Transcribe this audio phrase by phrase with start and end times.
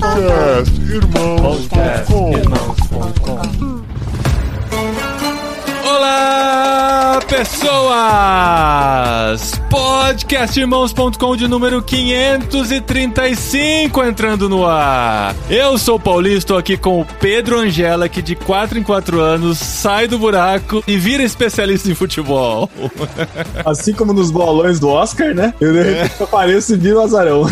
[0.00, 2.32] Podcast Irmãos.com
[5.84, 7.66] Olá, pessoas!
[9.70, 15.34] Podcastirmãos.com de número 535 entrando no ar.
[15.48, 19.18] Eu sou o Paulinho, estou aqui com o Pedro Angela, que de 4 em 4
[19.18, 22.68] anos sai do buraco e vira especialista em futebol.
[23.64, 25.54] Assim como nos bolões do Oscar, né?
[25.58, 27.46] Eu de repente apareço e viro o azarão.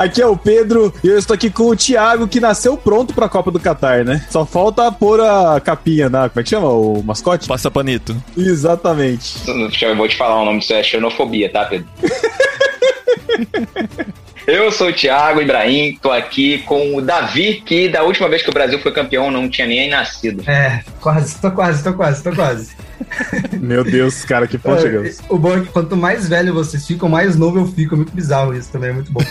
[0.00, 3.28] Aqui é o Pedro e eu estou aqui com o Thiago, que nasceu pronto pra
[3.28, 4.24] Copa do Catar, né?
[4.30, 6.26] Só falta pôr a capinha na.
[6.30, 6.68] Como é que chama?
[6.68, 7.46] O mascote?
[7.46, 8.16] Passa panito.
[8.34, 9.34] Exatamente.
[9.84, 11.86] Eu vou te falar o nome disso, é xenofobia, tá, Pedro?
[14.46, 18.48] Eu sou o Thiago Ibrahim, tô aqui com o Davi, que da última vez que
[18.48, 20.42] o Brasil foi campeão não tinha nem nascido.
[20.48, 22.74] É, quase, tô quase, tô quase, tô quase.
[23.60, 25.18] Meu Deus, cara, que ponto chegamos.
[25.28, 27.94] O bom é que quanto mais velho vocês ficam, mais novo eu fico.
[27.94, 29.20] É muito bizarro isso também, é muito bom.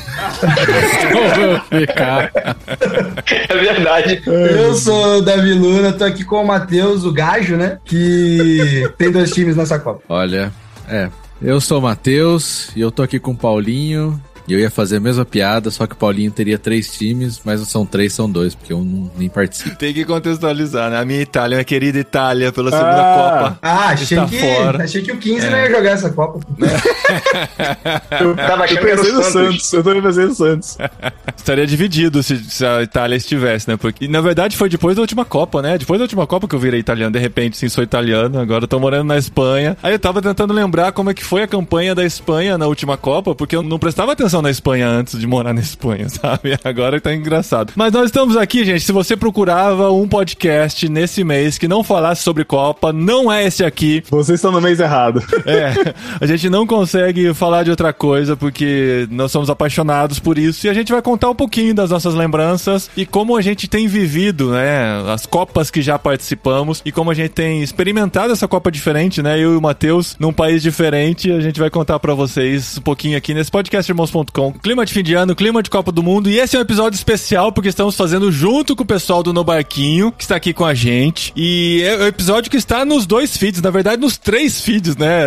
[3.50, 4.22] É verdade.
[4.25, 7.80] Eu sou o Davi Luna, tô aqui com o Matheus, o Gajo, né?
[7.84, 10.02] Que tem dois times nessa Copa.
[10.08, 10.52] Olha,
[10.88, 11.09] é.
[11.42, 14.22] Eu sou o Matheus e eu tô aqui com o Paulinho.
[14.50, 17.59] E eu ia fazer a mesma piada, só que o Paulinho teria três times, mas
[17.59, 19.75] não são três, são dois, porque eu não, nem participo.
[19.75, 20.97] Tem que contextualizar, né?
[21.00, 23.16] A minha Itália, minha querida Itália, pela segunda Ah.
[23.39, 23.59] Copa.
[23.61, 24.83] Ah, achei que, fora.
[24.83, 26.39] achei que o 15 não ia jogar essa Copa.
[28.19, 29.33] Eu tava Eu achando que era pensei o no Santos.
[29.67, 29.73] Santos.
[29.73, 30.78] Eu também pensei no Santos.
[31.38, 33.78] Estaria dividido se, se a Itália estivesse, né?
[33.78, 35.78] Porque, na verdade, foi depois da última Copa, né?
[35.78, 37.11] Depois da última Copa que eu virei italiano.
[37.11, 38.39] De repente, sim, sou italiano.
[38.39, 39.78] Agora eu tô morando na Espanha.
[39.81, 42.97] Aí eu tava tentando lembrar como é que foi a campanha da Espanha na última
[42.97, 46.58] Copa, porque eu não prestava atenção na Espanha antes de morar na Espanha, sabe?
[46.64, 47.73] Agora tá engraçado.
[47.76, 48.81] Mas nós estamos aqui, gente.
[48.81, 53.64] Se você procurava um podcast nesse mês que não falasse sobre Copa, não é esse
[53.64, 54.04] aqui.
[54.09, 55.22] Vocês estão no mês errado.
[55.50, 55.73] É,
[56.22, 60.70] a gente não consegue falar de outra coisa porque nós somos apaixonados por isso e
[60.70, 64.52] a gente vai contar um pouquinho das nossas lembranças e como a gente tem vivido,
[64.52, 69.24] né, as copas que já participamos e como a gente tem experimentado essa copa diferente,
[69.24, 72.81] né, eu e o Matheus num país diferente, a gente vai contar pra vocês um
[72.81, 74.28] pouquinho aqui nesse podcast irmãos.com.
[74.62, 76.95] Clima de fim de ano, clima de Copa do Mundo e esse é um episódio
[76.95, 80.66] especial porque estamos fazendo junto com o pessoal do No Barquinho, que está aqui com
[80.66, 84.62] a gente e é o episódio que está nos dois feeds, na verdade nos três
[84.62, 85.23] feeds, né?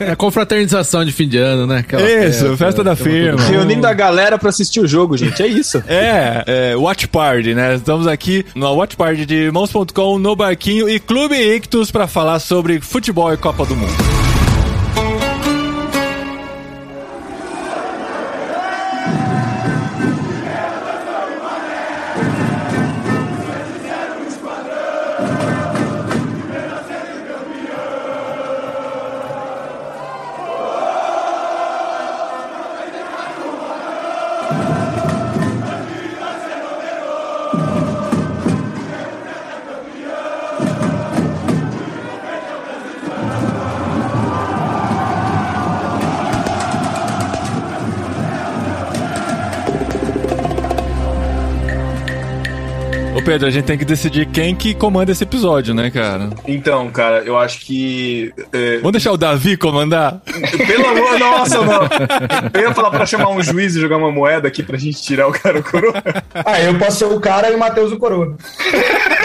[0.00, 1.78] É a confraternização de fim de ano, né?
[1.78, 3.42] Aquela Isso, festa da tamo firma.
[3.42, 5.42] Reunindo a galera pra assistir o jogo, gente.
[5.42, 5.82] É isso.
[5.88, 7.74] É, é, Watch Party, né?
[7.74, 12.80] Estamos aqui no Watch Party de irmãos.com, no Barquinho e Clube Ictus para falar sobre
[12.80, 14.27] futebol e Copa do Mundo.
[53.46, 56.30] A gente tem que decidir quem que comanda esse episódio, né, cara?
[56.46, 58.32] Então, cara, eu acho que.
[58.52, 60.20] é, Vamos deixar o Davi comandar?
[60.66, 61.82] Pelo amor, nossa, não.
[62.54, 65.28] Eu ia falar pra chamar um juiz e jogar uma moeda aqui pra gente tirar
[65.28, 65.94] o cara o coroa.
[66.34, 68.36] Ah, eu posso ser o cara e o Matheus o coroa.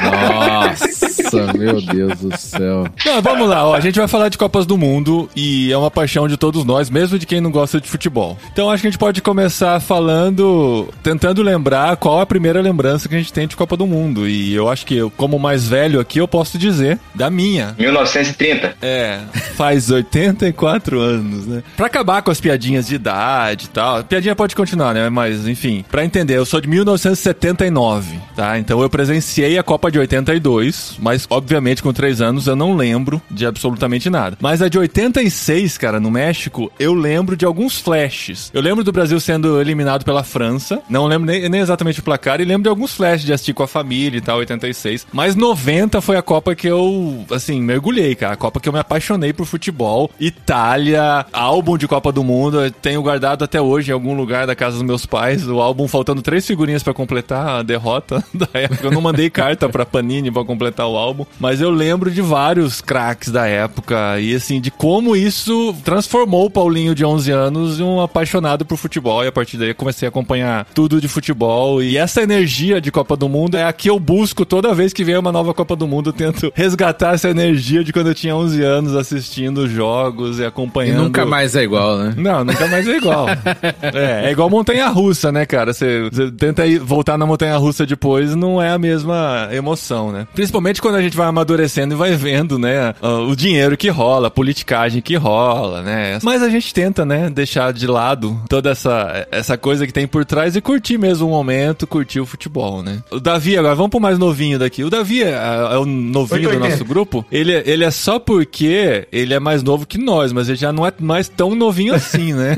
[0.04, 2.86] Nossa, meu Deus do céu.
[3.06, 5.92] Não, vamos lá, ó, a gente vai falar de Copas do Mundo e é uma
[5.92, 8.38] paixão de todos nós, mesmo de quem não gosta de futebol.
[8.52, 13.16] Então acho que a gente pode começar falando, tentando lembrar qual a primeira lembrança que
[13.16, 14.03] a gente tem de Copa do Mundo.
[14.28, 17.76] E eu acho que eu, como mais velho aqui, eu posso dizer da minha.
[17.78, 18.76] 1930.
[18.82, 19.20] É,
[19.56, 21.64] faz 84 anos, né?
[21.76, 23.98] Pra acabar com as piadinhas de idade e tal.
[23.98, 25.10] A piadinha pode continuar, né?
[25.10, 28.58] Mas, enfim, pra entender, eu sou de 1979, tá?
[28.60, 33.22] Então eu presenciei a Copa de 82, mas, obviamente, com 3 anos eu não lembro
[33.30, 34.38] de absolutamente nada.
[34.42, 38.52] Mas a de 86, cara, no México, eu lembro de alguns flashes.
[38.54, 42.42] Eu lembro do Brasil sendo eliminado pela França, não lembro nem, nem exatamente o placar,
[42.42, 45.08] e lembro de alguns flashes de assistir com a família e tal, 86.
[45.12, 48.34] Mas 90 foi a Copa que eu, assim, mergulhei, cara.
[48.34, 50.10] A Copa que eu me apaixonei por futebol.
[50.20, 54.56] Itália, álbum de Copa do Mundo, eu tenho guardado até hoje em algum lugar da
[54.56, 55.48] casa dos meus pais.
[55.48, 58.88] O álbum faltando três figurinhas pra completar a derrota da época.
[58.88, 62.82] Eu não mandei carta pra Panini pra completar o álbum, mas eu lembro de vários
[62.82, 67.84] craques da época e, assim, de como isso transformou o Paulinho de 11 anos em
[67.84, 69.24] um apaixonado por futebol.
[69.24, 71.82] E a partir daí eu comecei a acompanhar tudo de futebol.
[71.82, 75.04] E essa energia de Copa do Mundo é a que eu busco toda vez que
[75.04, 76.10] vem uma nova Copa do Mundo.
[76.10, 81.02] Eu tento resgatar essa energia de quando eu tinha 11 anos assistindo jogos e acompanhando.
[81.02, 82.14] E nunca mais é igual, né?
[82.18, 83.28] Não, nunca mais é igual.
[83.82, 85.74] é, é igual montanha russa, né, cara?
[85.74, 90.28] Você, você tenta ir, voltar na montanha russa depois, não é a mesma emoção, né?
[90.34, 94.32] Principalmente quando a gente vai amadurecendo e vai vendo, né, o dinheiro que rola, a
[94.32, 96.20] politicagem que rola, né?
[96.22, 100.26] Mas a gente tenta, né, deixar de lado toda essa, essa coisa que tem por
[100.26, 103.00] trás e curtir mesmo o momento, curtir o futebol, né?
[103.12, 104.84] O Davi, agora vamos pro mais novinho daqui.
[104.84, 107.26] O Davi é, é o novinho do nosso grupo.
[107.32, 110.86] Ele, ele é só porque ele é mais novo que nós, mas ele já não
[110.86, 112.58] é mais tão novinho assim, né?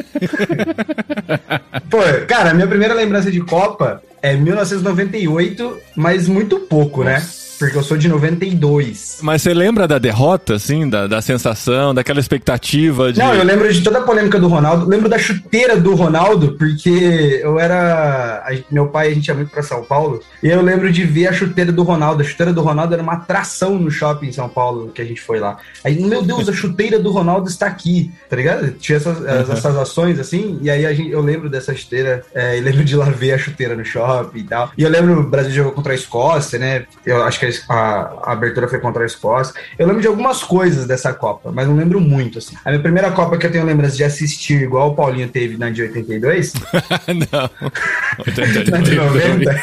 [1.90, 7.14] Pô, cara, minha primeira lembrança de Copa é 1998, mas muito pouco, né?
[7.14, 7.26] Nossa.
[7.26, 7.46] né?
[7.58, 9.20] Porque eu sou de 92.
[9.22, 10.90] Mas você lembra da derrota, assim?
[10.90, 13.20] Da, da sensação, daquela expectativa de.
[13.20, 14.88] Não, eu lembro de toda a polêmica do Ronaldo.
[14.88, 18.46] Lembro da chuteira do Ronaldo, porque eu era.
[18.70, 20.22] Meu pai, a gente ia muito pra São Paulo.
[20.44, 22.22] E eu lembro de ver a chuteira do Ronaldo.
[22.22, 25.22] A chuteira do Ronaldo era uma atração no shopping em São Paulo, que a gente
[25.22, 25.58] foi lá.
[25.84, 28.72] Aí, meu Deus, a chuteira do Ronaldo está aqui, tá ligado?
[28.72, 29.54] Tinha essas, uhum.
[29.54, 30.60] essas ações assim.
[30.62, 32.24] E aí gente, eu lembro dessa chuteira.
[32.34, 34.72] É, e lembro de lá ver a chuteira no shopping e tal.
[34.78, 36.86] E eu lembro o Brasil jogou contra a Escócia, né?
[37.06, 39.54] Eu acho que que a, a, abertura foi contra a Escócia.
[39.78, 42.56] Eu lembro de algumas coisas dessa Copa, mas não lembro muito, assim.
[42.64, 45.70] A minha primeira Copa que eu tenho lembrança de assistir, igual o Paulinho teve na
[45.70, 46.54] de 82.
[47.32, 47.50] não.
[48.72, 49.56] na de 90.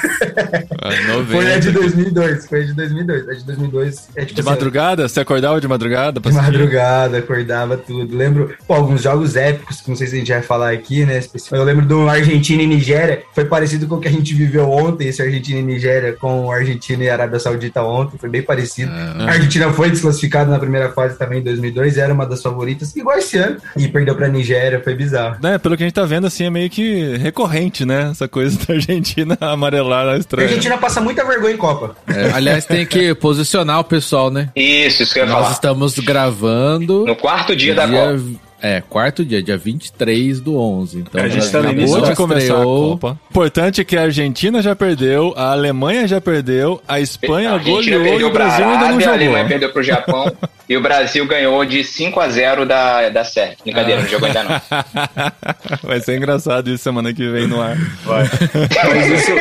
[1.30, 2.46] foi a de 2002.
[2.46, 3.28] Foi a de 2002.
[3.28, 5.08] A de 2002 é tipo De assim, madrugada?
[5.08, 6.20] Você acordava de madrugada?
[6.20, 8.16] De madrugada, acordava tudo.
[8.16, 11.20] Lembro, pô, alguns jogos épicos, que não sei se a gente vai falar aqui, né?
[11.50, 13.22] Eu lembro do Argentina e Nigéria.
[13.34, 17.04] Foi parecido com o que a gente viveu ontem, esse Argentina e Nigéria, com Argentina
[17.04, 18.92] e Arábia Saudita Saudita ontem, foi bem parecido.
[18.92, 22.94] É, a Argentina foi desclassificada na primeira fase também em 2002, era uma das favoritas,
[22.94, 25.44] igual esse ano, e perdeu pra Nigéria, foi bizarro.
[25.46, 28.10] É, pelo que a gente tá vendo, assim, é meio que recorrente, né?
[28.10, 30.46] Essa coisa da Argentina amarelar na estreia.
[30.46, 31.96] A Argentina passa muita vergonha em Copa.
[32.06, 34.50] É, aliás, tem que posicionar o pessoal, né?
[34.54, 35.52] Isso, isso que eu ia Nós falar.
[35.52, 37.06] estamos gravando...
[37.06, 37.86] No quarto dia, dia...
[37.86, 38.51] da Copa.
[38.62, 40.98] É, quarto dia, dia 23 do 11.
[41.00, 43.18] Então, a gente tá no início de começar a Copa.
[43.28, 48.20] Importante é que a Argentina já perdeu, a Alemanha já perdeu, a Espanha a goleou
[48.20, 49.10] e o Brasil ainda não jogou.
[49.10, 50.32] A Alemanha perdeu pro Japão
[50.72, 53.58] e o Brasil ganhou de 5 a 0 da, da Sérvia.
[53.62, 54.02] Brincadeira, ah.
[54.02, 54.60] não jogou ainda não.
[55.84, 57.76] Vai ser engraçado isso semana que vem no ar.
[58.04, 58.24] Vai.
[58.88, 59.32] Mas, isso,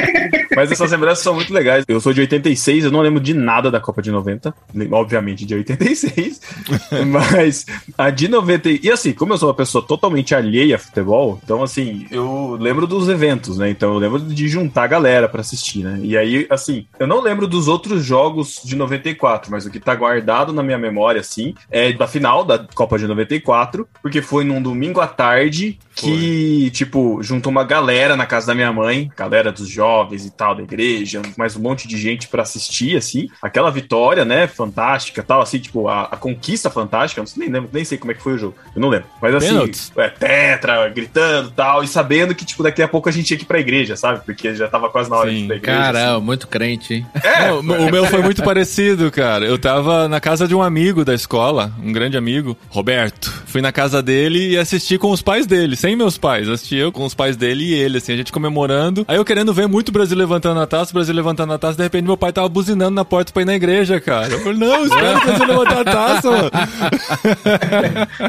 [0.54, 1.86] mas essas lembranças são muito legais.
[1.88, 4.54] Eu sou de 86, eu não lembro de nada da Copa de 90.
[4.92, 6.42] Obviamente de 86.
[7.08, 7.66] mas
[7.98, 8.70] a de 90...
[8.84, 12.86] E assim, como eu sou uma pessoa totalmente alheia a futebol, então, assim, eu lembro
[12.86, 13.70] dos eventos, né?
[13.70, 15.98] Então, eu lembro de juntar a galera para assistir, né?
[16.04, 19.96] E aí, assim, eu não lembro dos outros jogos de 94, mas o que tá
[19.96, 24.62] guardado na minha memória, assim, é da final da Copa de 94, porque foi num
[24.62, 26.70] domingo à tarde que, foi.
[26.72, 30.64] tipo, juntou uma galera na casa da minha mãe, galera dos jovens e tal, da
[30.64, 34.48] igreja, mais um monte de gente para assistir, assim, aquela vitória, né?
[34.48, 38.16] Fantástica tal, assim, tipo, a, a conquista fantástica, eu nem lembro, nem sei como é
[38.16, 39.08] que foi o jogo, eu não lembro.
[39.22, 43.12] Mas assim, é, tetra, gritando e tal, e sabendo que, tipo, daqui a pouco a
[43.12, 44.22] gente tinha que ir pra igreja, sabe?
[44.26, 45.36] Porque já tava quase na hora Sim.
[45.36, 45.78] de ir pra igreja.
[45.78, 46.26] Caramba, assim.
[46.26, 47.06] muito crente, hein?
[47.24, 49.46] É, o, o meu foi muito parecido, cara.
[49.46, 53.30] Eu tava na casa de um amigo da escola, um grande amigo, Roberto.
[53.46, 56.48] Fui na casa dele e assisti com os pais dele, sem meus pais.
[56.48, 59.06] Assisti eu com os pais dele e ele, assim, a gente comemorando.
[59.08, 61.78] Aí eu querendo ver muito o Brasil levantando a taça, o Brasil levantando a taça,
[61.78, 64.34] de repente meu pai tava buzinando na porta pra ir na igreja, cara.
[64.34, 66.52] Eu falei, não, espera o Brasil levantar a taça, mano.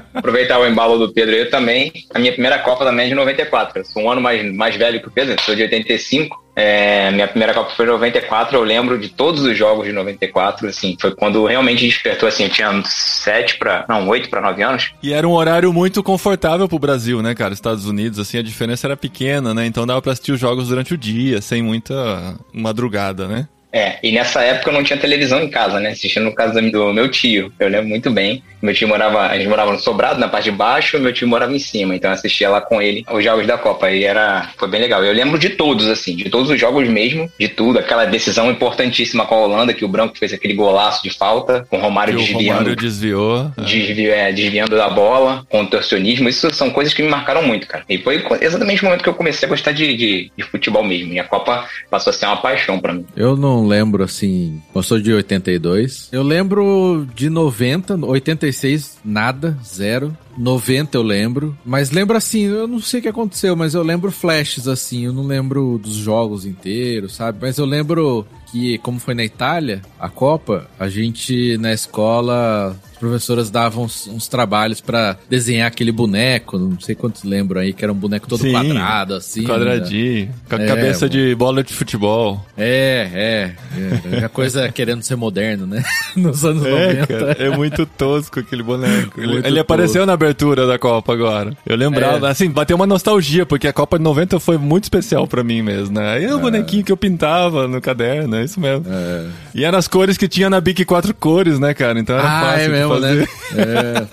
[0.15, 1.93] Aproveitar o embalo do Pedro, eu também.
[2.15, 3.81] A minha primeira Copa também é de 94.
[3.81, 6.42] Eu sou um ano mais, mais velho que o Pedro, sou de 85.
[6.54, 10.68] É, minha primeira Copa foi em 94, eu lembro de todos os jogos de 94,
[10.68, 14.92] assim, foi quando realmente despertou, assim, eu tinha sete para não, oito para nove anos.
[15.02, 18.87] E era um horário muito confortável pro Brasil, né, cara, Estados Unidos, assim, a diferença
[18.87, 23.26] era pequena, né, então dava pra assistir os jogos durante o dia, sem muita madrugada,
[23.26, 23.49] né.
[23.73, 25.91] É, e nessa época eu não tinha televisão em casa, né?
[25.91, 27.52] Assistindo no caso do meu tio.
[27.59, 28.43] Eu lembro muito bem.
[28.61, 31.52] Meu tio morava, a gente morava no sobrado, na parte de baixo, meu tio morava
[31.52, 31.97] em cima.
[31.97, 33.91] Então eu assistia lá com ele os jogos da Copa.
[33.91, 35.02] E era, foi bem legal.
[35.02, 37.79] Eu lembro de todos, assim, de todos os jogos mesmo, de tudo.
[37.79, 41.79] Aquela decisão importantíssima com a Holanda, que o Branco fez aquele golaço de falta, com
[41.79, 42.45] o Romário que desviando.
[42.45, 43.50] O Romário desviou.
[43.57, 43.62] É.
[43.62, 46.29] Desvi, é, desviando da bola, contorcionismo.
[46.29, 47.85] Isso são coisas que me marcaram muito, cara.
[47.88, 51.12] E foi exatamente o momento que eu comecei a gostar de, de, de futebol mesmo.
[51.14, 53.07] E a Copa passou a ser uma paixão para mim.
[53.17, 54.61] Eu não lembro assim.
[54.75, 56.09] Eu sou de 82.
[56.12, 60.16] Eu lembro de 90, 86, nada, zero.
[60.37, 61.57] 90 eu lembro.
[61.64, 65.04] Mas lembro assim, eu não sei o que aconteceu, mas eu lembro flashes assim.
[65.04, 67.38] Eu não lembro dos jogos inteiros, sabe?
[67.40, 73.50] Mas eu lembro que, como foi na Itália, a Copa, a gente na escola professoras
[73.50, 77.92] davam uns, uns trabalhos para desenhar aquele boneco, não sei quantos lembram aí, que era
[77.92, 79.42] um boneco todo Sim, quadrado, assim.
[79.42, 80.32] Quadradinho, né?
[80.49, 82.47] com a é, cabeça de bola de futebol.
[82.56, 84.18] É, é.
[84.21, 85.82] é a coisa querendo ser moderno, né?
[86.14, 87.06] Nos anos é, 90.
[87.09, 89.21] Cara, é muito tosco aquele boneco.
[89.21, 91.56] Ele, ele apareceu na abertura da Copa agora.
[91.66, 92.30] Eu lembrava, é.
[92.30, 95.99] assim, bateu uma nostalgia, porque a Copa de 90 foi muito especial para mim mesmo,
[95.99, 96.12] né?
[96.12, 98.85] Aí é o bonequinho que eu pintava no caderno, é isso mesmo.
[98.88, 99.26] É.
[99.56, 101.99] E eram as cores que tinha na Bic quatro cores, né, cara?
[101.99, 103.14] Então era ah, fácil é mesmo, né?
[103.14, 103.26] Né?
[103.54, 104.06] É,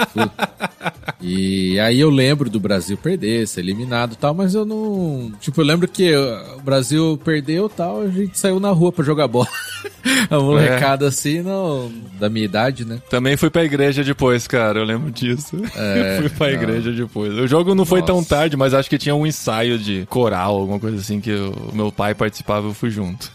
[1.21, 5.31] E aí eu lembro do Brasil perder, ser eliminado e tal, mas eu não.
[5.39, 9.03] Tipo, eu lembro que o Brasil perdeu e tal, a gente saiu na rua pra
[9.03, 9.47] jogar bola.
[10.29, 11.07] a molecada é.
[11.07, 13.01] assim, não, da minha idade, né?
[13.09, 15.57] Também fui pra igreja depois, cara, eu lembro disso.
[15.75, 16.53] É, fui pra não.
[16.53, 17.33] igreja depois.
[17.33, 18.13] O jogo não foi Nossa.
[18.13, 21.71] tão tarde, mas acho que tinha um ensaio de coral, alguma coisa assim, que o
[21.73, 23.31] meu pai participava e eu fui junto.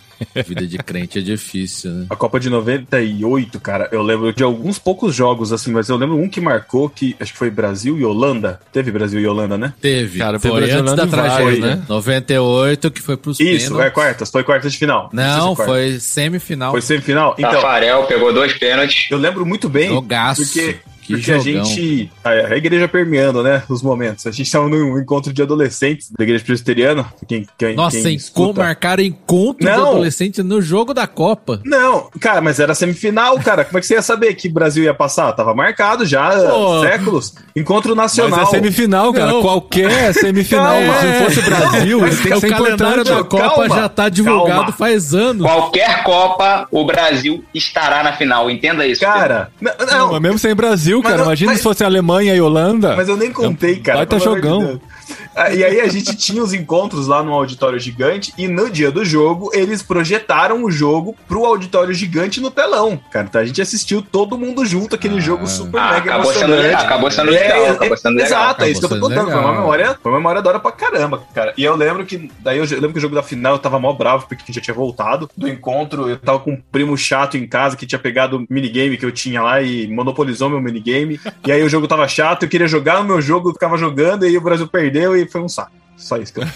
[0.46, 2.06] Vida de crente é difícil, né?
[2.10, 6.16] A Copa de 98, cara, eu lembro de alguns poucos jogos, assim, mas eu lembro
[6.16, 8.60] um que marcou que acho que foi Brasil e Holanda.
[8.72, 9.72] Teve Brasil e Holanda, né?
[9.80, 10.18] Teve.
[10.18, 11.82] Cara, foi, foi antes da tragédia, né?
[11.88, 13.86] 98, que foi pros Isso, pênaltis.
[13.86, 15.10] é quartas, foi quartas de final.
[15.12, 16.70] Não, Não foi semifinal.
[16.72, 17.34] Foi semifinal?
[17.38, 19.08] Então, Tafarel pegou dois pênaltis.
[19.10, 19.88] Eu lembro muito bem.
[19.88, 20.42] Jogaço.
[20.42, 21.62] Porque que Porque jogão.
[21.62, 22.10] a gente.
[22.24, 23.62] A, igreja permeando, né?
[23.68, 24.26] Os momentos.
[24.26, 27.06] A gente estava num encontro de adolescentes da igreja presbiteriana.
[27.28, 28.60] Quem, quem, Nossa, quem escuta...
[28.60, 29.74] marcaram encontro não.
[29.74, 31.60] de adolescentes no jogo da Copa.
[31.64, 33.64] Não, cara, mas era semifinal, cara.
[33.64, 35.32] Como é que você ia saber que o Brasil ia passar?
[35.32, 37.34] Tava marcado já há séculos.
[37.54, 38.40] Encontro nacional.
[38.40, 39.32] Mas é semifinal, cara.
[39.32, 39.42] Não.
[39.42, 40.64] Qualquer semifinal.
[40.64, 41.00] Calma.
[41.00, 44.08] Se não fosse Brasil, mas tem que ser o calendário da Copa calma, já tá
[44.08, 44.72] divulgado calma.
[44.72, 45.42] faz anos.
[45.42, 48.50] Qualquer Copa, o Brasil estará na final.
[48.50, 49.00] Entenda isso.
[49.02, 50.12] Cara, não, não.
[50.12, 51.18] Mas mesmo sem Brasil, Brasil, cara.
[51.18, 52.96] Mas, Imagina mas, se fosse Alemanha e Holanda.
[52.96, 53.98] Mas eu nem contei, cara.
[53.98, 54.80] Vai tá jogão.
[55.34, 58.90] Ah, e aí a gente tinha os encontros lá no auditório gigante e no dia
[58.90, 62.98] do jogo eles projetaram o jogo pro auditório gigante no telão.
[63.10, 65.20] Cara, então a gente assistiu todo mundo junto aquele ah.
[65.20, 66.62] jogo super ah, mega acabou emocionante.
[66.62, 68.26] Sendo, acabou sendo legal, é, acabou sendo legal.
[68.26, 69.30] Exato, é isso que eu tô contando.
[69.30, 71.52] Foi uma memória, foi uma memória da hora pra caramba, cara.
[71.56, 73.78] E eu lembro que daí eu, eu lembro que o jogo da final eu tava
[73.78, 77.46] mó bravo porque já tinha voltado do encontro, eu tava com um primo chato em
[77.46, 81.20] casa que tinha pegado o minigame que eu tinha lá e monopolizou meu minigame.
[81.46, 84.24] e aí o jogo tava chato, eu queria jogar o meu jogo, eu ficava jogando
[84.24, 85.83] e aí o Brasil perdeu e foi um saco.
[85.96, 86.44] Só isso que eu...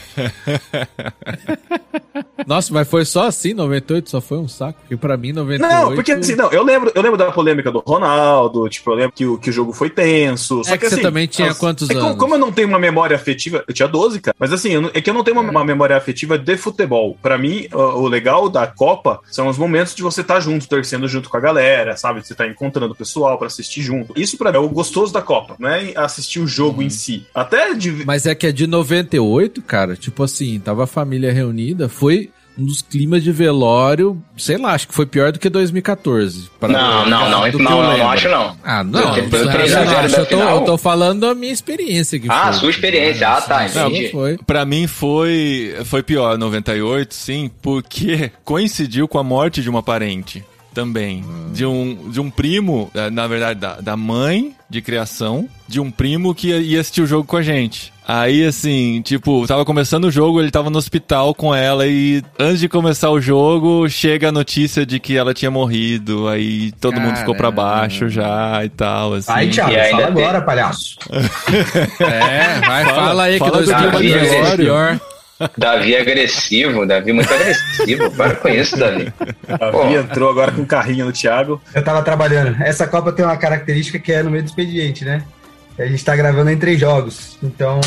[2.47, 4.78] Nossa, mas foi só assim, 98 só foi um saco.
[4.90, 7.80] E para mim 98 Não, porque assim, não, eu lembro, eu lembro da polêmica do
[7.80, 10.64] Ronaldo, tipo, eu lembro que o, que o jogo foi tenso.
[10.64, 12.04] Só é que, que assim, você também tinha as, quantos é anos?
[12.04, 14.37] Como, como, eu não tenho uma memória afetiva, eu tinha 12, cara.
[14.38, 15.50] Mas assim, eu, é que eu não tenho uma, é.
[15.50, 17.18] uma memória afetiva de futebol.
[17.21, 20.68] Para mim, o, o, legal da Copa são os momentos de você estar tá junto,
[20.68, 22.26] torcendo junto com a galera, sabe?
[22.26, 24.18] Você tá encontrando o pessoal para assistir junto.
[24.18, 26.85] Isso para mim é o gostoso da Copa, não é assistir o jogo hum.
[26.85, 27.26] em si.
[27.35, 29.28] Até de Mas é que é de 98,
[29.63, 34.73] cara, tipo assim, tava a família reunida, foi um dos climas de velório, sei lá,
[34.73, 36.51] acho que foi pior do que 2014.
[36.61, 38.57] Não, não, não, não, não, não, acho não.
[38.65, 39.39] Ah, não, eu, eu,
[40.19, 42.19] eu, tô, eu tô falando a minha experiência.
[42.19, 42.53] Que ah, foi.
[42.55, 44.05] sua experiência, ah, tá, entendi.
[44.05, 44.39] Não, foi.
[44.45, 50.45] Pra mim foi, foi pior 98, sim, porque coincidiu com a morte de uma parente
[50.75, 51.25] também.
[51.25, 51.53] Hum.
[51.53, 55.91] De, um, de um primo, eh, na verdade, da, da mãe de criação, de um
[55.91, 57.93] primo que ia assistir o jogo com a gente.
[58.07, 62.59] Aí, assim, tipo, tava começando o jogo, ele tava no hospital com ela e antes
[62.61, 66.27] de começar o jogo, chega a notícia de que ela tinha morrido.
[66.27, 67.11] Aí todo Caramba.
[67.11, 69.31] mundo ficou pra baixo já e tal, assim.
[69.31, 70.97] Aí, Thiago, fala agora, palhaço.
[72.01, 75.01] é, vai, fala, fala aí fala que dois dias é pior.
[75.57, 78.11] Davi é agressivo, Davi muito agressivo.
[78.11, 79.12] Para com isso, Davi.
[79.47, 79.88] Davi Pô.
[79.88, 81.61] entrou agora com o carrinho no Thiago.
[81.75, 82.61] Eu tava trabalhando.
[82.62, 85.23] Essa Copa tem uma característica que é no meio do expediente, né?
[85.78, 87.38] A gente tá gravando em três jogos.
[87.40, 87.80] Então,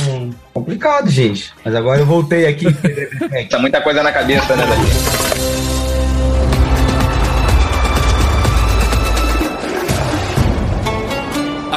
[0.54, 1.52] complicado, gente.
[1.64, 2.68] Mas agora eu voltei aqui.
[3.50, 5.81] tá muita coisa na cabeça, né, Davi?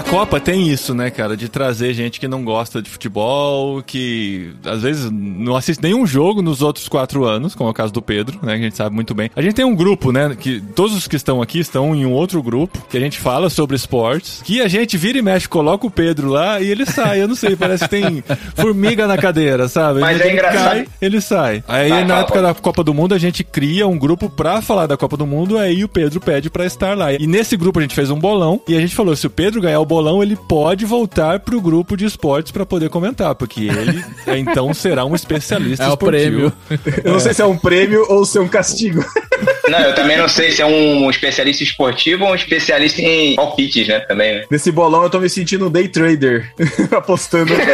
[0.02, 1.36] Copa tem isso, né, cara?
[1.36, 6.42] De trazer gente que não gosta de futebol, que às vezes não assiste nenhum jogo
[6.42, 8.54] nos outros quatro anos, como é o caso do Pedro, né?
[8.54, 9.30] Que a gente sabe muito bem.
[9.34, 10.36] A gente tem um grupo, né?
[10.38, 13.50] Que todos os que estão aqui estão em um outro grupo, que a gente fala
[13.50, 17.22] sobre esportes, que a gente vira e mexe, coloca o Pedro lá e ele sai.
[17.22, 18.24] Eu não sei, parece que tem
[18.54, 20.00] formiga na cadeira, sabe?
[20.00, 20.64] Mas é engraçado.
[20.64, 21.64] Cai, ele sai.
[21.68, 24.86] Aí tá, na época da Copa do Mundo a gente cria um grupo pra falar
[24.86, 27.12] da Copa do Mundo, aí o Pedro pede pra estar lá.
[27.12, 29.60] E nesse grupo a gente fez um bolão e a gente falou: se o Pedro
[29.60, 34.04] ganhar o bolão, ele pode voltar pro grupo de esportes para poder comentar, porque ele
[34.26, 36.46] então será um especialista é esportivo.
[36.46, 37.00] o prêmio.
[37.04, 39.04] Eu não sei se é um prêmio ou se é um castigo.
[39.68, 43.86] Não, eu também não sei se é um especialista esportivo ou um especialista em palpites,
[43.86, 44.00] né?
[44.00, 44.36] Também.
[44.36, 44.44] Né?
[44.50, 46.50] Nesse bolão eu tô me sentindo um day trader
[46.90, 47.52] apostando.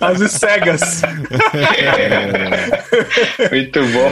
[0.00, 1.02] As cegas.
[3.50, 4.10] Muito bom.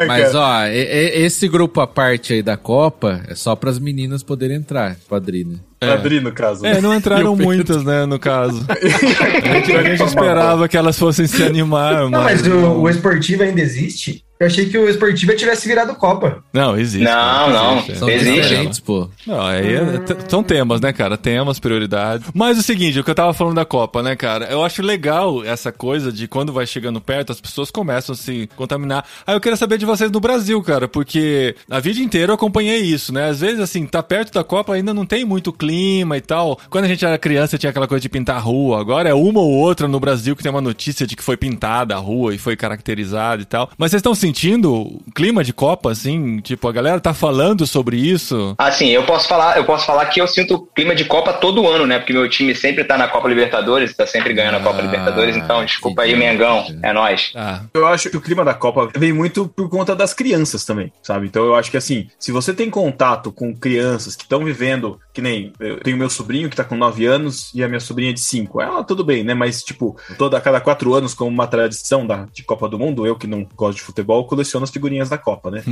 [0.00, 4.22] Ai, Mas, ó, esse grupo à parte aí da Copa é só para as meninas
[4.22, 5.60] poderem entrar, padrinho.
[5.80, 5.92] É.
[5.92, 6.64] Adri, no caso.
[6.64, 8.64] É, não entraram muitas, né, no caso.
[8.68, 12.10] a gente, a gente esperava que elas fossem se animar.
[12.10, 14.23] Não, mas, mas o, o esportivo ainda existe?
[14.38, 16.42] Eu achei que o Esportiva tivesse virado Copa.
[16.52, 17.04] Não, existe.
[17.04, 17.78] Não, não.
[17.78, 17.98] Existe.
[17.98, 19.08] São diferentes, pô.
[19.26, 19.80] Não, aí é,
[20.28, 21.16] são temas, né, cara?
[21.16, 22.28] Temas, prioridades.
[22.34, 24.46] Mas o seguinte, o que eu tava falando da Copa, né, cara?
[24.46, 28.48] Eu acho legal essa coisa de quando vai chegando perto, as pessoas começam a se
[28.56, 29.04] contaminar.
[29.24, 32.80] Aí eu queria saber de vocês no Brasil, cara, porque a vida inteira eu acompanhei
[32.80, 33.28] isso, né?
[33.28, 36.58] Às vezes, assim, tá perto da Copa, ainda não tem muito clima e tal.
[36.68, 38.80] Quando a gente era criança, tinha aquela coisa de pintar a rua.
[38.80, 41.94] Agora é uma ou outra no Brasil que tem uma notícia de que foi pintada
[41.94, 43.70] a rua e foi caracterizada e tal.
[43.78, 46.40] Mas vocês estão sentindo o clima de Copa, assim?
[46.40, 48.54] Tipo, a galera tá falando sobre isso?
[48.56, 51.68] Assim, eu posso falar, eu posso falar que eu sinto o clima de Copa todo
[51.68, 51.98] ano, né?
[51.98, 54.82] Porque meu time sempre tá na Copa Libertadores, tá sempre ganhando ah, a Copa ah,
[54.82, 57.32] Libertadores, então desculpa aí, Mengão, é nóis.
[57.34, 57.60] Ah.
[57.74, 61.26] Eu acho que o clima da Copa vem muito por conta das crianças também, sabe?
[61.26, 65.20] Então eu acho que assim, se você tem contato com crianças que estão vivendo, que
[65.20, 68.20] nem eu tenho meu sobrinho que tá com 9 anos e a minha sobrinha de
[68.20, 68.60] 5.
[68.60, 69.34] Ela tudo bem, né?
[69.34, 73.16] Mas, tipo, toda cada quatro anos, como uma tradição da, de Copa do Mundo, eu
[73.16, 75.62] que não gosto de futebol, coleciono coleciono as figurinhas da Copa, né?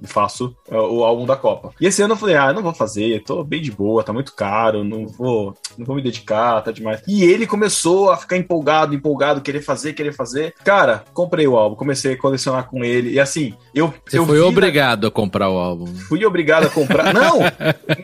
[0.00, 1.72] e faço uh, o álbum da Copa.
[1.80, 4.34] E esse ano eu falei, ah, não vou fazer, tô bem de boa, tá muito
[4.34, 7.02] caro, não vou, não vou me dedicar, tá demais.
[7.06, 10.54] E ele começou a ficar empolgado, empolgado, querer fazer, querer fazer.
[10.64, 13.12] Cara, comprei o álbum, comecei a colecionar com ele.
[13.12, 13.92] E assim, eu.
[14.06, 15.08] Você eu foi obrigado na...
[15.08, 15.86] a comprar o álbum.
[15.86, 17.12] Fui obrigado a comprar.
[17.14, 17.40] não!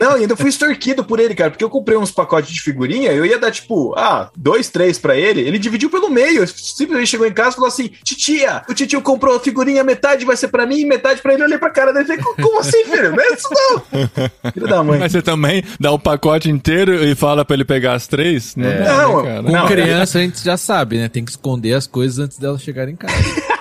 [0.01, 3.25] Não, ainda fui extorquido por ele, cara, porque eu comprei uns pacotes de figurinha, eu
[3.25, 5.41] ia dar, tipo, ah, dois, três pra ele.
[5.41, 6.47] Ele dividiu pelo meio.
[6.47, 10.25] Simplesmente chegou em casa e falou assim: Titia, o titio comprou a figurinha metade metade
[10.25, 11.43] vai ser pra mim e metade pra ele.
[11.43, 13.11] Eu olhei pra cara dele e falei, como assim, filho?
[13.11, 14.53] Não é isso não.
[14.53, 14.99] Filho da mãe.
[14.99, 18.57] Mas você também dá um pacote inteiro e fala pra ele pegar as três?
[18.57, 18.79] Não, é.
[18.79, 21.09] dá, não, né, Com não, criança a gente já sabe, né?
[21.09, 23.15] Tem que esconder as coisas antes delas chegarem em casa.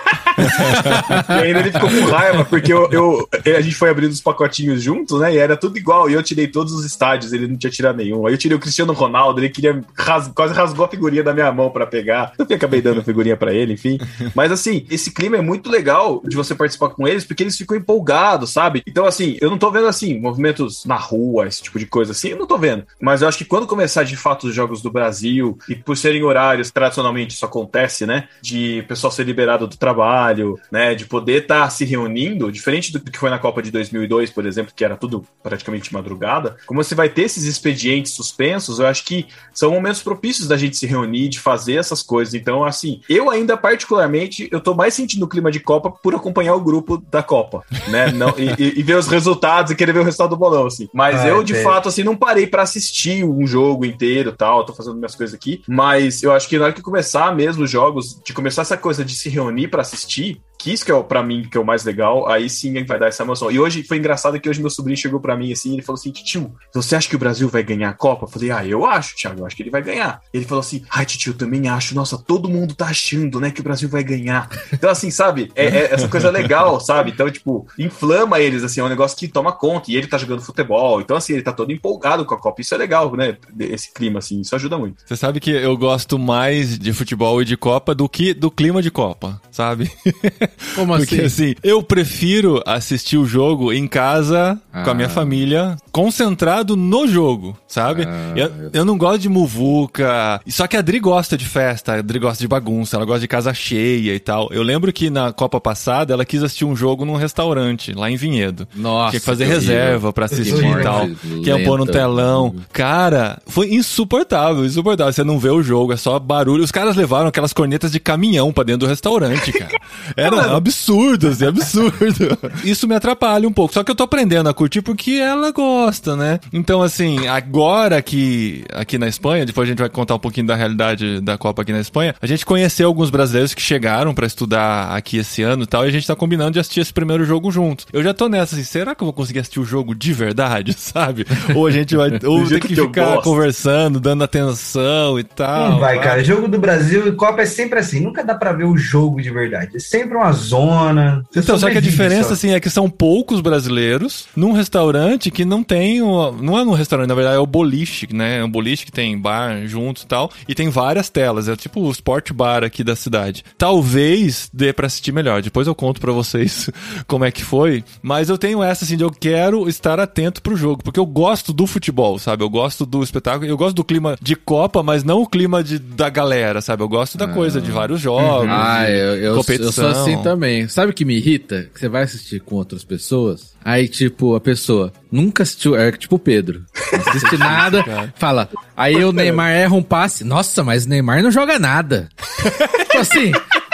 [1.28, 4.82] e ainda ele ficou com raiva, porque eu, eu, a gente foi abrindo os pacotinhos
[4.82, 5.34] juntos, né?
[5.34, 6.08] E era tudo igual.
[6.08, 8.26] E eu tirei todos os estádios, ele não tinha tirado nenhum.
[8.26, 11.50] Aí eu tirei o Cristiano Ronaldo, ele queria ras, quase rasgou a figurinha da minha
[11.52, 12.32] mão para pegar.
[12.38, 13.98] Eu acabei dando a figurinha para ele, enfim.
[14.34, 17.76] Mas assim, esse clima é muito legal de você participar com eles, porque eles ficam
[17.76, 18.82] empolgados, sabe?
[18.86, 22.28] Então, assim, eu não tô vendo assim, movimentos na rua, esse tipo de coisa assim,
[22.28, 22.84] eu não tô vendo.
[23.00, 26.22] Mas eu acho que quando começar de fato os jogos do Brasil, e por serem
[26.22, 28.28] horários, tradicionalmente isso acontece, né?
[28.40, 30.27] De pessoal ser liberado do trabalho,
[30.70, 30.94] né?
[30.94, 34.46] De poder estar tá se reunindo, diferente do que foi na Copa de 2002, por
[34.46, 39.04] exemplo, que era tudo praticamente madrugada, como você vai ter esses expedientes suspensos, eu acho
[39.04, 42.34] que são momentos propícios da gente se reunir, de fazer essas coisas.
[42.34, 46.54] Então, assim, eu ainda particularmente, eu tô mais sentindo o clima de Copa por acompanhar
[46.54, 48.10] o grupo da Copa, né?
[48.12, 50.88] Não, e, e, ver os resultados e querer ver o resultado do bolão, assim.
[50.92, 51.62] Mas ah, eu, de é.
[51.62, 55.62] fato, assim, não parei para assistir um jogo inteiro tal, tô fazendo minhas coisas aqui,
[55.66, 59.04] mas eu acho que na hora que começar mesmo os jogos, de começar essa coisa
[59.04, 61.64] de se reunir para assistir, assistir que isso que é para mim que é o
[61.64, 63.50] mais legal, aí sim vai dar essa emoção.
[63.50, 66.10] E hoje foi engraçado que hoje meu sobrinho chegou para mim assim, ele falou assim:
[66.10, 69.14] "Tio, você acha que o Brasil vai ganhar a Copa?" Eu falei: "Ah, eu acho,
[69.16, 70.20] Thiago, eu acho que ele vai ganhar".
[70.34, 71.94] Ele falou assim: "Ai, tio, eu também acho.
[71.94, 74.48] Nossa, todo mundo tá achando, né, que o Brasil vai ganhar".
[74.72, 75.52] Então assim, sabe?
[75.54, 77.12] É, é essa coisa legal, sabe?
[77.12, 80.42] Então, tipo, inflama eles assim, é um negócio que toma conta e ele tá jogando
[80.42, 81.00] futebol.
[81.00, 82.60] Então assim, ele tá todo empolgado com a Copa.
[82.60, 83.36] Isso é legal, né?
[83.60, 85.02] Esse clima assim, isso ajuda muito.
[85.06, 88.82] Você sabe que eu gosto mais de futebol e de Copa do que do clima
[88.82, 89.90] de Copa, sabe?
[90.74, 91.20] Como assim?
[91.20, 94.82] assim, eu prefiro assistir o jogo em casa, ah.
[94.82, 95.10] com a minha ah.
[95.10, 98.04] família, concentrado no jogo, sabe?
[98.06, 100.40] Ah, eu, eu não gosto de muvuca.
[100.46, 103.28] Só que a Adri gosta de festa, a Adri gosta de bagunça, ela gosta de
[103.28, 104.48] casa cheia e tal.
[104.52, 108.16] Eu lembro que na Copa passada ela quis assistir um jogo num restaurante, lá em
[108.16, 108.66] Vinhedo.
[108.74, 109.10] Nossa.
[109.10, 111.08] Tinha que fazer que reserva para assistir e tal.
[111.42, 112.54] Que ia pôr no telão.
[112.72, 115.12] Cara, foi insuportável, insuportável.
[115.12, 116.62] Você não vê o jogo, é só barulho.
[116.62, 119.78] Os caras levaram aquelas cornetas de caminhão pra dentro do restaurante, cara.
[120.16, 122.38] Era absurdo, assim, absurdo.
[122.64, 123.74] Isso me atrapalha um pouco.
[123.74, 126.40] Só que eu tô aprendendo a curtir porque ela gosta, né?
[126.52, 130.54] Então, assim, agora que aqui na Espanha, depois a gente vai contar um pouquinho da
[130.54, 134.96] realidade da Copa aqui na Espanha, a gente conheceu alguns brasileiros que chegaram para estudar
[134.96, 137.50] aqui esse ano e tal, e a gente tá combinando de assistir esse primeiro jogo
[137.50, 137.86] juntos.
[137.92, 140.72] Eu já tô nessa, assim, será que eu vou conseguir assistir o jogo de verdade,
[140.78, 141.26] sabe?
[141.54, 145.70] Ou a gente vai ou ter que, que ficar conversando, dando atenção e tal.
[145.72, 146.22] Não vai, cara.
[146.22, 149.30] Jogo do Brasil e Copa é sempre assim, nunca dá para ver o jogo de
[149.30, 149.76] verdade.
[149.76, 151.24] É sempre uma zona.
[151.34, 152.34] Então, só que a diferença, só.
[152.34, 156.72] assim, é que são poucos brasileiros num restaurante que não tem um, não é no
[156.72, 158.38] restaurante, na verdade é o boliche, né?
[158.38, 161.80] É um boliche que tem bar junto e tal, e tem várias telas, é tipo
[161.80, 163.44] o sport bar aqui da cidade.
[163.56, 166.70] Talvez dê pra assistir melhor, depois eu conto pra vocês
[167.06, 170.56] como é que foi, mas eu tenho essa assim de eu quero estar atento pro
[170.56, 172.42] jogo, porque eu gosto do futebol, sabe?
[172.42, 175.78] Eu gosto do espetáculo, eu gosto do clima de Copa, mas não o clima de,
[175.78, 176.82] da galera, sabe?
[176.82, 177.28] Eu gosto da ah.
[177.28, 180.68] coisa de vários jogos, ah, eu, eu, eu sou assim também.
[180.68, 181.68] Sabe o que me irrita?
[181.72, 186.16] Que você vai assistir com outras pessoas, aí tipo, a pessoa nunca assistiu, é tipo
[186.16, 190.88] o Pedro, não assiste nada, fala, aí o Neymar erra um passe, nossa, mas o
[190.88, 192.08] Neymar não joga nada.
[192.88, 193.32] tipo assim,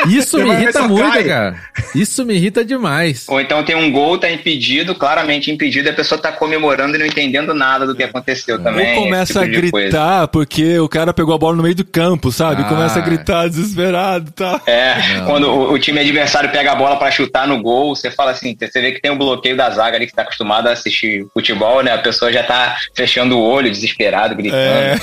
[0.08, 1.24] isso me irrita muito, cai.
[1.24, 1.56] cara.
[1.94, 3.26] Isso me irrita demais.
[3.28, 6.98] Ou então tem um gol, tá impedido, claramente impedido, e a pessoa tá comemorando e
[6.98, 8.96] não entendendo nada do que aconteceu também.
[8.96, 10.28] Ou começa tipo a gritar coisa.
[10.28, 12.62] porque o cara pegou a bola no meio do campo, sabe?
[12.62, 12.64] Ah.
[12.64, 14.58] Começa a gritar desesperado e tá?
[14.58, 14.62] tal.
[14.66, 15.26] É, não.
[15.26, 18.56] quando o, o, time adversário pega a bola para chutar no gol, você fala assim,
[18.58, 21.82] você vê que tem um bloqueio da zaga ali que tá acostumado a assistir futebol,
[21.82, 21.92] né?
[21.92, 24.58] A pessoa já tá fechando o olho, desesperado, gritando.
[24.60, 24.94] É,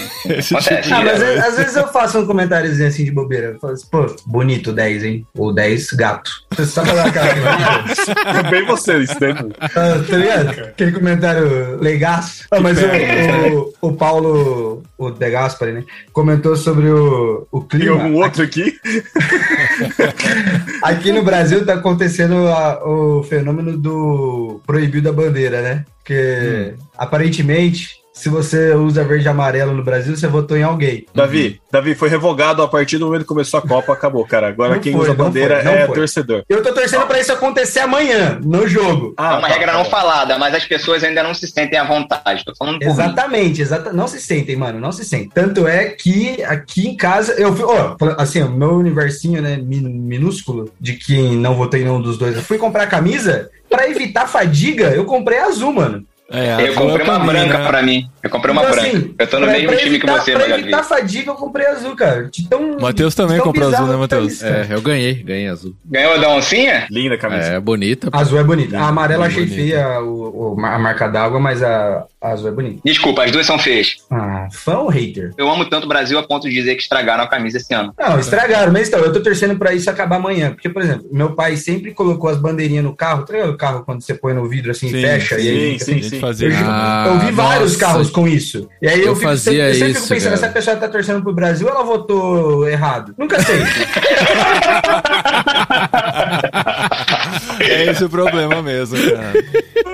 [0.51, 0.81] Acontece.
[0.81, 3.47] Tipo ah, mas às vezes eu faço um comentáriozinho assim de bobeira.
[3.47, 5.27] Eu falo assim, pô, bonito 10 10, hein?
[5.35, 6.31] Ou 10 gato.
[6.51, 9.35] Você sabe falar cara bem você, isso né?
[9.61, 10.49] Ah, tá ligado?
[10.49, 12.45] Aquele comentário legaço.
[12.51, 15.83] Ah, mas o, o, o, Paulo, o De Gaspari, né?
[16.11, 17.95] Comentou sobre o, o clima.
[17.95, 18.77] Tem algum outro aqui?
[20.83, 25.85] aqui no Brasil tá acontecendo a, o fenômeno do proibido da bandeira, né?
[25.99, 26.85] Porque hum.
[26.97, 31.05] aparentemente se você usa verde e amarelo no Brasil, você votou em alguém.
[31.13, 31.55] Davi, uhum.
[31.71, 34.49] Davi, foi revogado a partir do momento que começou a Copa, acabou, cara.
[34.49, 35.95] Agora não quem foi, usa a bandeira foi, é foi.
[35.95, 36.43] torcedor.
[36.49, 39.13] Eu tô torcendo para isso acontecer amanhã, no jogo.
[39.17, 39.89] Ah, é uma tá, regra tá, não tá.
[39.89, 42.43] falada, mas as pessoas ainda não se sentem à vontade.
[42.43, 45.29] Tô falando Exatamente, exata, não se sentem, mano, não se sentem.
[45.29, 50.69] Tanto é que aqui em casa, eu fui, ó, assim, o meu universinho, né, minúsculo,
[50.79, 55.05] de que não votei nenhum dos dois, eu fui comprar camisa, para evitar fadiga, eu
[55.05, 56.05] comprei azul, mano.
[56.31, 57.67] É, eu comprei uma branca né?
[57.67, 58.09] pra mim.
[58.23, 58.87] Eu comprei uma então, branca.
[58.87, 61.35] Assim, eu tô no pra, mesmo pra time evitar, que você, Pra evitar fadiga, eu
[61.35, 62.29] comprei azul, cara.
[62.49, 64.41] Tão, Matheus também comprou azul, né, Matheus?
[64.41, 65.75] É, eu ganhei, ganhei azul.
[65.85, 66.87] Ganhou da oncinha?
[66.89, 67.43] Linda a camisa.
[67.43, 68.09] É, bonita.
[68.13, 68.79] Azul é bonita.
[68.79, 69.61] A amarela achei bonita.
[69.61, 72.81] feia, o, o, a marca d'água, mas a, a azul é bonita.
[72.85, 73.97] Desculpa, as duas são feias.
[74.09, 75.33] Ah, fã ou hater?
[75.37, 77.93] Eu amo tanto o Brasil a ponto de dizer que estragaram a camisa esse ano.
[77.99, 80.51] Não, estragaram, mas então, eu tô torcendo pra isso acabar amanhã.
[80.51, 83.25] Porque, por exemplo, meu pai sempre colocou as bandeirinhas no carro.
[83.25, 85.35] Tá ligado o carro quando você põe no vidro assim sim, e fecha?
[85.35, 86.20] Sim, e aí, sim, sim, sim.
[86.21, 86.49] Fazia.
[86.49, 88.69] Eu, ah, eu vi vários carros com isso.
[88.79, 90.35] E aí eu, eu fico, fazia sempre, eu sempre fico pensando, cara.
[90.35, 93.15] essa pessoa tá torcendo pro Brasil, ela votou errado.
[93.17, 93.59] Nunca sei.
[97.67, 99.33] é esse o problema mesmo, cara.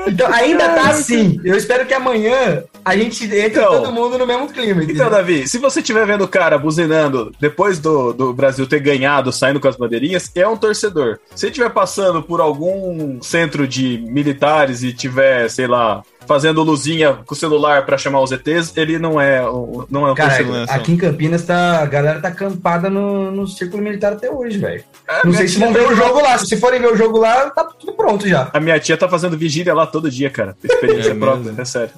[0.07, 1.39] Então, ainda tá assim.
[1.43, 4.83] Eu espero que amanhã a gente entre então, todo mundo no mesmo clima.
[4.83, 4.95] Entendeu?
[4.95, 9.31] Então, Davi, se você estiver vendo o cara buzinando depois do, do Brasil ter ganhado,
[9.31, 11.19] saindo com as bandeirinhas, é um torcedor.
[11.35, 17.33] Se estiver passando por algum centro de militares e tiver, sei lá, fazendo luzinha com
[17.33, 19.41] o celular para chamar os ETs, ele não é,
[19.89, 23.81] não é um Cara, aqui em Campinas tá, a galera tá acampada no, no círculo
[23.81, 24.83] militar até hoje, velho.
[25.07, 26.37] É, não sei se vão ver o jogo lá.
[26.37, 28.49] Se forem ver o jogo lá, tá tudo pronto já.
[28.53, 30.55] A minha tia tá fazendo vigília lá todo dia, cara.
[30.63, 31.93] Experiência é própria, é sério.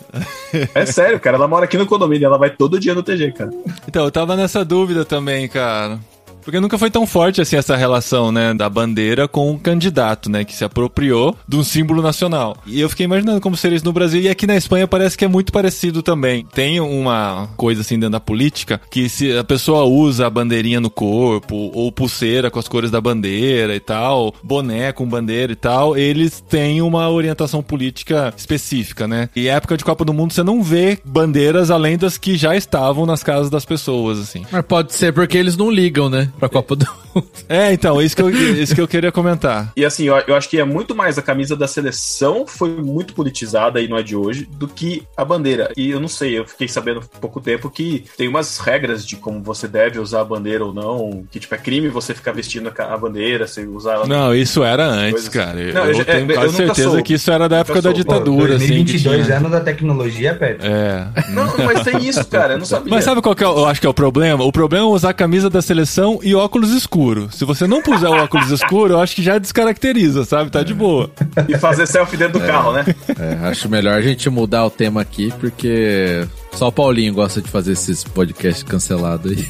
[0.75, 1.37] É sério, cara.
[1.37, 3.51] Ela mora aqui no condomínio, ela vai todo dia no TG, cara.
[3.87, 5.99] Então, eu tava nessa dúvida também, cara.
[6.43, 10.43] Porque nunca foi tão forte assim essa relação, né, da bandeira com o candidato, né,
[10.43, 12.57] que se apropriou de um símbolo nacional.
[12.65, 15.25] E eu fiquei imaginando como seria isso no Brasil e aqui na Espanha parece que
[15.25, 16.45] é muito parecido também.
[16.53, 20.89] Tem uma coisa assim dentro da política que se a pessoa usa a bandeirinha no
[20.89, 25.97] corpo ou pulseira com as cores da bandeira e tal, boné com bandeira e tal,
[25.97, 29.29] eles têm uma orientação política específica, né?
[29.35, 33.05] E época de Copa do Mundo você não vê bandeiras além das que já estavam
[33.05, 34.45] nas casas das pessoas, assim.
[34.51, 36.28] Mas pode ser porque eles não ligam, né?
[36.37, 37.27] Pra Copa do Mundo.
[37.47, 39.71] É, então, isso que eu, isso que eu queria comentar.
[39.75, 43.13] E assim, eu, eu acho que é muito mais a camisa da seleção foi muito
[43.13, 45.71] politizada e não é de hoje, do que a bandeira.
[45.75, 49.15] E eu não sei, eu fiquei sabendo há pouco tempo que tem umas regras de
[49.15, 52.71] como você deve usar a bandeira ou não, que tipo, é crime você ficar vestindo
[52.77, 54.07] a bandeira, você usar ela.
[54.07, 55.55] Não, isso era antes, cara.
[55.73, 57.03] Não, eu, eu, tenho é, quase certeza sou.
[57.03, 59.31] que isso era da época da ditadura, Pô, 2022 assim.
[59.31, 60.67] anos da tecnologia, Pedro.
[60.67, 61.07] É.
[61.29, 62.89] Não, mas tem isso, cara, eu não sabia.
[62.89, 64.43] Mas sabe qual que é, eu acho que é o problema?
[64.43, 67.29] O problema é usar a camisa da seleção e óculos escuro.
[67.31, 70.49] Se você não puser o óculos escuro, eu acho que já descaracteriza, sabe?
[70.49, 71.11] Tá de boa.
[71.47, 72.85] E fazer selfie dentro do é, carro, né?
[73.17, 77.49] É, acho melhor a gente mudar o tema aqui, porque só o Paulinho gosta de
[77.49, 79.47] fazer esses podcasts cancelados aí.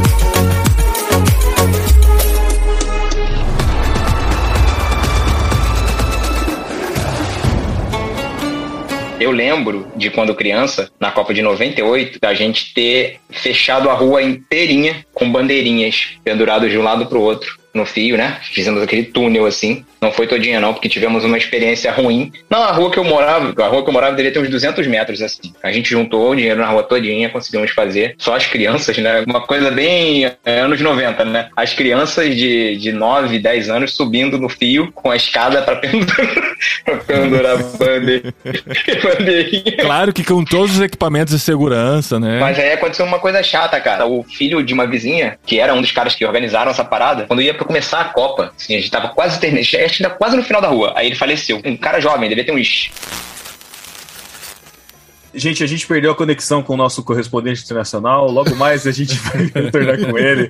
[9.19, 14.21] Eu lembro de quando criança, na Copa de 98, a gente ter fechado a rua
[14.21, 18.37] inteirinha com bandeirinhas penduradas de um lado pro outro no fio, né?
[18.51, 19.85] Fizemos aquele túnel assim.
[20.01, 22.31] Não foi todinha não, porque tivemos uma experiência ruim.
[22.49, 24.85] Não, a rua que eu morava, a rua que eu morava deveria ter uns 200
[24.87, 25.53] metros assim.
[25.63, 28.15] A gente juntou o dinheiro na rua todinha, conseguimos fazer.
[28.17, 29.23] Só as crianças, né?
[29.27, 31.49] Uma coisa bem é, anos 90, né?
[31.55, 36.27] As crianças de, de 9, 10 anos subindo no fio com a escada para pendurar,
[36.85, 37.57] pra pendurar
[39.03, 39.77] bandeirinha.
[39.77, 42.39] Claro que com todos os equipamentos de segurança, né?
[42.39, 44.05] Mas aí aconteceu uma coisa chata, cara.
[44.05, 47.41] O filho de uma vizinha, que era um dos caras que organizaram essa parada, quando
[47.41, 50.35] ia pra começar a Copa, assim, a gente tava quase terminando, acho que ainda quase
[50.35, 50.93] no final da rua.
[50.95, 51.61] Aí ele faleceu.
[51.63, 52.89] Um cara jovem, devia ter uns
[55.37, 58.29] Gente, a gente perdeu a conexão com o nosso correspondente internacional.
[58.31, 60.49] Logo mais a gente vai retornar com ele.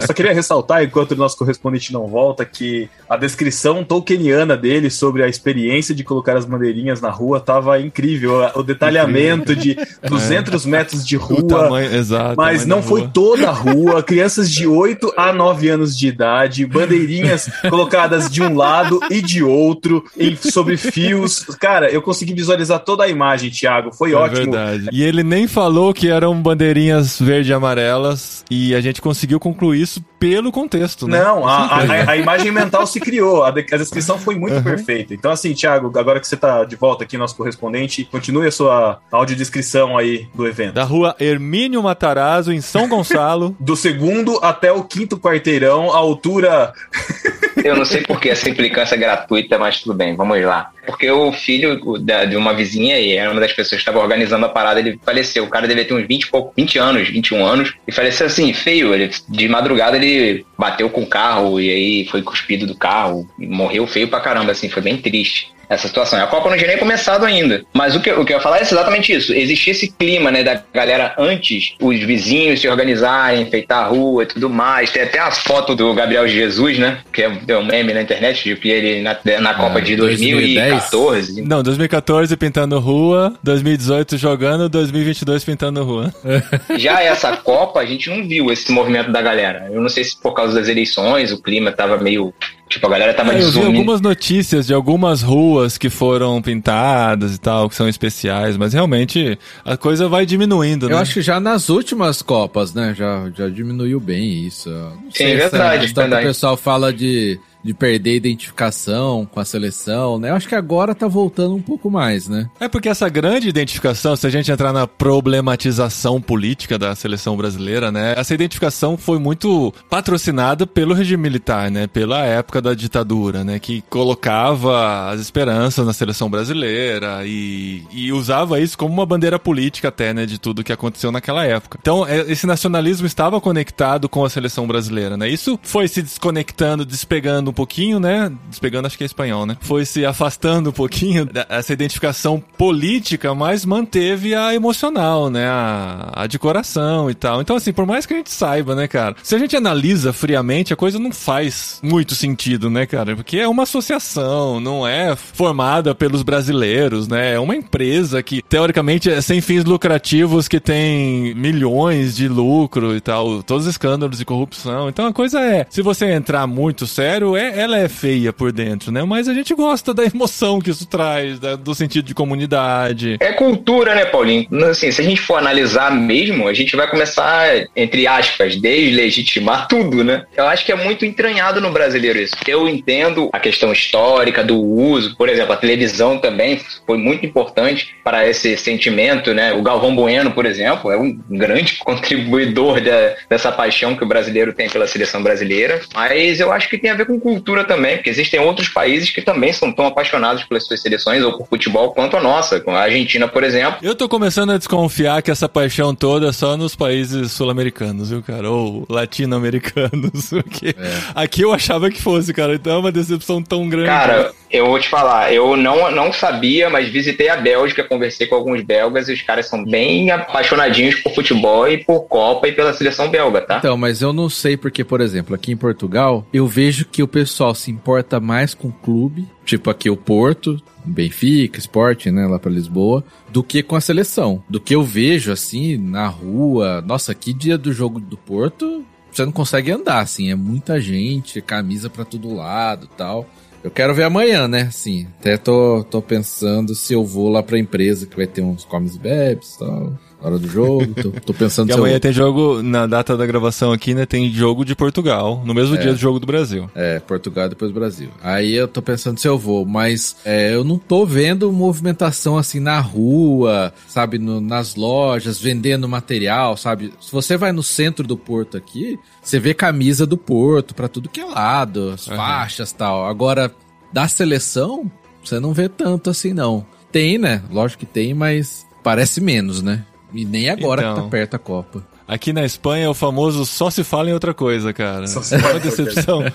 [0.00, 5.22] Só queria ressaltar, enquanto o nosso correspondente não volta, que a descrição tolkieniana dele sobre
[5.22, 8.50] a experiência de colocar as bandeirinhas na rua estava incrível.
[8.56, 9.86] O detalhamento incrível.
[10.02, 10.68] de 200 é.
[10.68, 11.46] metros de rua.
[11.46, 14.02] Tamanho, exato, mas não foi toda a rua.
[14.02, 19.42] Crianças de 8 a 9 anos de idade, bandeirinhas colocadas de um lado e de
[19.42, 21.44] outro, em, sobre fios.
[21.60, 23.83] Cara, eu consegui visualizar toda a imagem, Thiago.
[23.84, 23.92] Thiago.
[23.92, 24.52] Foi é ótimo.
[24.52, 24.88] Verdade.
[24.92, 28.44] E ele nem falou que eram bandeirinhas verde e amarelas.
[28.50, 31.22] E a gente conseguiu concluir isso pelo contexto, né?
[31.22, 33.44] Não, a, a, a imagem mental se criou.
[33.44, 34.62] A, de, a descrição foi muito uhum.
[34.62, 35.12] perfeita.
[35.12, 39.00] Então, assim, Thiago, agora que você está de volta aqui, nosso correspondente, continue a sua
[39.12, 40.74] audiodescrição aí do evento.
[40.74, 43.54] Da rua Hermínio Matarazzo, em São Gonçalo.
[43.60, 46.72] do segundo até o quinto quarteirão, a altura.
[47.62, 50.70] Eu não sei por que essa implicância é gratuita, mas tudo bem, vamos lá.
[50.86, 51.80] Porque o filho
[52.28, 55.44] de uma vizinha, e era uma das pessoas estava organizando a parada, ele faleceu.
[55.44, 58.94] O cara devia ter uns 20 pouco, 20 anos, 21 anos, e faleceu assim, feio.
[58.94, 63.86] Ele, de madrugada ele bateu com o carro e aí foi cuspido do carro, morreu
[63.86, 66.22] feio pra caramba, assim, foi bem triste essa situação.
[66.22, 67.64] A Copa não tinha nem começado ainda.
[67.72, 69.32] Mas o que, o que eu ia falar é exatamente isso.
[69.32, 74.26] Existia esse clima, né, da galera antes, os vizinhos se organizarem, enfeitar a rua e
[74.26, 74.90] tudo mais.
[74.90, 78.56] Tem até as fotos do Gabriel Jesus, né, que é um meme na internet, de
[78.56, 81.42] que ele na, na Copa de 2014.
[81.42, 86.14] Não, 2014 pintando rua, 2018 jogando, 2022 pintando rua.
[86.76, 89.68] Já essa Copa, a gente não viu esse movimento da galera.
[89.72, 92.32] Eu não sei se por causa das eleições, o clima tava meio
[92.74, 97.36] Tipo, a galera tava é, Eu vi algumas notícias de algumas ruas que foram pintadas
[97.36, 100.94] e tal, que são especiais, mas realmente a coisa vai diminuindo, né?
[100.94, 102.92] Eu acho que já nas últimas Copas, né?
[102.92, 104.70] Já, já diminuiu bem isso.
[104.70, 105.86] Não Sim, é verdade.
[105.86, 110.30] Então, o pessoal fala de de perder identificação com a seleção, né?
[110.30, 112.50] Eu acho que agora tá voltando um pouco mais, né?
[112.60, 117.90] É porque essa grande identificação, se a gente entrar na problematização política da seleção brasileira,
[117.90, 118.14] né?
[118.18, 121.86] Essa identificação foi muito patrocinada pelo regime militar, né?
[121.86, 123.58] Pela época da ditadura, né?
[123.58, 129.88] Que colocava as esperanças na seleção brasileira e, e usava isso como uma bandeira política
[129.88, 130.26] até, né?
[130.26, 131.78] De tudo que aconteceu naquela época.
[131.80, 135.30] Então, é, esse nacionalismo estava conectado com a seleção brasileira, né?
[135.30, 138.30] Isso foi se desconectando, despegando pouquinho, né?
[138.50, 139.56] Despegando, acho que é espanhol, né?
[139.60, 145.46] Foi se afastando um pouquinho dessa identificação política, mas manteve a emocional, né?
[145.46, 147.40] A, a de coração e tal.
[147.40, 149.16] Então, assim, por mais que a gente saiba, né, cara?
[149.22, 153.14] Se a gente analisa friamente, a coisa não faz muito sentido, né, cara?
[153.16, 157.34] Porque é uma associação, não é formada pelos brasileiros, né?
[157.34, 163.00] É uma empresa que, teoricamente, é sem fins lucrativos, que tem milhões de lucro e
[163.00, 164.88] tal, todos os escândalos de corrupção.
[164.88, 168.52] Então, a coisa é, se você entrar muito sério, é é, ela é feia por
[168.52, 169.02] dentro, né?
[169.04, 173.16] Mas a gente gosta da emoção que isso traz, do sentido de comunidade.
[173.20, 174.46] É cultura, né, Paulinho?
[174.70, 180.02] Assim, se a gente for analisar mesmo, a gente vai começar, entre aspas, deslegitimar tudo,
[180.02, 180.24] né?
[180.36, 182.34] Eu acho que é muito entranhado no brasileiro isso.
[182.46, 187.94] Eu entendo a questão histórica do uso, por exemplo, a televisão também foi muito importante
[188.02, 189.52] para esse sentimento, né?
[189.52, 192.90] O Galvão Bueno, por exemplo, é um grande contribuidor de,
[193.28, 196.94] dessa paixão que o brasileiro tem pela seleção brasileira, mas eu acho que tem a
[196.94, 200.64] ver com cultura cultura também, porque existem outros países que também são tão apaixonados pelas
[200.66, 203.78] suas seleções ou por futebol quanto a nossa, como a Argentina, por exemplo.
[203.82, 208.22] Eu tô começando a desconfiar que essa paixão toda é só nos países sul-americanos, viu,
[208.22, 208.48] cara?
[208.48, 210.30] Ou latino-americanos.
[210.30, 211.00] Porque é.
[211.14, 212.54] aqui eu achava que fosse, cara.
[212.54, 213.88] Então é uma decepção tão grande.
[213.88, 218.36] Cara, eu vou te falar, eu não, não sabia, mas visitei a Bélgica, conversei com
[218.36, 222.72] alguns belgas e os caras são bem apaixonadinhos por futebol e por Copa e pela
[222.72, 223.58] seleção belga, tá?
[223.58, 227.08] Então, mas eu não sei porque, por exemplo, aqui em Portugal, eu vejo que o
[227.08, 227.23] pessoal
[227.54, 232.50] se importa mais com o clube, tipo aqui o Porto, Benfica, Sporting, né, lá para
[232.50, 234.42] Lisboa, do que com a seleção.
[234.48, 239.24] Do que eu vejo assim na rua, nossa, que dia do jogo do Porto, você
[239.24, 243.28] não consegue andar assim, é muita gente, camisa para todo lado, tal.
[243.62, 244.70] Eu quero ver amanhã, né?
[244.70, 245.06] Sim.
[245.18, 248.94] Até tô, tô pensando se eu vou lá pra empresa que vai ter uns comes
[248.94, 249.98] e bebes tal.
[250.20, 253.26] Hora do jogo, tô, tô pensando E se eu- amanhã tem jogo, na data da
[253.26, 254.06] gravação aqui, né?
[254.06, 255.78] Tem jogo de Portugal, no mesmo É.
[255.78, 256.70] dia do jogo do Brasil.
[256.74, 258.08] É, Portugal e depois Brasil.
[258.22, 262.60] Aí eu tô pensando se eu vou, mas é, eu não tô vendo movimentação assim
[262.60, 266.92] na rua, sabe, no- nas lojas, vendendo material, sabe?
[267.00, 271.08] Se você vai no centro do Porto aqui, você vê camisa do Porto pra tudo
[271.08, 272.16] que é lado, as Aham.
[272.16, 273.04] faixas e tal.
[273.06, 273.54] Agora,
[273.92, 274.90] da seleção,
[275.22, 276.64] você não vê tanto assim, não.
[276.90, 277.42] Tem, né?
[277.50, 279.84] Lógico que tem, mas parece menos, né?
[280.14, 281.04] E nem agora que Então.
[281.04, 281.82] tá perto a Copa.
[282.06, 285.06] Aqui na Espanha, o famoso só se fala em outra coisa, cara.
[285.06, 286.32] Só se fala uma decepção,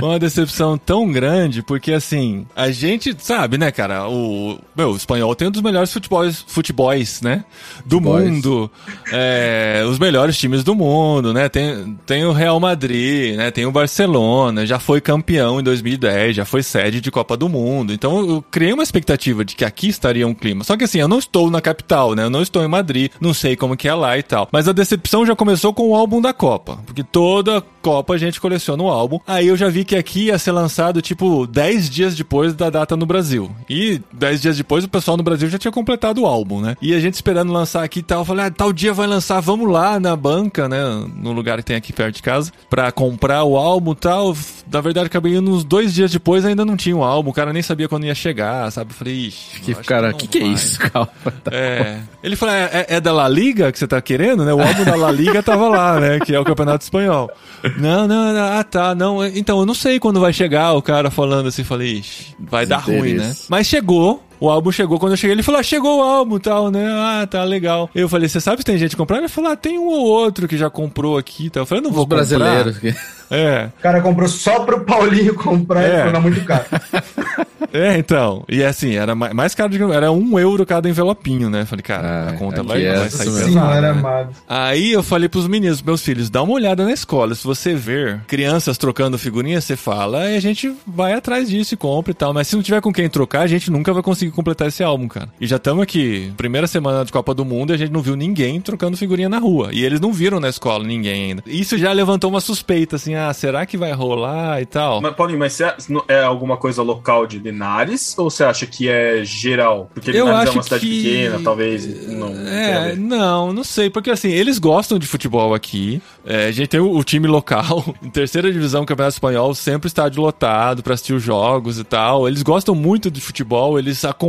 [0.00, 5.34] uma decepção tão grande, porque assim, a gente sabe, né, cara, o, meu, o espanhol
[5.34, 7.44] tem um dos melhores futebols, futebols né,
[7.84, 8.70] do mundo,
[9.12, 13.72] é, os melhores times do mundo, né, tem, tem o Real Madrid, né, tem o
[13.72, 18.44] Barcelona, já foi campeão em 2010, já foi sede de Copa do Mundo, então eu
[18.50, 21.50] criei uma expectativa de que aqui estaria um clima, só que assim, eu não estou
[21.50, 24.22] na capital, né, eu não estou em Madrid, não sei como que é lá e
[24.22, 28.18] tal, mas a decepção já começou com o álbum da Copa, porque toda Copa a
[28.18, 31.90] gente coleciona o álbum, aí eu já vi que aqui ia ser lançado tipo 10
[31.90, 35.58] dias depois da data no Brasil, e 10 dias depois o pessoal no Brasil já
[35.58, 38.46] tinha completado o álbum, né, e a gente esperando lançar aqui e tal, eu falei,
[38.46, 40.82] ah, tal dia vai lançar, vamos lá na banca, né,
[41.16, 44.36] no lugar que tem aqui perto de casa, pra comprar o álbum e tal,
[44.70, 47.52] na verdade acabei indo uns dois dias depois ainda não tinha o álbum, o cara
[47.52, 50.46] nem sabia quando ia chegar, sabe, eu falei, ixi, Que cara, não que que é
[50.46, 50.78] isso?
[50.90, 51.10] Calma.
[51.50, 52.00] É.
[52.22, 54.52] Ele falou: é, é- é da La Liga que você tá querendo, né?
[54.54, 56.20] O álbum da La Liga tava lá, né?
[56.20, 57.30] Que é o Campeonato Espanhol.
[57.78, 58.94] Não, não, não, ah, tá.
[58.94, 61.64] Não, então eu não sei quando vai chegar o cara falando assim.
[61.64, 62.02] Falei,
[62.38, 63.34] vai dar ruim, né?
[63.48, 64.22] Mas chegou.
[64.42, 65.34] O álbum chegou quando eu cheguei.
[65.34, 66.84] Ele falou: ah, chegou o álbum e tal, né?
[66.90, 67.88] Ah, tá legal.
[67.94, 69.20] Eu falei: você sabe se tem gente comprando?
[69.20, 71.62] Ele falou: ah, tem um ou outro que já comprou aqui e tal.
[71.62, 72.74] Eu falei: não vou Os brasileiros.
[72.78, 72.96] comprar.
[73.34, 73.70] É.
[73.78, 76.02] O cara comprou só pro Paulinho comprar É.
[76.02, 76.66] e ficou muito caro.
[77.72, 78.44] É, então.
[78.50, 79.82] E assim, era mais, caro de.
[79.82, 81.64] Era um euro cada envelopinho, né?
[81.64, 83.46] Falei, cara, Ah, a conta aqui vai, é vai sair mesmo.
[83.46, 84.26] pesada, né?
[84.46, 87.34] Aí eu falei pros meninos, meus filhos, dá uma olhada na escola.
[87.34, 91.76] Se você ver crianças trocando figurinha, você fala, e a gente vai atrás disso e
[91.78, 92.34] compra e tal.
[92.34, 95.08] Mas se não tiver com quem trocar, a gente nunca vai conseguir completar esse álbum,
[95.08, 95.28] cara.
[95.40, 98.16] E já estamos aqui, primeira semana de Copa do Mundo, e a gente não viu
[98.16, 99.70] ninguém trocando figurinha na rua.
[99.72, 101.42] E eles não viram na escola ninguém ainda.
[101.46, 105.00] Isso já levantou uma suspeita, assim, ah, será que vai rolar e tal?
[105.00, 105.72] Mas, Paulinho, mas você
[106.08, 109.90] é alguma coisa local de Linares ou você acha que é geral?
[109.94, 112.28] Porque Eu Linares é acho uma cidade que- pequena, talvez não.
[112.48, 116.00] É, não, não sei, porque assim, eles gostam de futebol aqui.
[116.24, 120.22] É, a gente tem o, o time local, em terceira divisão Campeonato Espanhol, sempre estádio
[120.22, 122.26] lotado pra assistir os jogos e tal.
[122.28, 124.21] Eles gostam muito de futebol, eles acompanham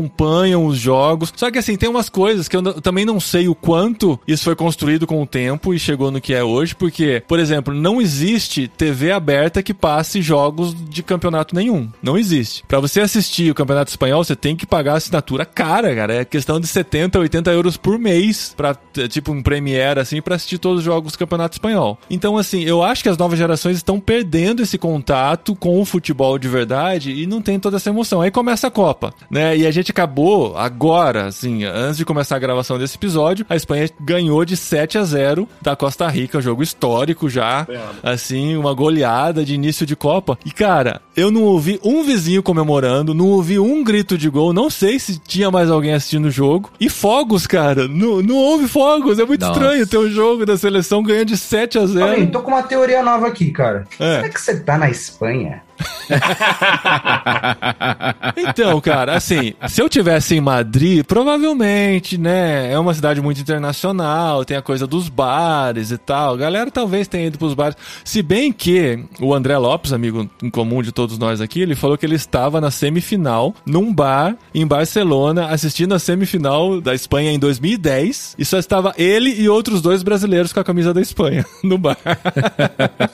[0.65, 1.34] os jogos.
[1.36, 4.56] Só que assim, tem umas coisas que eu também não sei o quanto isso foi
[4.56, 8.67] construído com o tempo e chegou no que é hoje, porque, por exemplo, não existe
[8.67, 11.89] TV aberta que passe jogos de campeonato nenhum.
[12.01, 12.63] Não existe.
[12.67, 16.13] Pra você assistir o Campeonato Espanhol, você tem que pagar assinatura cara, cara.
[16.15, 20.36] É questão de 70, 80 euros por mês pra, t- tipo, um Premiere, assim, pra
[20.36, 21.97] assistir todos os jogos do Campeonato Espanhol.
[22.10, 26.38] Então, assim, eu acho que as novas gerações estão perdendo esse contato com o futebol
[26.39, 28.21] de verdade e não tem toda essa emoção.
[28.21, 29.58] Aí começa a Copa, né?
[29.58, 33.89] E a gente acabou agora, assim, antes de começar a gravação desse episódio, a Espanha
[33.99, 37.67] ganhou de 7 a 0 da Costa Rica, jogo histórico já,
[38.01, 40.38] assim, uma goleada de início de Copa.
[40.45, 44.69] E cara, eu não ouvi um vizinho comemorando, não ouvi um grito de gol, não
[44.69, 46.71] sei se tinha mais alguém assistindo o jogo.
[46.79, 49.59] E fogos, cara, não, não houve fogos, é muito Nossa.
[49.59, 52.05] estranho ter um jogo da seleção ganhando de 7 a 0.
[52.05, 53.88] Paulinho, tô com uma teoria nova aqui, cara.
[53.99, 54.15] É.
[54.15, 55.62] Será que você tá na Espanha?
[58.36, 62.71] Então, cara, assim, se eu tivesse em Madrid, provavelmente, né?
[62.71, 66.33] É uma cidade muito internacional, tem a coisa dos bares e tal.
[66.33, 67.75] A galera talvez tenha ido pros bares.
[68.03, 71.97] Se bem que o André Lopes, amigo em comum de todos nós aqui, ele falou
[71.97, 77.39] que ele estava na semifinal, num bar em Barcelona, assistindo a semifinal da Espanha em
[77.39, 81.77] 2010, e só estava ele e outros dois brasileiros com a camisa da Espanha no
[81.77, 81.97] bar.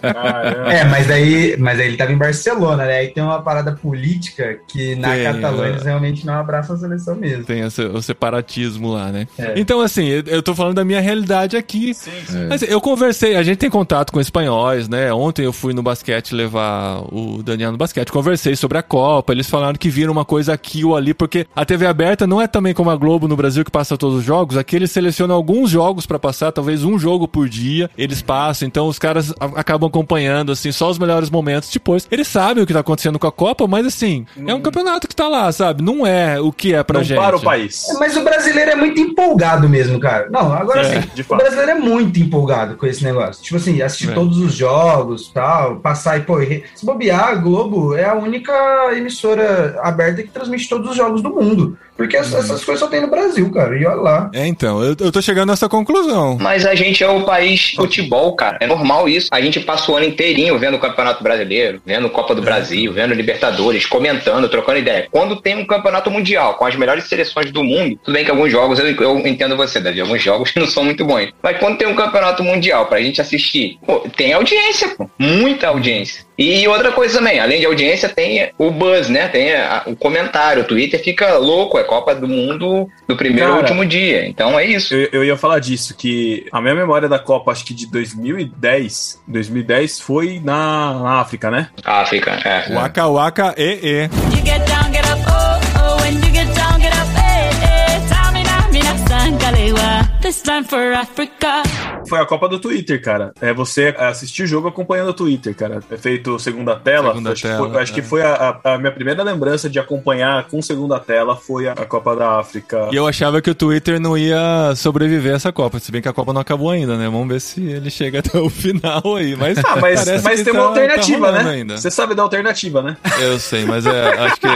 [0.01, 0.73] Caramba.
[0.73, 2.97] É, mas daí, mas daí ele tava em Barcelona, né?
[2.97, 5.69] Aí tem uma parada política que na Tem, Catalunha é.
[5.69, 7.43] eles realmente não abraçam a seleção mesmo.
[7.45, 9.27] Tem esse- o separatismo lá, né?
[9.37, 9.53] É.
[9.57, 11.93] Então, assim, eu, eu tô falando da minha realidade aqui.
[11.93, 12.47] Sim, sim.
[12.47, 15.11] Mas eu conversei, a gente tem contato com espanhóis, né?
[15.13, 18.11] Ontem eu fui no basquete levar o Daniel no basquete.
[18.11, 19.31] Conversei sobre a Copa.
[19.33, 22.47] Eles falaram que viram uma coisa aqui ou ali, porque a TV aberta não é
[22.47, 24.57] também como a Globo no Brasil que passa todos os jogos.
[24.57, 27.89] Aqui eles selecionam alguns jogos pra passar, talvez um jogo por dia.
[27.97, 32.07] Eles passam, então os caras acabam acompanhando, assim, só os melhores momentos depois.
[32.11, 35.15] Eles sabem o que tá acontecendo com a Copa, mas assim, é um campeonato que
[35.15, 35.83] tá lá, sabe?
[35.83, 37.17] Não é o que é pra não gente.
[37.17, 37.89] para o país.
[37.89, 40.29] É, Mas o brasileiro é muito empolgado mesmo, cara.
[40.31, 43.43] Não, agora É, sim, de o brasileiro é muito empolgado com esse negócio.
[43.43, 44.13] Tipo assim, assistir É.
[44.13, 48.53] todos os jogos tal, passar e, pô, e- se bobear, a Globo é a única
[48.95, 51.77] emissora aberta que transmite todos os jogos do mundo.
[51.97, 53.77] Porque essas, essas coisas só tem no Brasil, cara.
[53.77, 54.29] E olha lá.
[54.33, 56.37] É, então, eu, eu tô chegando nessa conclusão.
[56.39, 58.57] Mas a gente é o país futebol, cara.
[58.61, 59.27] É normal isso.
[59.31, 63.13] A gente passa o ano inteirinho vendo o Campeonato Brasileiro, vendo Copa do Brasil, vendo
[63.13, 65.07] Libertadores, comentando, trocando ideia.
[65.11, 68.51] Quando tem um campeonato mundial com as melhores seleções do mundo, tudo bem que alguns
[68.51, 71.31] jogos, eu, eu entendo você, Davi, alguns jogos não são muito bons.
[71.41, 75.09] Mas quando tem um campeonato mundial pra gente assistir, pô, tem audiência, pô.
[75.17, 76.28] Muita audiência.
[76.39, 79.27] E outra coisa também, além de audiência, tem o buzz, né?
[79.27, 80.63] Tem a, o comentário.
[80.63, 84.25] O Twitter fica louco, é Copa do Mundo do primeiro Cara, ao último dia.
[84.25, 84.95] Então é isso.
[84.95, 89.21] Eu, eu ia falar disso, que a minha memória da Copa, acho que de 2010,
[89.27, 91.67] 2010 foi na, na África, né?
[91.83, 92.73] África, é.
[92.73, 94.03] Waka Waka E E.
[94.03, 97.99] You get down, get up, oh, oh, when you get down, get up, eh, eh.
[98.07, 100.19] Tamina, mina.
[100.21, 101.63] This time for Africa.
[102.09, 103.31] Foi a Copa do Twitter, cara.
[103.39, 105.79] É você assistir o jogo acompanhando o Twitter, cara.
[105.91, 107.09] É feito segunda tela.
[107.09, 107.95] Segunda acho tela, que foi, acho é.
[107.95, 111.85] que foi a, a- minha primeira lembrança de acompanhar com segunda tela foi a, a
[111.85, 112.89] Copa da África.
[112.91, 116.07] E eu achava que o Twitter não ia sobreviver a essa Copa, se bem que
[116.07, 117.05] a Copa não acabou ainda, né?
[117.05, 119.35] Vamos ver se ele chega até o final aí.
[119.35, 121.49] Mas, Ah, mas, mas tem tá- uma alternativa, tá né?
[121.51, 121.77] Ainda.
[121.77, 122.97] Você sabe da alternativa, né?
[123.21, 124.47] Eu sei, mas é, acho que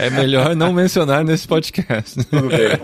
[0.00, 2.22] é melhor não mencionar nesse podcast.
[2.24, 2.78] Tudo bem.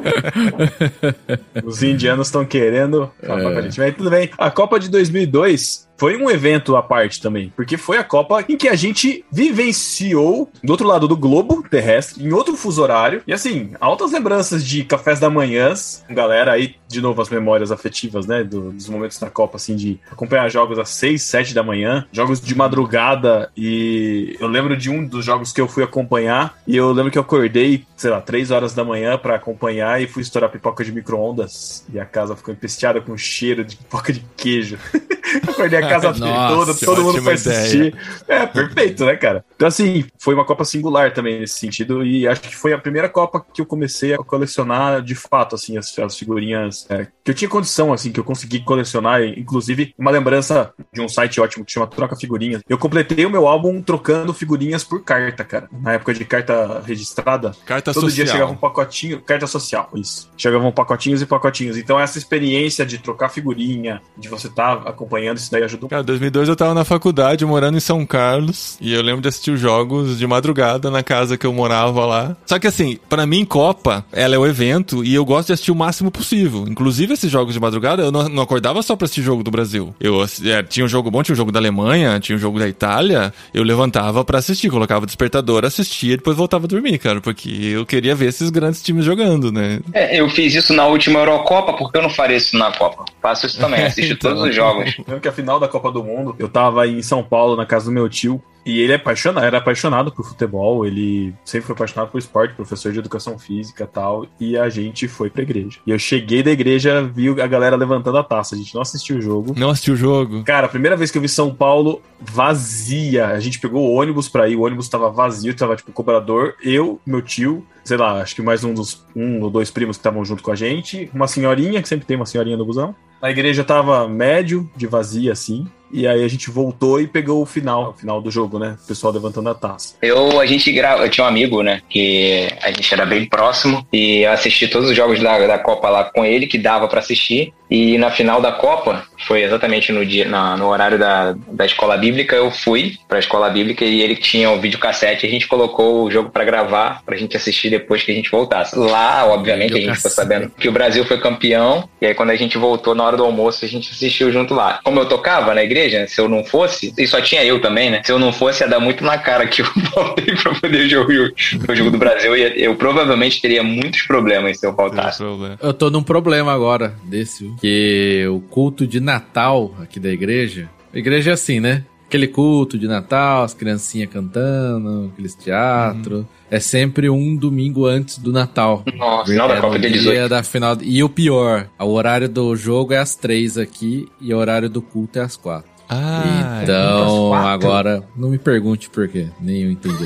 [1.65, 3.63] Os indianos estão querendo acabar
[4.01, 4.31] tudo bem.
[4.39, 8.57] A Copa de 2002 foi um evento à parte também, porque foi a Copa em
[8.57, 13.23] que a gente vivenciou do outro lado do globo terrestre, em outro fuso horário.
[13.27, 15.75] E assim, altas lembranças de cafés da manhã,
[16.09, 20.01] galera aí, de novo, as memórias afetivas, né, do- dos momentos da Copa, assim, de
[20.11, 23.51] acompanhar jogos às 6, 7 da manhã, jogos de madrugada.
[23.55, 27.19] E eu lembro de um dos jogos que eu fui acompanhar, e eu lembro que
[27.19, 30.91] eu acordei, sei lá, 3 horas da manhã pra acompanhar e fui estourar pipoca de
[30.93, 31.85] micro-ondas.
[31.93, 34.79] E a casa ficou empesteada com cheiro de pipoca de queijo.
[35.47, 37.95] Acordei a casa Nossa, toda, todo mundo foi assistir.
[38.29, 39.45] É, perfeito, né, cara?
[39.55, 42.05] Então, assim, foi uma Copa singular também nesse sentido.
[42.05, 45.77] E acho que foi a primeira Copa que eu comecei a colecionar de fato, assim,
[45.77, 49.23] as, as figurinhas é, que eu tinha condição, assim, que eu consegui colecionar.
[49.23, 52.63] Inclusive, uma lembrança de um site ótimo que chama Troca Figurinhas.
[52.69, 55.69] Eu completei o meu álbum trocando figurinhas por carta, cara.
[55.73, 58.37] Na época de carta registrada, Carta Todo dia social.
[58.37, 60.31] chegava um pacotinho, carta social, isso.
[60.37, 61.77] Chegavam pacotinhos e pacotinhos.
[61.77, 66.49] Então, essa experiência de trocar figurinha, de você estar acompanhando, isso daí ajuda Cara, 2002
[66.49, 70.19] eu tava na faculdade, morando em São Carlos, e eu lembro de assistir os jogos
[70.19, 72.37] de madrugada na casa que eu morava lá.
[72.47, 75.71] Só que assim, pra mim, Copa, ela é o evento, e eu gosto de assistir
[75.73, 76.65] o máximo possível.
[76.69, 79.95] Inclusive, esses jogos de madrugada, eu não, não acordava só pra assistir jogo do Brasil.
[80.01, 82.69] Eu é, tinha um jogo bom, tinha um jogo da Alemanha, tinha um jogo da
[82.69, 87.21] Itália, eu levantava pra assistir, colocava o despertador, assistia e depois voltava a dormir, cara,
[87.21, 89.81] porque eu queria ver esses grandes times jogando, né?
[89.93, 93.05] É, eu fiz isso na última Eurocopa, porque eu não faria isso na Copa?
[93.21, 94.31] Faço isso também, assisto Então.
[94.33, 94.97] todos os jogos.
[95.07, 97.87] Lembro que a final da Copa do Mundo, eu tava em São Paulo, na casa
[97.87, 102.11] do meu tio, e ele é apaixonado, era apaixonado por futebol, ele sempre foi apaixonado
[102.11, 105.79] por esporte, professor de educação física e tal, e a gente foi pra igreja.
[105.87, 109.17] E eu cheguei da igreja, vi a galera levantando a taça, a gente não assistiu
[109.17, 109.55] o jogo.
[109.57, 110.45] Não assistiu o jogo.
[110.45, 114.29] Cara, a primeira vez que eu vi São Paulo vazia, a gente pegou o ônibus
[114.29, 118.35] pra ir, o ônibus tava vazio, tava tipo cobrador, eu, meu tio, sei lá, acho
[118.35, 121.27] que mais um dos um ou dois primos que estavam junto com a gente, uma
[121.27, 122.95] senhorinha, que sempre tem uma senhorinha no busão.
[123.23, 127.47] A igreja tava médio, de vazia assim, e aí a gente voltou e pegou o
[127.47, 128.77] final, o final do jogo, né?
[128.85, 129.95] O pessoal levantando a taça.
[130.03, 133.87] Eu, a gente grava, eu tinha um amigo, né, que a gente era bem próximo
[133.93, 137.01] e eu assisti todos os jogos da, da Copa lá com ele, que dava pra
[137.01, 137.53] assistir.
[137.71, 141.97] E na final da Copa, foi exatamente no dia, na- no horário da, da escola
[141.97, 146.03] bíblica, eu fui pra escola bíblica e ele tinha o videocassete e a gente colocou
[146.05, 148.77] o jogo pra gravar, pra gente assistir depois que a gente voltasse.
[148.77, 150.15] Lá, obviamente, a gente ficou Videocassete.
[150.17, 153.25] sabendo que o Brasil foi campeão, e aí quando a gente voltou na hora do
[153.25, 154.81] almoço, a gente assistiu junto lá.
[154.83, 158.03] Como eu tocava na igreja, se eu não fosse, e só tinha eu também, né?
[158.05, 161.31] Se eu não fosse, ia dar muito na cara que eu voltei pra poder jogar
[161.69, 165.23] o jogo do Brasil, e eu provavelmente teria muitos problemas se eu faltasse.
[165.63, 170.99] Eu tô num problema agora desse, que o culto de Natal aqui da igreja, a
[170.99, 171.85] igreja é assim, né?
[172.09, 176.27] Aquele culto de Natal, as criancinhas cantando, aqueles teatro.
[176.51, 178.83] É sempre um domingo antes do Natal.
[178.97, 180.29] Nossa, final da É Copa no de dia 18.
[180.29, 180.77] da final.
[180.83, 184.83] E o pior, o horário do jogo é às três aqui e o horário do
[184.83, 185.70] culto é às quatro.
[185.91, 187.49] Ah, então, quatro?
[187.49, 189.27] agora, não me pergunte por quê.
[189.41, 190.05] Nem eu entendi.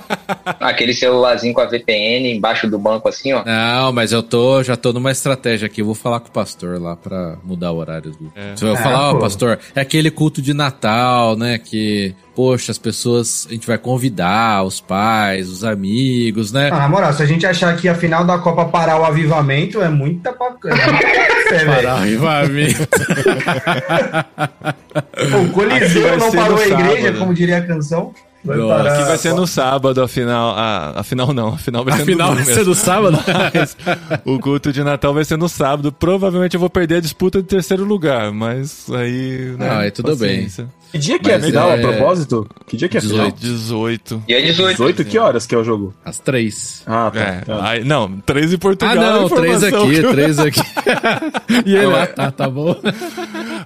[0.60, 3.44] Aquele celularzinho com a VPN embaixo do banco assim, ó.
[3.44, 5.80] Não, mas eu tô, já tô numa estratégia aqui.
[5.82, 8.32] Eu vou falar com o pastor lá pra mudar o horário do.
[8.34, 8.56] É.
[8.56, 9.18] Você vai Ah, falar, ó, pô.
[9.20, 11.58] pastor, é aquele culto de Natal, né?
[11.58, 16.68] Que, poxa, as pessoas, a gente vai convidar os pais, os amigos, né?
[16.70, 19.80] Ah, na moral, se a gente achar que a final da Copa parar o avivamento,
[19.82, 21.88] é muita pa- é muita fé, velho.
[21.88, 22.86] Arrivamento.
[25.32, 27.18] Pô, O Coliseu não parou a igreja, sábado.
[27.18, 28.12] como diria a canção.
[28.46, 28.74] Vai Nossa.
[28.76, 28.92] parar.
[28.94, 30.54] Aqui vai ser no sábado, a final.
[30.56, 32.74] A, a final não, a final vai ser Afinal, no vai domingo ser mesmo.
[32.74, 33.18] do sábado?
[33.54, 33.76] Mas
[34.24, 35.90] o culto de Natal vai ser no sábado.
[35.92, 39.54] Provavelmente eu vou perder a disputa de terceiro lugar, mas aí.
[39.58, 40.68] Né, Ah, aí tudo paciência.
[40.92, 42.46] Que dia que é a Mas final, é- a propósito?
[42.66, 43.30] Que dia que é a final?
[43.32, 43.40] 18.
[43.40, 44.22] 18.
[44.28, 44.70] Dia 18.
[44.76, 45.92] 18, que horas que é o jogo?
[46.04, 46.82] Às três.
[46.86, 47.20] Ah, tá.
[47.20, 47.68] É, tá.
[47.68, 48.94] aí- não, três em Portugal.
[48.96, 50.60] Ah, não, a três informação aqui, que eu- três aqui.
[51.66, 52.76] e ele, ah, tá, tá bom.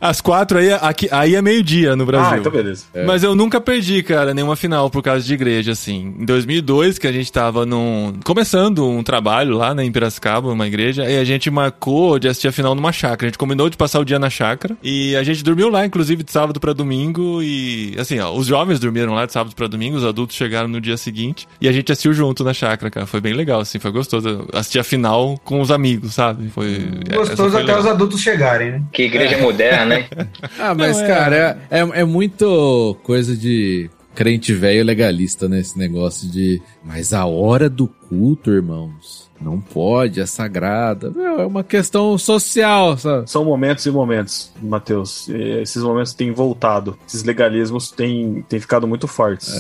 [0.00, 2.34] As quatro aí, aqui, aí é meio-dia no Brasil.
[2.34, 2.84] Ah, então beleza.
[3.06, 6.14] Mas eu nunca perdi, cara, nenhuma final por causa de igreja, assim.
[6.18, 8.14] Em 2002, que a gente tava num...
[8.24, 12.48] começando um trabalho lá, né, em Piracicaba, uma igreja, e a gente marcou de assistir
[12.48, 13.26] a final numa chácara.
[13.26, 16.22] A gente combinou de passar o dia na chácara, e a gente dormiu lá, inclusive,
[16.22, 19.96] de sábado pra domingo, e, assim, ó, os jovens dormiram lá de sábado pra domingo,
[19.96, 23.06] os adultos chegaram no dia seguinte, e a gente assistiu junto na chácara, cara.
[23.06, 24.46] Foi bem legal, assim, foi gostoso.
[24.52, 26.48] Assistir a final com os amigos, sabe?
[26.50, 26.88] Foi...
[27.12, 27.80] Gostoso foi até legal.
[27.80, 28.82] os adultos chegarem, né?
[28.92, 30.08] Que igreja moderna, né?
[30.58, 35.60] Ah, mas, Não, é- cara, é, é, é muito coisa de crente velho legalista, né?
[35.60, 36.60] Esse negócio de.
[36.84, 41.10] Mas a hora do culto, irmãos, não pode, é sagrada.
[41.10, 43.30] Meu, é uma questão social, sabe?
[43.30, 45.28] São momentos e momentos, Matheus.
[45.28, 46.98] Esses momentos têm voltado.
[47.08, 49.54] Esses legalismos têm, têm ficado muito fortes.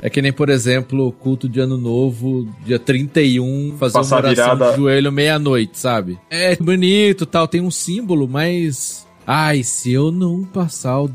[0.00, 4.26] É que nem, por exemplo, o culto de ano novo, dia 31, fazer Passar uma
[4.28, 6.18] oração virada- de joelho meia-noite, sabe?
[6.30, 9.04] É bonito tal, tem um símbolo, mas.
[9.26, 11.10] Ai, se eu não passar o-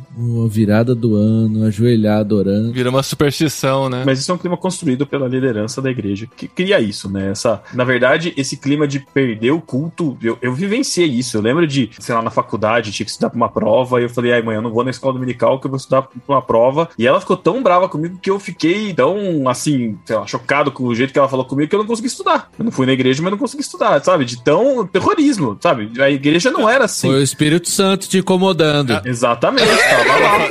[0.46, 2.74] a virada do ano, ajoelhado orando.
[2.74, 4.04] Vira uma superstição, né?
[4.06, 7.32] Mas isso é um clima construído pela liderança da igreja que cria isso, né?
[7.32, 11.38] Essa, na verdade, esse clima de perder o culto, eu, eu vivenciei isso.
[11.38, 14.10] Eu lembro de, sei lá, na faculdade, tinha que estudar pra uma prova, e eu
[14.10, 16.42] falei, ai, mãe, eu não vou na escola dominical que eu vou estudar pra uma
[16.42, 16.90] prova.
[16.98, 20.84] E ela ficou tão brava comigo que eu fiquei tão, assim, sei lá, chocado com
[20.84, 22.50] o jeito que ela falou comigo que eu não consegui estudar.
[22.60, 24.26] Eu não fui na igreja, mas não consegui estudar, sabe?
[24.26, 25.92] De tão terrorismo, sabe?
[26.02, 27.08] A igreja não era assim.
[27.08, 29.02] Foi o Espírito Santo te incomodando.
[29.06, 30.48] Exatamente, tava lá.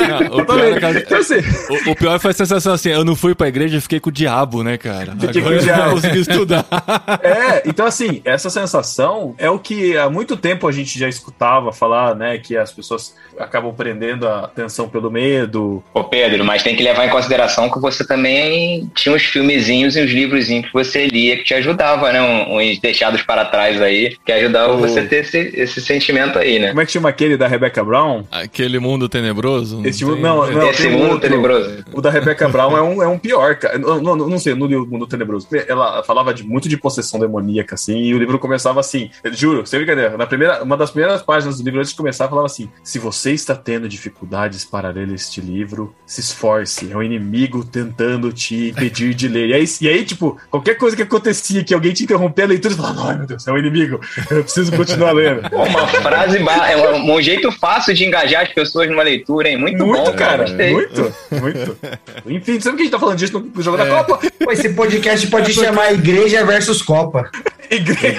[0.00, 2.88] Não, o, pior é que a- Então, assim, o- o pior foi a sensação assim,
[2.90, 5.12] eu não fui pra igreja e fiquei com o diabo, né, cara?
[5.18, 5.82] Fiquei com Agora o eu diabo.
[5.84, 6.66] não consegui estudar.
[7.22, 11.72] É, então assim, essa sensação é o que há muito tempo a gente já escutava
[11.72, 12.38] falar, né?
[12.38, 15.82] Que as pessoas acabam prendendo a atenção pelo medo.
[15.92, 20.02] Ô Pedro, mas tem que levar em consideração que você também tinha uns filmezinhos e
[20.02, 22.20] uns livrozinhos que você lia que te ajudava, né?
[22.48, 24.78] Uns deixados para trás aí, que ajudavam Oh.
[24.78, 26.68] você a ter esse, esse sentimento aí, né?
[26.68, 28.24] Como é chama aquele da Rebecca Brown?
[28.30, 29.80] Aquele mundo tenebroso.
[29.86, 30.70] Esse tem- não, não.
[30.70, 31.28] esse tem um mundo outro.
[31.28, 31.84] tenebroso.
[31.92, 33.78] O da Rebecca Brown é um, é um pior, cara.
[33.78, 35.46] Não, não, não sei, no livro Mundo Tenebroso.
[35.66, 39.10] Ela falava de muito de possessão demoníaca, assim, e o livro começava assim.
[39.22, 40.16] Eu juro, sem brincadeira.
[40.16, 43.32] Na primeira, uma das primeiras páginas do livro, antes de começar, falava assim: se você
[43.32, 46.90] está tendo dificuldades para ler este livro, se esforce.
[46.90, 49.48] É o inimigo tentando te impedir de ler.
[49.48, 52.74] E aí, e aí, tipo, qualquer coisa que acontecia, que alguém te interrompia a leitura,
[52.74, 54.00] você falava, ai meu Deus, é o inimigo.
[54.30, 55.40] Eu preciso continuar lendo.
[55.54, 59.56] Uma frase, é um, um jeito fácil de engajar as pessoas numa leitura, hein?
[59.56, 60.44] Muito, Muito, bom, cara.
[60.48, 61.78] Muito, muito.
[62.26, 63.88] Enfim, sabe que a gente tá falando disso no jogo da É.
[63.88, 64.20] Copa?
[64.44, 67.30] Pô, esse podcast pode chamar Igreja versus Copa.
[67.70, 68.18] Igreja.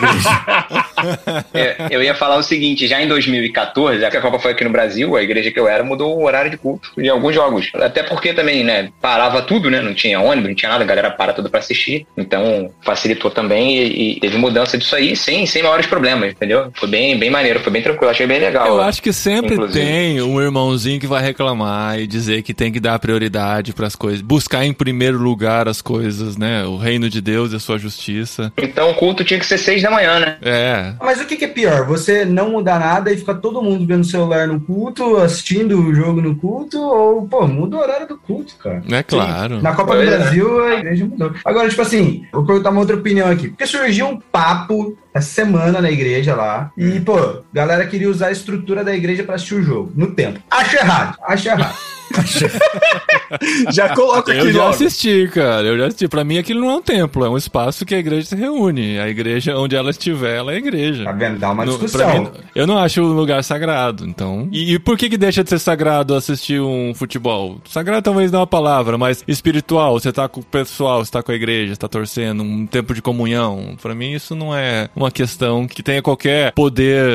[1.53, 5.15] É, eu ia falar o seguinte, já em 2014, a Copa foi aqui no Brasil,
[5.15, 7.69] a igreja que eu era mudou o horário de culto de alguns jogos.
[7.75, 11.11] Até porque também, né, parava tudo, né, não tinha ônibus, não tinha nada, a galera
[11.11, 12.05] para tudo pra assistir.
[12.15, 16.71] Então, facilitou também e, e teve mudança disso aí sem, sem maiores problemas, entendeu?
[16.75, 18.50] Foi bem, bem maneiro, foi bem tranquilo, achei bem legal.
[18.57, 18.81] Eu ó.
[18.81, 19.79] acho que sempre Inclusive.
[19.85, 24.21] tem um irmãozinho que vai reclamar e dizer que tem que dar prioridade pras coisas,
[24.21, 26.65] buscar em primeiro lugar as coisas, né?
[26.65, 28.51] O reino de Deus e a sua justiça.
[28.57, 30.37] Então o culto tinha que ser seis da manhã, né?
[30.41, 30.93] É.
[31.01, 31.85] Mas o que, que é pior?
[31.87, 35.93] Você não mudar nada e ficar todo mundo vendo o celular no culto, assistindo o
[35.93, 38.81] jogo no culto, ou, pô, muda o horário do culto, cara.
[38.89, 39.61] É claro.
[39.61, 40.17] Na Copa Pois do é.
[40.17, 41.33] Brasil, a igreja mudou.
[41.43, 43.49] Agora, tipo assim, vou perguntar uma outra opinião aqui.
[43.49, 46.71] Porque surgiu um papo essa semana na igreja lá.
[46.77, 50.11] E, pô, a galera queria usar a estrutura da igreja pra assistir o jogo, no
[50.11, 50.39] tempo.
[50.49, 51.77] Acho errado, acho errado.
[53.71, 54.71] Já coloca aqui Eu já logo.
[54.71, 55.65] assisti, cara.
[55.67, 56.07] Eu já assisti.
[56.07, 58.99] Pra mim, aquilo não é um templo, é um espaço que a igreja se reúne.
[58.99, 61.05] A igreja, onde ela estiver, ela é igreja.
[61.05, 61.39] Tá vendo?
[61.39, 61.99] Dá uma No- discussão.
[62.09, 64.49] pra mim, eu não acho um lugar sagrado, então.
[64.51, 67.61] E, e por que que deixa de ser sagrado assistir um futebol?
[67.69, 69.99] Sagrado talvez não é uma palavra, mas espiritual.
[69.99, 72.93] Você tá com o pessoal, você tá com a igreja, você tá torcendo, um tempo
[72.93, 73.75] de comunhão.
[73.81, 77.05] Pra mim isso não é uma questão que tenha qualquer poder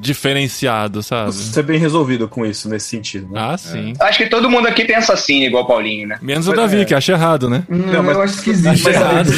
[0.00, 1.32] diferenciado, sabe?
[1.32, 3.40] Você é bem resolvido com isso, nesse sentido, né?
[3.40, 3.92] Ah, sim.
[4.00, 6.18] Acho que todo mundo aqui pensa assim, igual o Paulinho, né?
[6.22, 7.64] Menos o Davi, que acha errado, né?
[7.68, 8.64] Não, Não, mas- eu acho esquisito.
[8.66, 9.30] Mas, sabe?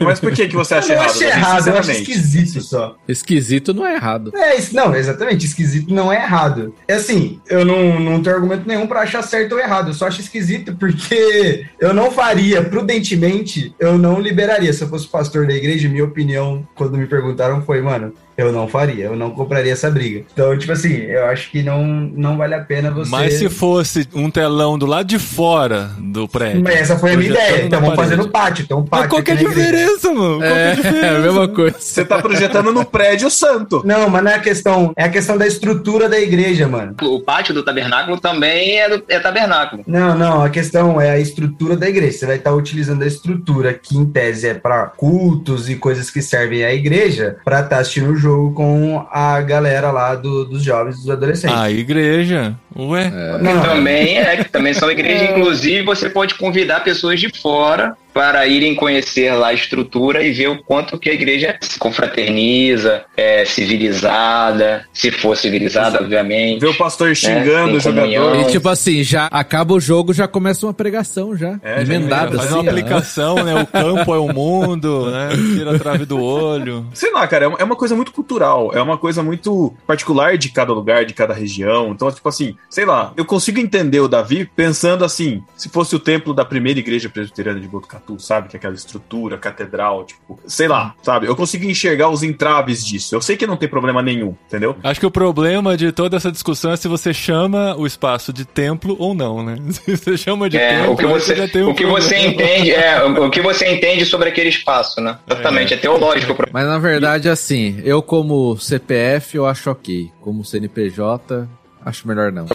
[0.00, 1.10] mas por que, que você Eu acha não errado?
[1.10, 1.30] acho Davi?
[1.32, 2.96] errado, eu acho esquisito só.
[3.06, 4.32] Esquisito não é errado.
[4.34, 6.74] É, isso, não, exatamente, esquisito não é errado.
[6.88, 10.06] É assim, eu não, não tenho argumento nenhum pra achar certo ou errado, eu só
[10.06, 14.72] acho esquisito porque eu não faria, prudentemente, eu não liberaria.
[14.72, 18.68] Se eu fosse pastor da igreja, minha opinião, quando me perguntaram, foi, mano, Eu não
[18.68, 20.24] faria, eu não compraria essa briga.
[20.32, 23.10] Então, tipo assim, eu acho que não, não vale a pena você.
[23.10, 26.62] Mas se fosse um telão do lado de fora do prédio.
[26.62, 27.64] Mas essa foi a minha ideia.
[27.64, 28.62] Então vamos fazer no pátio.
[28.62, 29.08] Então, um Mas pátio.
[29.10, 30.38] qual que é a diferença, mano?
[30.38, 31.06] Qual é a É, diferença?
[31.06, 31.76] é a mesma coisa.
[31.80, 33.82] Você tá projetando no prédio santo.
[33.84, 34.92] Não, mas não é a questão.
[34.96, 36.94] É a questão da estrutura da igreja, mano.
[37.02, 39.82] O pátio do tabernáculo também é, do, é tabernáculo.
[39.84, 42.18] Não, não, a questão é a estrutura da igreja.
[42.18, 46.22] Você vai estar utilizando a estrutura que, em tese, é para cultos e coisas que
[46.22, 50.96] servem à igreja, para estar assistindo o jogo com a galera lá do- dos jovens,
[50.96, 51.56] dos adolescentes.
[51.56, 52.54] A igreja.
[52.76, 53.10] Ué?
[53.40, 55.30] não, Também é, que também são igrejas.
[55.36, 60.48] Inclusive, você pode convidar pessoas de fora para irem conhecer lá a estrutura e ver
[60.48, 66.58] o quanto que a igreja se confraterniza, é civilizada, se for civilizada, obviamente.
[66.60, 68.40] Ver o pastor xingando tem o jogador.
[68.40, 71.60] E tipo assim, já acaba o jogo, já começa uma pregação já.
[71.62, 72.54] É, já emendada emenda, Faz assim.
[72.54, 72.68] uma ó.
[72.68, 73.54] aplicação, né?
[73.62, 75.28] O campo é o mundo, né?
[75.54, 76.86] Tira a trave do olho.
[76.94, 80.36] Sei lá, cara, é uma- é uma coisa muito cultural, é uma coisa muito particular
[80.36, 81.90] de cada lugar, de cada região.
[81.92, 86.00] Então, tipo assim, sei lá, eu consigo entender o Davi pensando assim, se fosse o
[86.00, 88.48] templo da primeira igreja presbiteriana de Botucatu, sabe?
[88.48, 91.26] Que é aquela estrutura, catedral, tipo, sei lá, sabe?
[91.26, 93.14] Eu consigo enxergar os entraves disso.
[93.16, 94.76] Eu sei que não tem problema nenhum, entendeu?
[94.84, 98.44] Acho que o problema de toda essa discussão é se você chama o espaço de
[98.44, 99.56] templo ou não, né?
[99.72, 102.00] Se você chama de É, templo, o que você, já tem um o que problema.
[102.08, 105.18] você entende, é, o que você entende sobre aquele espaço, né?
[105.28, 106.36] Exatamente, é, teológico.
[106.52, 110.10] Mas na verdade, assim, eu como CPF eu acho ok.
[110.20, 111.48] Como CNPJ,
[111.88, 112.46] acho melhor não.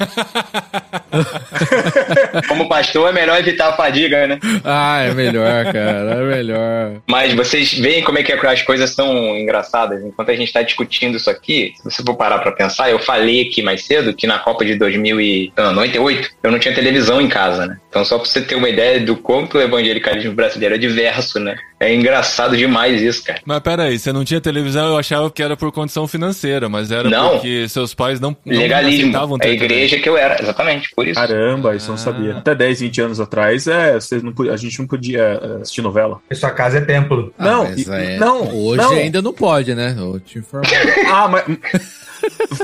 [2.47, 4.39] Como pastor, é melhor evitar a fadiga, né?
[4.63, 7.01] ah, é melhor, cara, é melhor.
[7.07, 10.03] Mas vocês veem como é que as coisas são engraçadas.
[10.03, 13.41] Enquanto a gente está discutindo isso aqui, se você for parar para pensar, eu falei
[13.41, 17.77] aqui mais cedo que na Copa de 2098 eu não tinha televisão em casa, né?
[17.89, 21.55] Então só para você ter uma ideia do quanto o evangelicalismo brasileiro é diverso, né?
[21.83, 23.39] É engraçado demais isso, cara.
[23.45, 27.09] Mas peraí, você não tinha televisão, eu achava que era por condição financeira, mas era
[27.09, 27.31] Não.
[27.31, 29.01] porque seus pais não, não Legalismo.
[29.09, 31.19] aceitavam É a igreja que eu era, exatamente, por isso.
[31.19, 32.37] Caramba, isso eu não sabia.
[32.37, 36.19] Até 10, 20 anos atrás, é, vocês não, a gente não podia é, assistir novela.
[36.29, 37.33] E sua casa é templo.
[37.37, 38.91] Ah, Não, e- é- não, Hoje não.
[38.93, 39.95] ainda não pode, né?
[39.97, 40.65] Eu te informo.
[41.11, 41.43] Ah, mas.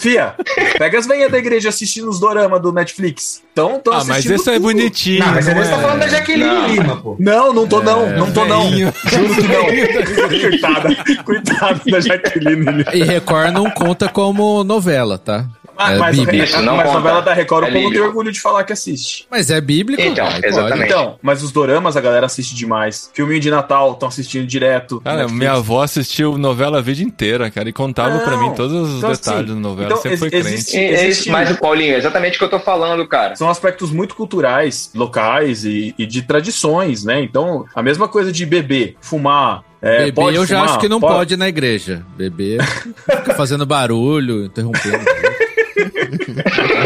[0.01, 0.35] Fia,
[0.77, 3.41] pega as veinhas da igreja assistindo os dorama do Netflix.
[3.51, 5.19] Então, tão Ah, mas assistindo esse é bonitinho.
[5.19, 5.81] Não, mas não você tá é?
[5.81, 6.67] falando da Jaqueline Não.
[6.67, 7.15] Lima, pô.
[7.19, 8.69] Não, não tô não, não tô não.
[8.69, 8.93] veinho.
[9.05, 10.29] Juro que não.
[10.39, 12.85] Coitada, coitada da Jaqueline.
[12.93, 15.45] E Record não conta como novela, tá?
[15.81, 16.43] Ah, é mas bíblico.
[16.43, 16.99] Isso, não mas conta.
[16.99, 19.25] novela da Record, É o povo tem orgulho de falar que assiste.
[19.31, 20.01] Mas é bíblico.
[20.01, 20.45] Então, pode.
[20.45, 20.85] exatamente.
[20.87, 23.09] Então, mas os doramas a galera assiste demais.
[23.13, 24.99] Filminho de Natal, estão assistindo direto.
[25.01, 25.39] Cara, Netflix.
[25.39, 28.49] minha avó assistiu novela a vida inteira, cara, e contava pra Não.
[28.49, 29.89] mim todos os Então, detalhes assim, da novela.
[29.89, 30.53] então, Sempre foi ex- crente.
[30.55, 33.35] existe- É, é existe- mas, Paulinho, é exatamente o que eu tô falando, cara.
[33.35, 37.21] São aspectos muito culturais, locais e, e de tradições, né?
[37.21, 39.63] Então, a mesma coisa de beber, fumar.
[39.81, 40.69] É, Bebê pode eu já fumar?
[40.71, 42.05] acho que não pode ir na igreja.
[42.17, 42.57] Bebê
[43.17, 44.99] fica fazendo barulho, interrompendo.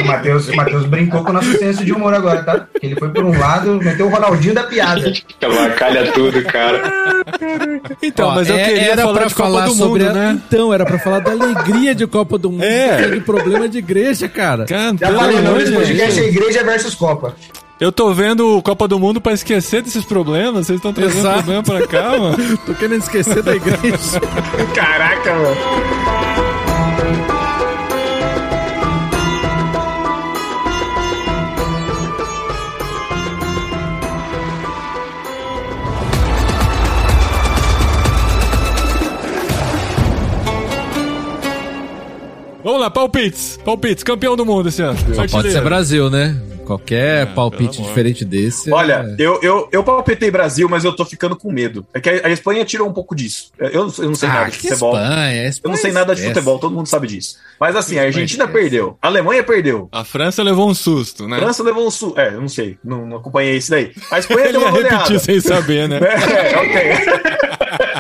[0.02, 2.66] O Matheus, o Matheus brincou com o nosso senso de humor agora, tá?
[2.82, 5.12] Ele foi por um lado, meteu o Ronaldinho da piada.
[5.78, 6.82] Calha tudo, cara.
[8.02, 10.12] Então, Ó, mas eu é- queria era falar pra de Copa falar do sobre Mundo,
[10.12, 10.42] a- né?
[10.48, 12.64] Então, era pra falar da alegria de Copa do Mundo.
[12.64, 13.10] É.
[13.10, 14.66] De problema de igreja, cara.
[14.66, 16.28] Cara, Já falei, o amor nome de desse podcast é.
[16.28, 17.36] Igreja versus Copa.
[17.80, 20.68] Eu tô vendo o Copa do Mundo pra esquecer desses problemas.
[20.68, 21.38] Vocês estão trazendo Exato.
[21.44, 22.58] problema pra cá, mano.
[22.66, 24.22] Tô querendo esquecer da igreja.
[24.74, 26.53] Caraca, mano.
[42.84, 43.58] Lá, palpites.
[43.64, 44.98] Palpites, campeão do mundo esse ano.
[45.16, 46.40] Só pode ser Brasil, né?
[46.66, 47.88] Qualquer palpite pelo amor.
[47.90, 48.72] diferente desse.
[48.72, 49.22] Olha, é...
[49.22, 51.86] eu, eu, eu palpitei Brasil, mas eu tô ficando com medo.
[51.94, 53.52] É que a, a Espanha tirou um pouco disso.
[53.60, 54.94] Eu, não- eu não sei Ah, nada de futebol.
[54.96, 56.34] Espanha, Eu Espanha não sei nada de esquece.
[56.36, 57.36] futebol, todo mundo sabe disso.
[57.60, 58.62] Mas assim, a Argentina esquece.
[58.64, 59.90] perdeu, a Alemanha perdeu.
[59.92, 61.36] A França levou um susto, né?
[61.36, 62.14] A França levou um sul.
[62.18, 63.92] É, eu não sei, não, não acompanhei isso daí.
[64.10, 64.96] A Espanha Ele deu ia uma goleada.
[65.00, 66.00] repetir sem saber, né?
[66.00, 67.84] É, ok.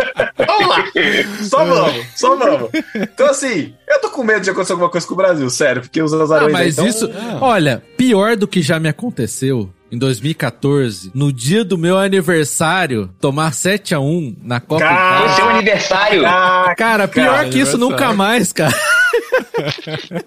[0.57, 0.85] vamos lá.
[1.43, 2.69] Só vamos, só vamos.
[2.95, 6.01] Então, assim, eu tô com medo de acontecer alguma coisa com o Brasil, sério, porque
[6.01, 6.51] os Ah, azarões.
[6.51, 7.09] mas aí tão- isso.
[7.41, 13.51] Olha, pior do que já me aconteceu em 2014, no dia do meu aniversário, tomar
[13.51, 15.35] 7x1 na Copa Cara, casa.
[15.35, 16.25] seu aniversário.
[16.25, 18.73] Ah, Cara, pior cara, que isso nunca mais, cara.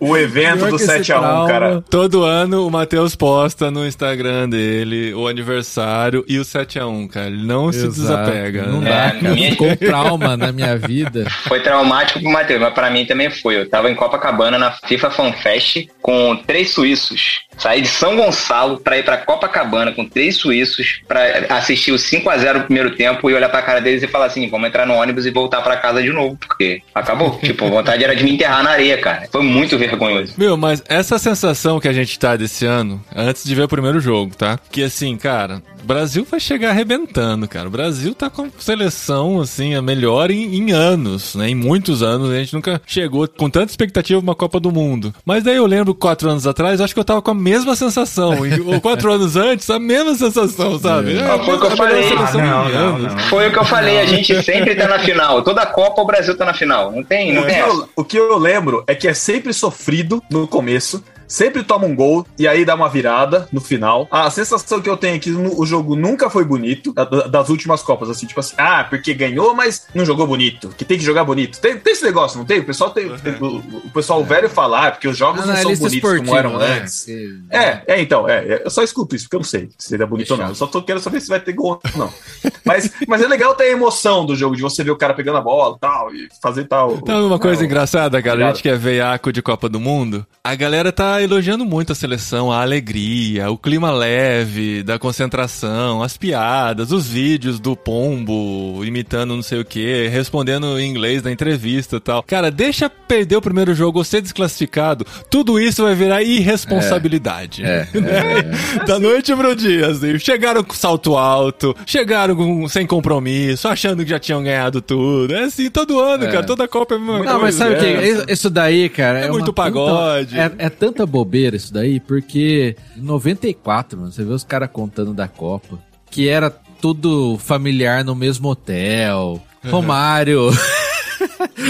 [0.01, 1.49] O evento do que esse 7x1, trauma.
[1.49, 1.85] cara.
[1.91, 7.27] Todo ano o Matheus posta no Instagram dele o aniversário e o 7x1, cara.
[7.29, 7.95] Ele não se Exato.
[8.01, 8.63] desapega.
[8.67, 8.91] Não né?
[8.91, 9.35] dá, É, cara.
[9.35, 11.27] minha- Ficou um trauma na minha vida.
[11.49, 13.57] Foi traumático pro Matheus, mas pra mim também foi.
[13.57, 17.41] Eu tava em Copacabana na FIFA Fan Fest com três suíços.
[17.57, 21.21] Saí de São Gonçalo pra ir pra Copacabana com três suíços pra
[21.51, 24.27] assistir o 5 a 0 no primeiro tempo e olhar pra cara deles e falar
[24.27, 27.39] assim: vamos entrar no ônibus e voltar pra casa de novo, porque acabou.
[27.43, 29.16] tipo, a vontade era de me enterrar na areia, cara.
[29.31, 30.35] Foi muito vergonhoso.
[30.37, 34.01] Meu, mas essa sensação que a gente tá desse ano, antes de ver o primeiro
[34.01, 34.59] jogo, tá?
[34.71, 37.69] Que assim, cara, o Brasil vai chegar arrebentando, cara.
[37.69, 41.49] O Brasil tá com seleção, assim, a melhor em, em anos, né?
[41.51, 42.31] Em muitos anos.
[42.31, 45.15] A gente nunca chegou com tanta expectativa uma Copa do Mundo.
[45.25, 48.45] Mas daí eu lembro quatro anos atrás, acho que eu tava com a mesma sensação.
[48.47, 51.19] E, ou quatro anos antes, a mesma sensação, sabe?
[51.21, 52.13] Ah, foi o que eu falei.
[52.17, 53.19] Ah, não, não, não.
[53.21, 55.43] Foi o que eu falei, a gente sempre tá na final.
[55.43, 56.91] Toda Copa o Brasil tá na final.
[56.91, 57.63] Não tem, não O tem
[57.95, 62.27] o que eu lembro é que é sempre sofrido no começo, sempre toma um gol
[62.39, 64.07] e aí dá uma virada no final.
[64.11, 67.27] A sensação que eu tenho é que no- o jogo nunca foi bonito, da- da-
[67.27, 70.99] das últimas Copas, assim, tipo assim, ah, porque ganhou, mas não jogou bonito, que tem
[70.99, 71.59] que jogar bonito.
[71.61, 72.61] Tem, tem esse negócio, não tem?
[72.61, 73.57] O pessoal tem, tem- o,
[73.87, 76.79] o pessoal velho falar, porque os jogos não, são Analista bonitos como eram né?
[76.81, 77.07] antes.
[77.51, 80.03] É, é, então, é, é, eu só escuto isso, porque eu não sei se ele
[80.03, 80.49] é bonito ou não.
[80.49, 82.13] Eu só tô querendo saber se vai ter gol ou não.
[82.65, 85.39] Mas, mas é legal ter a emoção do jogo, de você ver o cara pegando
[85.39, 86.95] a bola e tal, e fazer tal.
[86.97, 90.27] Então, uma coisa Não, engraçada, cara, a gente que é veiaco de Copa do Mundo,
[90.43, 96.17] a galera tá elogiando muito a seleção, a alegria, o clima leve da concentração, as
[96.17, 101.97] piadas, os vídeos do Pombo imitando não sei o que, respondendo em inglês na entrevista
[101.97, 102.23] e tal.
[102.23, 107.65] Cara, deixa perder o primeiro jogo ou ser desclassificado, tudo isso vai virar irresponsabilidade.
[107.65, 107.87] É,
[108.87, 110.19] da noite pro dia, assim.
[110.19, 115.35] Chegaram com salto alto, chegaram com- sem compromisso, achando que já tinham ganhado tudo.
[115.35, 116.33] É assim todo ano, É.
[116.33, 116.47] cara.
[116.47, 117.59] Toda Copa é a mesma Não, mas coisa.
[117.59, 117.87] sabe o que?
[117.87, 118.33] É.
[118.33, 119.19] Isso- daí, cara.
[119.21, 120.39] É muito tanta- pagode.
[120.39, 125.15] é, é tanta bobeira isso daí, porque em 94, mano, você vê os caras contando
[125.15, 125.79] da Copa,
[126.11, 129.43] que era tudo familiar no mesmo hotel.
[129.65, 130.51] Romário.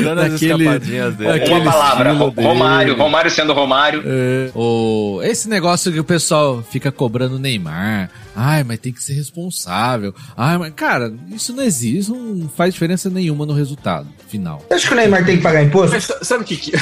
[0.03, 1.31] Dando as daquele- escapadinhas dele.
[1.33, 2.49] daquele Uma palavra, estilo Ro- dele.
[2.49, 4.03] Romário, Romário sendo Romário.
[4.05, 8.11] É, o, esse negócio que o pessoal fica cobrando Neymar.
[8.37, 10.15] Ai, mas tem que ser responsável.
[10.37, 14.63] Ai, mas, cara, isso não existe, isso não faz diferença nenhuma no resultado final.
[14.69, 15.93] Você acha que o Neymar tem que pagar imposto?
[15.93, 16.73] Mas sa- sabe o que, que...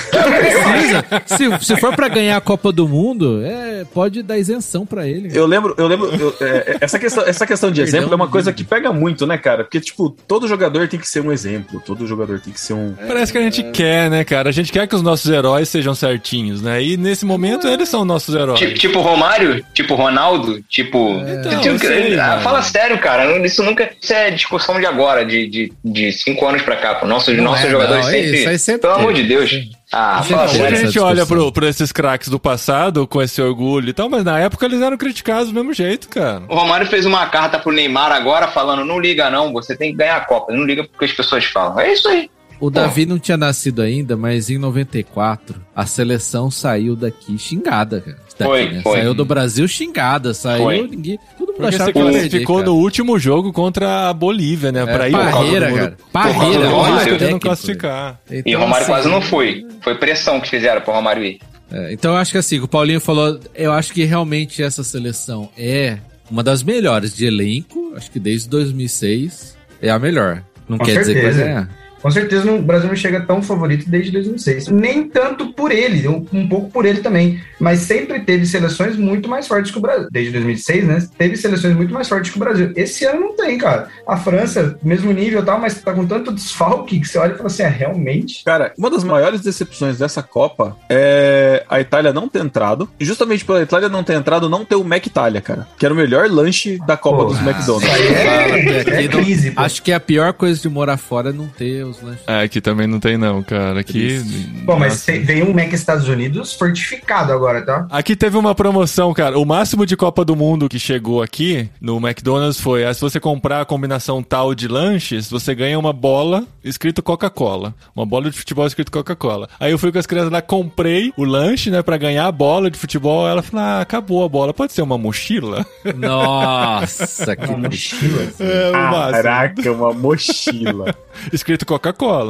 [0.48, 1.58] Precisa.
[1.60, 5.30] se, se for pra ganhar a Copa do Mundo, é, pode dar isenção pra ele.
[5.36, 8.28] Eu lembro, eu lembro, eu- é, essa, questão, essa questão de Perdão, exemplo é uma
[8.28, 9.64] coisa que pega muito, né, cara?
[9.64, 12.94] Porque, tipo, todo jogador tem que ser um exemplo, todo jogador tem que ser um.
[13.06, 14.48] Parece que a gente quer, né, cara?
[14.48, 16.82] A gente quer que os nossos heróis sejam certinhos, né?
[16.82, 18.58] E nesse momento eles são nossos heróis.
[18.58, 21.14] Tipo, tipo Romário, tipo Ronaldo, tipo.
[21.46, 23.24] Então, eu sei, ah, fala sério, cara.
[23.44, 23.90] Isso nunca.
[24.00, 27.04] Isso é discussão de agora, de, de, de cinco anos pra cá.
[27.04, 29.50] Nossos, Não nossos é, jogadores não, sempre, isso aí sempre Pelo amor de Deus.
[29.92, 30.20] Ah.
[30.20, 30.76] Hoje sério.
[30.76, 34.24] a gente olha pro, pro esses craques do passado com esse orgulho e tal, mas
[34.24, 36.42] na época eles eram criticados do mesmo jeito, cara.
[36.48, 39.98] O Romário fez uma carta pro Neymar agora falando: não liga, não, você tem que
[39.98, 40.52] ganhar a Copa.
[40.52, 41.78] Não liga porque as pessoas falam.
[41.78, 42.28] É isso aí.
[42.66, 48.16] O Davi não tinha nascido ainda, mas em 94 a seleção saiu daqui xingada, cara.
[48.38, 48.80] Daqui, Foi, né?
[48.82, 48.98] foi.
[48.98, 50.88] Saiu do Brasil xingada, saiu Foi.
[50.88, 51.18] ninguém.
[51.38, 52.66] Todo mundo Porque achava que perder, classificou cara.
[52.68, 54.84] no último jogo contra a Bolívia, né?
[54.84, 55.78] pra É, ir pra do Parreira, Mundo.
[55.78, 55.96] cara.
[56.12, 57.18] Parreira, Romário.
[57.18, 58.20] Tentando classificar.
[58.28, 58.42] velho.
[58.44, 59.64] E o Então, Romário assim, quase não foi.
[59.82, 61.38] Foi pressão que fizeram pro Romário ir.
[61.70, 65.48] é, então eu acho que assim, o Paulinho falou, eu acho que realmente essa seleção
[65.56, 65.98] é
[66.30, 70.42] uma das melhores de elenco, acho que desde 2006 é a melhor.
[70.68, 71.44] Não Com quer dizer que vai certeza.
[71.44, 71.83] ganhar.
[72.04, 74.68] Com certeza o Brasil não chega tão favorito desde 2006.
[74.68, 77.40] Nem tanto por ele, um, um pouco por ele também.
[77.58, 80.08] Mas sempre teve seleções muito mais fortes que o Brasil.
[80.12, 81.08] Desde 2006, né?
[81.16, 82.74] Teve seleções muito mais fortes que o Brasil.
[82.76, 83.88] Esse ano não tem, cara.
[84.06, 87.36] A França, mesmo nível e tal, mas tá com tanto desfalque que você olha e
[87.38, 88.44] fala assim: é, realmente?
[88.44, 92.86] Cara, uma das maiores decepções dessa Copa é a Itália não ter entrado.
[93.00, 95.66] E justamente pela Itália não ter entrado, não ter o Mac Itália, cara.
[95.78, 97.88] Que era o melhor lanche da Copa Pô, dos ah, McDonald's.
[97.88, 99.62] É, é não- crise, pô.
[99.62, 102.22] Acho que a pior coisa de morar fora é não ter os lanches.
[102.26, 103.80] É, aqui também não tem não, cara.
[103.80, 104.18] Aqui...
[104.64, 105.06] Bom, mas Nossa.
[105.12, 107.86] tem- veio um Mac Estados Unidos fortificado agora, tá?
[107.90, 109.38] Aqui teve uma promoção, cara.
[109.38, 113.18] O máximo de Copa do Mundo que chegou aqui no McDonald's foi: ah, se você
[113.20, 117.74] comprar a combinação tal de lanches, você ganha uma bola escrito Coca-Cola.
[117.94, 119.48] Uma bola de futebol escrito Coca-Cola.
[119.60, 122.70] Aí eu fui com as crianças lá, comprei o lanche, né, pra ganhar a bola
[122.70, 123.28] de futebol.
[123.28, 124.54] Ela falou: ah, acabou a bola.
[124.54, 125.64] Pode ser uma mochila?
[125.94, 128.22] Nossa, que Uma mochila.
[128.40, 128.70] É.
[129.12, 130.94] Caraca, uma mochila.
[131.32, 131.83] Escrito Coca-Cola,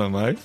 [0.08, 0.38] mas.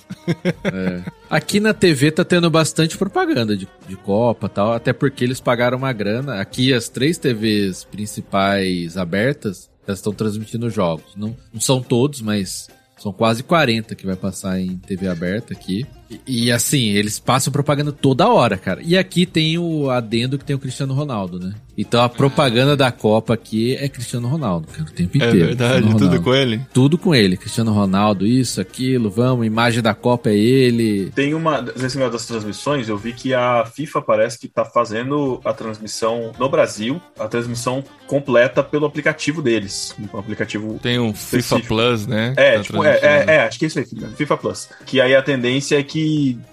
[1.28, 5.78] Aqui na TV tá tendo bastante propaganda de, de Copa tal, até porque eles pagaram
[5.78, 6.40] uma grana.
[6.40, 11.16] Aqui as três TVs principais abertas, estão transmitindo jogos.
[11.16, 15.86] Não, não são todos, mas são quase 40 que vai passar em TV aberta aqui.
[16.26, 18.80] E, e, assim, eles passam propaganda toda hora, cara.
[18.84, 21.54] E aqui tem o adendo que tem o Cristiano Ronaldo, né?
[21.78, 25.46] Então a propaganda da Copa aqui é Cristiano Ronaldo, cara, o tempo É inteiro.
[25.46, 26.60] verdade, Cristiano tudo com ele.
[26.74, 27.36] Tudo com ele.
[27.38, 31.10] Cristiano Ronaldo, isso, aquilo, vamos, imagem da Copa é ele.
[31.14, 35.40] Tem uma, nesse meio das transmissões, eu vi que a FIFA parece que tá fazendo
[35.42, 39.94] a transmissão no Brasil, a transmissão completa pelo aplicativo deles.
[40.12, 40.78] Um aplicativo.
[40.82, 41.68] Tem um FIFA Específico.
[41.68, 42.34] Plus, né?
[42.36, 43.86] É, Tá tipo, é, é, é, acho que é isso aí,
[44.16, 44.68] FIFA Plus.
[44.84, 45.99] Que aí a tendência é que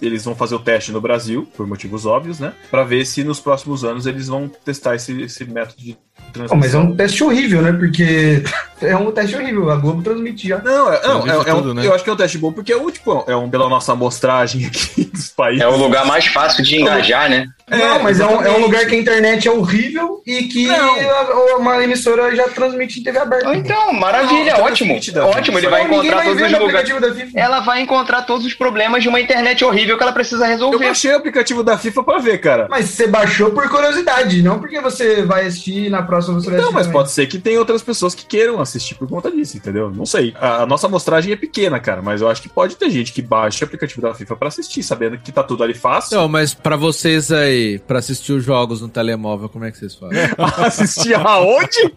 [0.01, 2.53] eles vão fazer o teste no Brasil, por motivos óbvios, né?
[2.69, 5.97] Pra ver se nos próximos anos eles vão testar esse, esse método de
[6.33, 6.57] Transmissão.
[6.57, 7.71] mas é um teste horrível, né?
[7.71, 8.43] Porque
[8.81, 9.69] é um teste horrível.
[9.71, 10.59] A Globo transmite já.
[10.59, 11.85] Não, é, não, é, é um- tudo, né?
[11.85, 13.93] eu acho que é um teste bom, porque é um, tipo, é um pela nossa
[13.93, 15.63] amostragem aqui dos países.
[15.63, 17.47] É o lugar mais fácil de engajar, né?
[17.69, 21.57] não, mas é um, é um lugar que a internet é horrível e que a-
[21.57, 23.53] uma emissora já transmite em TV aberta.
[23.55, 24.95] Então, maravilha, Não, ótimo.
[24.95, 26.91] Ótimo, ele vai encontrar vai todos ver os lugares.
[27.35, 30.85] Ela vai encontrar todos os problemas de uma internet horrível que ela precisa Eu resolver.
[30.85, 32.67] baixei o aplicativo da FIFA pra ver, cara.
[32.69, 36.71] Mas você baixou por curiosidade, não porque você vai assistir na próxima você vai Não,
[36.71, 36.93] mas também.
[36.93, 39.91] pode ser que tem outras pessoas que queiram assistir por conta disso, entendeu?
[39.91, 40.33] Não sei.
[40.39, 43.21] A, a nossa amostragem é pequena, cara, mas eu acho que pode ter gente que
[43.21, 46.15] baixa o aplicativo da FIFA pra assistir, sabendo que tá tudo ali fácil.
[46.15, 49.93] Então, mas pra vocês aí, pra assistir os jogos no telemóvel, como é que vocês
[49.95, 50.17] fazem?
[50.65, 51.93] assistir aonde?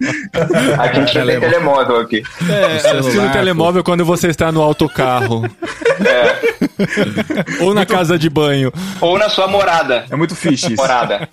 [0.79, 2.23] Aqui a gente não tem telemóvel aqui.
[2.49, 5.43] É, celular, assistir no telemóvel quando você está no autocarro.
[7.61, 8.73] Ou na casa de banho.
[9.01, 10.07] Ou na sua morada.
[10.11, 10.77] É muito fixe isso.
[10.77, 11.29] Morada.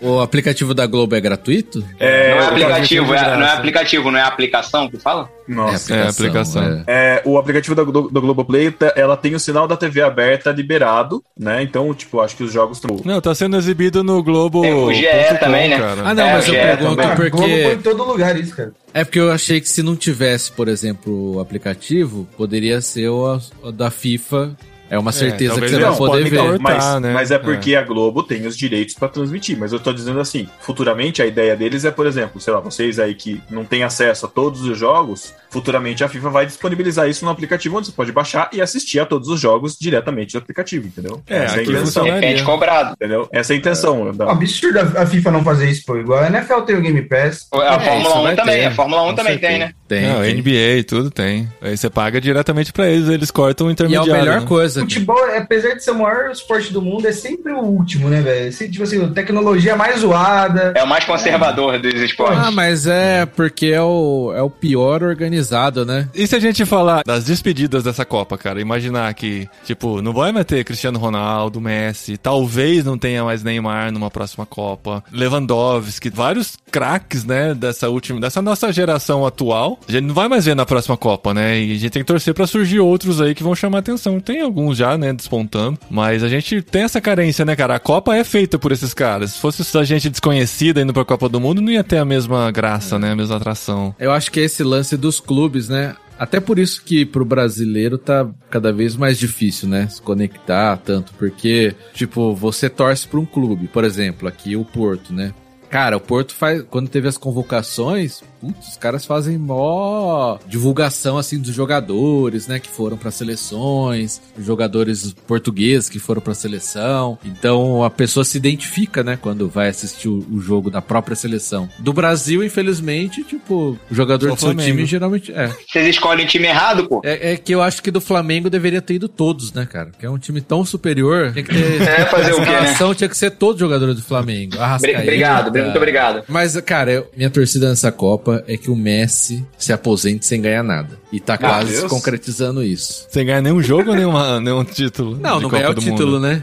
[0.00, 1.59] O aplicativo da Globo é gratuito?
[1.98, 3.36] É, não é aplicativo, é, graça.
[3.36, 5.28] não é aplicativo, não é aplicação que fala?
[5.46, 5.94] Nossa.
[5.94, 6.84] É, aplicação.
[6.86, 10.50] É, o aplicativo da, do, do Globoplay, tá- ela tem o sinal da TV aberta
[10.52, 11.62] liberado, né?
[11.62, 12.96] Então, tipo, acho que os jogos estão.
[13.04, 14.62] Não, tá sendo exibido no Globo.
[14.62, 15.06] Tem o GE
[15.40, 15.76] também, né?
[16.04, 17.10] Ah, não, É, mas eu é pergunto também.
[17.10, 17.72] Ah, Globo põe porque.
[17.72, 18.72] em todo lugar isso, cara.
[18.94, 23.40] É porque eu achei que se não tivesse, por exemplo, o aplicativo, poderia ser o,
[23.62, 24.56] o da FIFA.
[24.90, 26.36] É uma certeza que talvez você vai poder ver.
[26.38, 26.58] cortar.
[26.60, 27.12] Mas, né?
[27.14, 29.56] mas é porque a Globo tem os direitos pra transmitir.
[29.56, 32.98] Mas eu tô dizendo assim, futuramente a ideia deles é, por exemplo, sei lá, vocês
[32.98, 37.24] aí que não têm acesso a todos os jogos, futuramente a FIFA vai disponibilizar isso
[37.24, 40.86] no aplicativo onde você pode baixar e assistir a todos os jogos diretamente do aplicativo,
[40.88, 41.22] entendeu?
[41.28, 41.84] É, Essa é a intenção.
[41.84, 42.08] funciona.
[42.20, 42.90] De repente cobrado.
[42.94, 43.28] Entendeu?
[43.32, 44.08] Essa é a intenção.
[44.08, 45.96] É da- um absurdo a FIFA não fazer isso, pô.
[45.96, 47.46] Igual a NFL tem o Game Pass.
[47.52, 49.52] A É, Fórmula 1 vai também, ter, a Fórmula 1 com também certeza.
[49.52, 49.74] tem, né?
[49.88, 50.02] Tem.
[50.08, 50.34] Não, tem.
[50.36, 51.48] NBA, tudo tem.
[51.60, 54.14] Aí você paga diretamente pra eles, eles cortam o E é intermediário.
[54.14, 54.46] a melhor né?
[54.46, 54.79] coisa.
[54.80, 58.48] Futebol, apesar de ser o maior esporte do mundo, é sempre o último, né, velho?
[58.48, 60.72] Esse, Tipo assim, tecnologia mais zoada.
[60.74, 62.38] É o mais conservador dos esportes.
[62.38, 66.08] Ah, mas é porque é o, é o pior organizado, né?
[66.14, 68.60] E se a gente falar das despedidas dessa Copa, cara?
[68.60, 73.92] Imaginar que, tipo, não vai mais ter Cristiano Ronaldo, Messi, talvez não tenha mais Neymar
[73.92, 79.78] numa próxima Copa, Lewandowski, vários craques, né, dessa última, dessa nossa geração atual.
[79.88, 81.60] A gente não vai mais ver na próxima Copa, né?
[81.60, 84.20] E a gente tem que torcer pra surgir outros aí que vão chamar atenção.
[84.20, 87.76] Tem alguns já, né, despontando, mas a gente tem essa carência, né, cara?
[87.76, 89.32] A Copa é feita por esses caras.
[89.32, 92.50] Se fosse só gente desconhecida indo pra Copa do Mundo, não ia ter a mesma
[92.50, 93.94] graça, né, a mesma atração.
[93.98, 95.94] Eu acho que é esse lance dos clubes, né?
[96.18, 99.88] Até por isso que pro brasileiro tá cada vez mais difícil, né?
[99.88, 105.14] Se conectar tanto, porque, tipo, você torce pra um clube, por exemplo, aqui o Porto,
[105.14, 105.32] né?
[105.70, 106.62] Cara, o Porto faz.
[106.68, 112.58] Quando teve as convocações, putz, os caras fazem mó divulgação assim dos jogadores, né?
[112.58, 117.18] Que foram pra seleções, os jogadores portugueses que foram pra seleção.
[117.24, 119.18] Então a pessoa se identifica, né?
[119.20, 121.68] Quando vai assistir o, o jogo da própria seleção.
[121.78, 124.68] Do Brasil, infelizmente, tipo, o jogador Só o do seu Flamengo.
[124.76, 125.32] time geralmente.
[125.32, 125.48] É.
[125.68, 127.00] Vocês escolhem time errado, pô.
[127.04, 127.32] é.
[127.32, 129.90] é que eu acho que do Flamengo deveria ter ido todos, né, cara?
[129.98, 131.32] Que é um time tão superior.
[131.32, 131.80] Tinha que ter.
[131.90, 132.94] É, fazer a o quê, né?
[132.94, 134.58] tinha que ser todos os jogadores do Flamengo.
[134.58, 136.22] Arrascaeta, Obrigado, muito obrigado.
[136.28, 140.62] mas, cara, eu- minha torcida nessa Copa é que o Messi se aposente sem ganhar
[140.62, 140.98] nada.
[141.12, 141.90] E tá quase Deus.
[141.90, 143.06] concretizando isso.
[143.10, 145.16] Sem ganhar nenhum jogo, nenhuma, nenhum título.
[145.16, 146.20] Não, não Copa ganhar o título, Mundo.
[146.20, 146.42] né?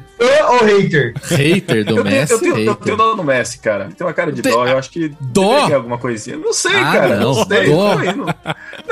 [0.49, 1.13] Ô, hater.
[1.23, 3.89] Hater do Eu Messi, eu, tenho, eu tenho dó no Messi, cara.
[3.97, 4.65] Tem uma cara de dó.
[4.65, 5.73] Eu acho que Dó?
[5.73, 6.37] alguma coisinha.
[6.37, 7.15] Não sei, Ah, cara.
[7.19, 7.33] não.
[7.35, 7.69] Não, sei.
[7.69, 7.95] Dó?
[7.95, 8.25] Não, não,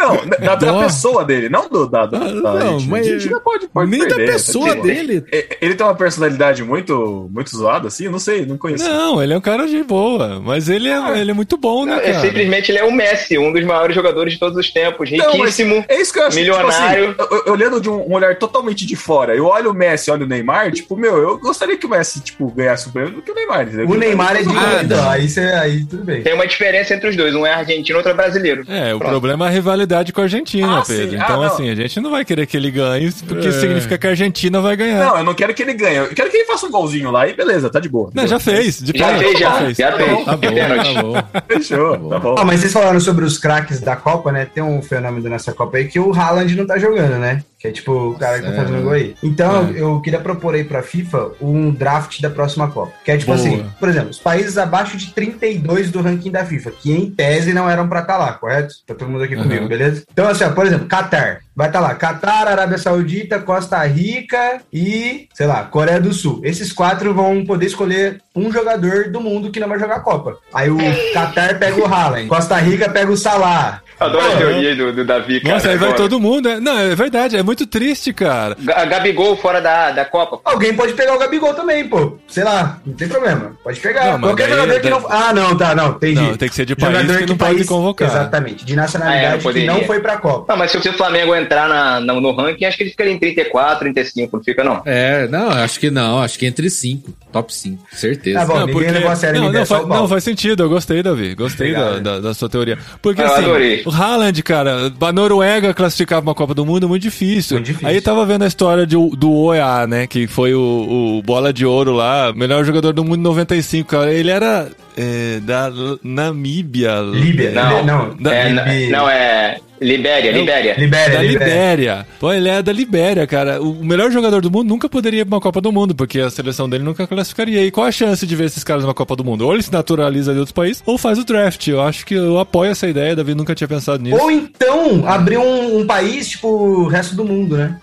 [0.10, 2.91] não, da, da pessoa dele, não do da, da, da não, Argentina.
[2.91, 4.88] mas- A Argentina pode, pode Nem perder, da pessoa tá ligado?
[5.08, 5.26] dele.
[5.32, 8.06] É, Ele tem uma personalidade muito, muito zoada, assim?
[8.06, 8.88] Eu não sei, não conheço.
[8.88, 11.97] Não, ele é um cara de boa, mas ele é, ele é muito bom, né,
[12.03, 12.20] É, cara?
[12.28, 15.12] simplesmente ele é o Messi, um dos maiores jogadores de todos os tempos.
[15.12, 15.84] Não, Riquíssimo.
[15.88, 16.36] É isso que eu acho.
[16.36, 17.10] Milionário.
[17.12, 19.74] Tipo assim, eu- eu- olhando de um, um olhar totalmente de fora, eu olho o
[19.74, 23.14] Messi, olho o Neymar, tipo, meu, eu gostaria que o Messi, tipo, ganhasse o prêmio
[23.14, 23.64] do que o Neymar.
[23.68, 23.89] entendeu?
[23.89, 25.10] O Neymar é de Ah, não.
[25.10, 25.28] aí,
[25.62, 26.22] aí tudo bem.
[26.24, 27.34] Tem uma diferença entre os dois.
[27.36, 28.64] Um é argentino, outro é brasileiro.
[28.68, 29.12] É, o Pronto.
[29.12, 31.09] problema é a rivalidade com a Argentina, Ah, Pedro.
[31.11, 31.15] sim.
[31.15, 33.51] Então, Ah, assim, a gente não vai querer que ele ganhe, porque É.
[33.51, 35.03] significa que a Argentina vai ganhar.
[35.05, 35.97] Não, eu não quero que ele ganhe.
[35.97, 38.09] Eu quero que ele faça um golzinho lá e beleza, tá de boa.
[38.13, 38.79] Não, já fez.
[38.81, 39.51] De Já fez, já.
[39.53, 39.77] fez.
[39.77, 40.25] Já fez.
[40.25, 40.93] Tá bom, Pênalti.
[40.93, 41.13] tá bom.
[41.47, 42.35] Fechou, tá bom.
[42.37, 44.45] Ah, mas vocês falaram sobre os craques da Copa, né?
[44.45, 47.43] Tem um fenômeno nessa Copa aí que o Haaland não tá jogando, né?
[47.66, 49.16] Que é tipo o cara que tá fazendo gol aí.
[49.24, 49.82] Então, É.
[49.82, 52.93] eu queria propor aí pra FIFA um draft da próxima Copa.
[53.03, 53.38] Que é tipo Boa.
[53.43, 57.53] assim, por exemplo, os países abaixo de 32 do ranking da FIFA, que em tese
[57.53, 58.76] não eram pra estar lá, correto?
[58.86, 59.43] Tá todo mundo aqui Uhum.
[59.43, 60.03] comigo, beleza?
[60.13, 61.39] Então, assim, ó, por exemplo, Qatar.
[61.56, 66.41] Vai estar lá, Qatar, Arábia Saudita, Costa Rica e, sei lá, Coreia do Sul.
[66.43, 70.38] Esses quatro vão poder escolher um jogador do mundo que não vai jogar a Copa.
[70.53, 70.78] Aí o
[71.14, 73.82] Qatar pega o Haaland, Costa Rica pega o Salah.
[73.97, 75.53] Adoro a teoria do, do Davi, cara.
[75.53, 76.49] Nossa, aí vai todo mundo.
[76.49, 78.58] é- Não, é verdade, é muito triste, cara.
[78.60, 80.41] Ga- Gabigol fora da, da Copa.
[80.43, 82.18] Alguém pode pegar o Gabigol também, pô.
[82.28, 83.53] Sei lá, não tem problema.
[83.64, 84.18] Pode pegar.
[84.18, 85.06] Não, Qualquer daí- jogador que daí- não.
[85.10, 85.91] Ah, não, tá, não.
[85.91, 86.16] Entendi.
[86.20, 88.10] Não, tem que ser de país Jogador que não pode convocar.
[88.10, 90.51] Exatamente, de Ah, é, nacionalidade não que não foi pra Copa.
[90.51, 93.19] Não, mas se o Flamengo entrar na, na- no ranking, acho que ele ficaria em
[93.19, 94.81] 34, 35, não fica não.
[94.85, 96.19] É, não, acho que não.
[96.21, 97.13] Acho que entre cinco.
[97.31, 98.39] Top 5, certeza.
[98.39, 98.65] Tá bom.
[98.65, 101.35] ninguém levou a sério, não, não, é faz, não, faz sentido, eu gostei, Davi.
[101.35, 102.03] Gostei da, Obrigado.
[102.03, 102.77] da, da sua teoria.
[103.01, 103.83] Porque Ah, eu assim, adorei.
[103.85, 107.57] o Haaland, cara, a Noruega classificar pra uma Copa do Mundo é muito difícil.
[107.57, 107.87] Muito difícil.
[107.89, 110.07] Aí tava vendo a história de, do OEA, né?
[110.07, 114.13] Que foi o, o bola de ouro lá, melhor jogador do mundo em 95, cara.
[114.13, 115.69] Ele era é, da
[116.01, 117.01] Namíbia.
[117.01, 117.51] Líbia.
[117.51, 120.76] Não, Não, Da- é, Libi- não, é Libéria, Libéria.
[120.78, 121.45] Libéria, Da Libéria.
[121.45, 122.07] Libéria.
[122.19, 123.61] Pô, ele é da Libéria, cara.
[123.61, 126.30] O melhor jogador do mundo nunca poderia ir pra uma Copa do Mundo, porque a
[126.30, 127.65] seleção dele nunca classificaria.
[127.65, 129.45] E qual a chance de ver esses caras numa Copa do Mundo?
[129.45, 131.67] Ou ele se naturaliza de outros países, ou faz o draft.
[131.67, 134.21] Eu acho que eu apoio essa ideia, Davi nunca tinha pensado nisso.
[134.21, 137.78] Ou então abrir um, um país, tipo, o resto do mundo, né?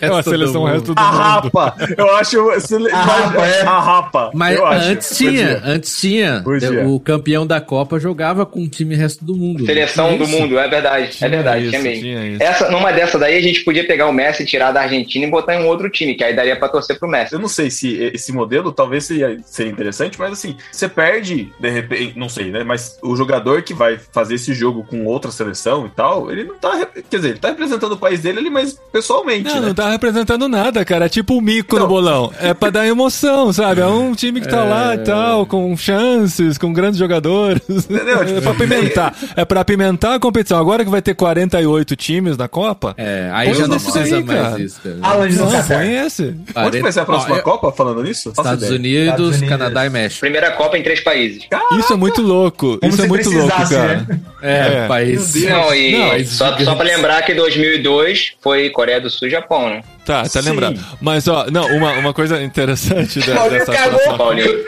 [0.00, 1.16] É uma Resto seleção do resto do A mundo.
[1.52, 1.76] rapa!
[1.96, 2.50] Eu acho.
[2.92, 3.60] A rapa, é.
[3.62, 4.30] A rapa.
[4.34, 4.88] Mas eu acho.
[4.90, 5.62] antes tinha, Podia.
[5.64, 6.40] antes tinha.
[6.42, 6.86] Podia.
[6.88, 9.64] O campeão da Copa jogava com o time resto do mundo.
[9.64, 10.42] Seleção Não do tinha isso?
[10.46, 12.02] mundo, é verdade, Tinha é verdade, isso, tinha mesmo.
[12.02, 12.42] tinha isso.
[12.42, 15.54] Essa, numa dessa daí a gente podia pegar o Messi, tirar da Argentina e botar
[15.54, 17.32] em um outro time, que aí daria pra torcer pro Messi.
[17.34, 21.70] Eu não sei se esse modelo talvez seria, seria interessante, mas assim, você perde, de
[21.70, 22.64] repente, não sei, né?
[22.64, 26.56] Mas o jogador que vai fazer esse jogo com outra seleção e tal, ele não
[26.56, 26.86] tá.
[27.10, 29.66] Quer dizer, ele tá representando o país dele ali, mas pessoalmente, Não, né?
[29.66, 31.06] não tá representando nada, cara.
[31.06, 31.82] É tipo o mico Não.
[31.82, 32.32] no bolão.
[32.40, 33.80] É pra dar emoção, sabe?
[33.80, 37.60] É um time que tá lá e tal, com chances, com grandes jogadores.
[37.68, 38.14] Entendeu?
[38.34, 39.14] É pra apimentar.
[39.36, 40.58] É pra apimentar a competição.
[40.58, 42.94] Agora que vai ter 48 times na Copa.
[42.96, 44.60] É, aí já não precisa aí, mais cara.
[44.62, 44.96] isso, cara.
[45.02, 45.78] Haaland no Não, Qatar.
[45.78, 46.34] põe esse.
[46.54, 48.28] Onde vai ser a próxima Ó, Copa falando nisso?
[48.30, 48.70] Estados.
[48.70, 49.48] Unidos, Estados Unidos.
[49.48, 50.20] Canadá e México.
[50.20, 51.42] Primeira Copa em três países.
[51.78, 52.78] Isso é muito louco.
[52.78, 54.06] Como Isso é muito louco, cara.
[54.08, 54.20] né?
[54.42, 54.88] É, É.
[54.88, 55.34] país.
[55.34, 59.30] Não, e Não, países só, só pra lembrar que 2002 foi Coreia do Sul e
[59.30, 59.80] Japão, né?
[60.04, 60.50] Tá, tá Sim.
[60.50, 60.78] lembrado.
[61.00, 63.90] Mas, ó, não, uma, uma coisa interessante da- Paulinho dessa cagou.
[63.92, 64.64] próxima Paulinho.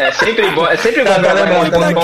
[0.00, 2.00] É sempre bom, é sempre bom Tá, tá lembrado, com, tá com,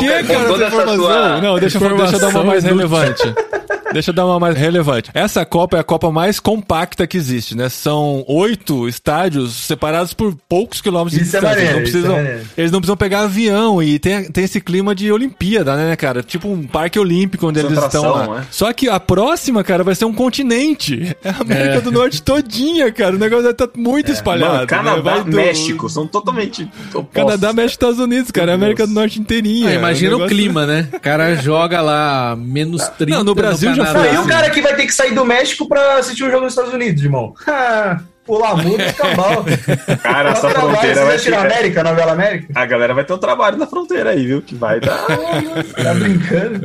[0.47, 0.97] toda essa informação?
[0.97, 1.41] sua.
[1.41, 3.23] Não, deixa, eu- deixa eu dar uma mais relevante.
[3.93, 5.11] Deixa eu dar uma mais relevante.
[5.15, 7.69] Essa Copa é a Copa mais compacta que existe, né?
[7.69, 11.65] São oito estádios separados por poucos quilômetros de Isso é distância.
[11.65, 12.47] maneiro, não isso é precisam, maneiro.
[12.59, 16.23] eles não precisam pegar avião e tem, tem esse clima de Olimpíada, né, cara?
[16.23, 18.27] Tipo um parque olímpico onde eles estão lá.
[18.41, 18.47] né?
[18.51, 21.17] Só que a próxima, cara, vai ser um continente.
[21.25, 21.81] É a América É.
[21.81, 23.15] do Norte todinha, cara.
[23.15, 24.51] O negócio vai estar muito espalhado.
[24.53, 24.67] Mano, né?
[24.67, 27.09] Canadá, Vai do- México, são totalmente opostos.
[27.15, 28.51] Canadá, México, Estados Unidos, cara.
[28.51, 28.93] É a América do.
[28.93, 29.71] Norte inteirinha.
[29.71, 30.89] Ah, imagina o, negócio- clima, né?
[30.93, 34.01] O cara joga lá menos 30 Não, no Brasil já Canadá.
[34.01, 36.45] foi Aí o cara que vai ter que sair do México pra assistir um jogo
[36.45, 37.35] nos Estados Unidos, irmão.
[38.27, 39.45] Pular muro e escambau.
[40.03, 41.47] Cara, essa fronteira você vai ficar...
[41.47, 42.47] América, a novela América?
[42.55, 44.43] A galera vai ter um trabalho na fronteira aí, viu?
[44.43, 45.07] Que vai dar...
[45.83, 46.61] Tá brincando?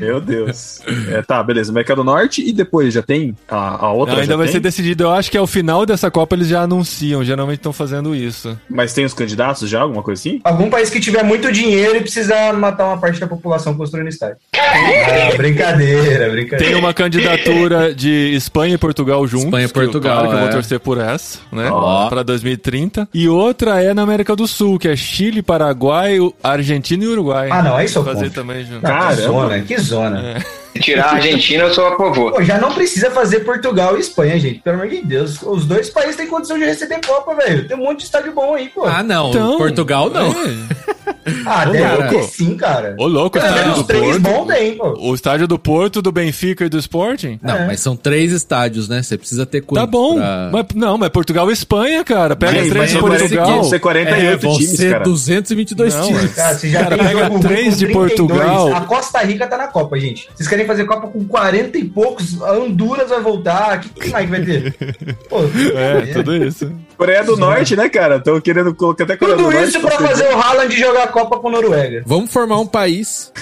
[0.00, 0.80] Meu Deus.
[1.10, 1.70] É, tá, beleza.
[1.70, 4.14] América do Norte e depois já tem a, a outra?
[4.16, 4.52] Não, ainda já vai tem?
[4.54, 5.04] ser decidido.
[5.04, 7.24] Eu acho que ao final dessa Copa eles já anunciam.
[7.24, 8.58] Geralmente estão fazendo isso.
[8.68, 10.40] Mas tem os candidatos já, alguma coisa assim?
[10.44, 14.36] Algum país que tiver muito dinheiro e precisa matar uma parte da população construindo estádio.
[14.56, 16.64] Ah, brincadeira, brincadeira.
[16.72, 19.46] Tem uma candidatura de Espanha e Portugal juntos.
[19.46, 20.52] Espanha e que eu- Portugal, Claro que eu vou é.
[20.52, 21.70] torcer por essa, né?
[21.70, 22.08] Ó.
[22.08, 23.08] Pra 2030.
[23.12, 27.48] E outra é na América do Sul, que é Chile, Paraguai, Argentina e Uruguai.
[27.50, 28.42] Ah, não, aí sou Fazer contra.
[28.42, 28.80] também junto.
[28.86, 30.20] Que zona, que zona.
[30.20, 30.68] É.
[30.78, 32.32] Tirar a Argentina, eu sou a favor.
[32.34, 34.60] Pô, já não precisa fazer Portugal e Espanha, gente.
[34.60, 35.42] Pelo amor de Deus.
[35.42, 37.66] Os dois países têm condição de receber Copa, velho.
[37.66, 38.84] Tem um monte de estádio bom aí, pô.
[38.84, 39.30] Ah, não.
[39.30, 40.30] Então, Portugal não.
[40.30, 40.94] é.
[41.46, 42.94] Ah, Ô, deve ter sim, cara.
[42.98, 44.20] Ô, louco, o Pelo estádio menos do três Porto.
[44.20, 44.94] bom tem, pô.
[44.98, 47.38] O estádio do Porto, do Benfica e do Sporting?
[47.42, 47.66] Não, É.
[47.66, 49.02] mas são três estádios, né?
[49.02, 50.16] Você precisa ter quanto Tá bom.
[50.16, 52.36] pra- Mas, não, mas Portugal e Espanha, cara.
[52.36, 53.46] Pega Mas três de Espanha vai Portugal.
[53.54, 55.04] Vão ser 48 É, vão times, ser cara.
[55.04, 56.34] 222 Não, times.
[56.34, 58.16] Cara, você já Cara, tem pega jogo três com de 32.
[58.16, 58.74] Portugal.
[58.74, 60.28] A Costa Rica tá na Copa, gente.
[60.34, 62.40] Vocês querem fazer Copa com 40 e poucos?
[62.42, 63.78] A Honduras vai voltar.
[63.78, 64.74] O que, que mais que vai ter?
[65.28, 65.38] Pô,
[65.74, 66.70] É, tudo isso.
[66.96, 68.16] Coreia do Norte, né, cara?
[68.16, 69.68] Estão querendo colocar até Coreia Tudo do Norte.
[69.68, 72.02] isso pra fazer o Haaland jogar a Copa com Noruega.
[72.06, 73.32] Vamos formar um país.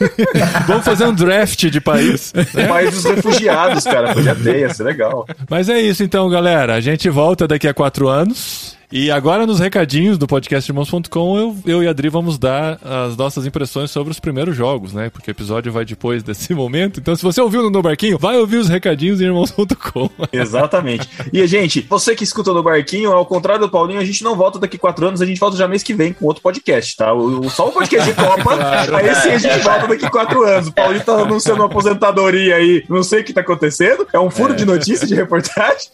[0.66, 2.32] Vamos fazer um draft de país.
[2.32, 4.14] O país dos refugiados, cara.
[4.14, 5.26] Podia ter, ia ser legal.
[5.50, 6.74] Mas é isso então, galera.
[6.74, 8.77] A gente volta daqui a quatro anos.
[8.90, 13.18] E agora nos recadinhos do podcast irmãos.com, eu, eu e a Adri vamos dar as
[13.18, 15.10] nossas impressões sobre os primeiros jogos, né?
[15.10, 16.98] Porque o episódio vai depois desse momento.
[16.98, 20.08] Então, se você ouviu no No Barquinho, vai ouvir os recadinhos em irmãos.com.
[20.32, 21.06] Exatamente.
[21.30, 24.58] E, gente, você que escuta no Barquinho, ao contrário do Paulinho, a gente não volta
[24.58, 27.12] daqui quatro anos, a gente volta já mês que vem com outro podcast, tá?
[27.12, 28.54] O, o- só o podcast de Copa,
[28.96, 30.68] aí sim a gente volta daqui quatro anos.
[30.68, 34.30] O Paulinho tá anunciando uma aposentadoria aí, não sei o que tá acontecendo, é um
[34.30, 35.90] furo de notícia, de reportagem,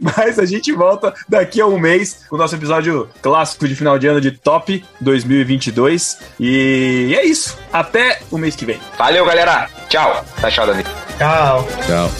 [0.00, 3.98] mas a gente volta daqui a um mês com o nosso episódio clássico de final
[3.98, 6.18] de ano de Top 2022.
[6.38, 7.56] E é isso.
[7.72, 8.78] Até o mês que vem.
[8.98, 9.68] Valeu, galera.
[9.88, 10.24] Tchau.
[10.40, 10.84] Tá tchau, Davi.
[11.18, 11.68] Tchau.
[11.86, 12.10] Tchau.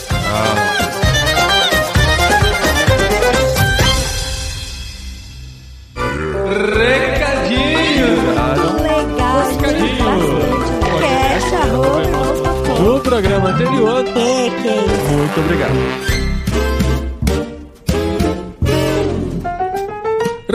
[11.01, 12.83] Cash, arroba, irmãos.com.
[12.83, 16.10] No programa anterior, É, que é muito obrigado.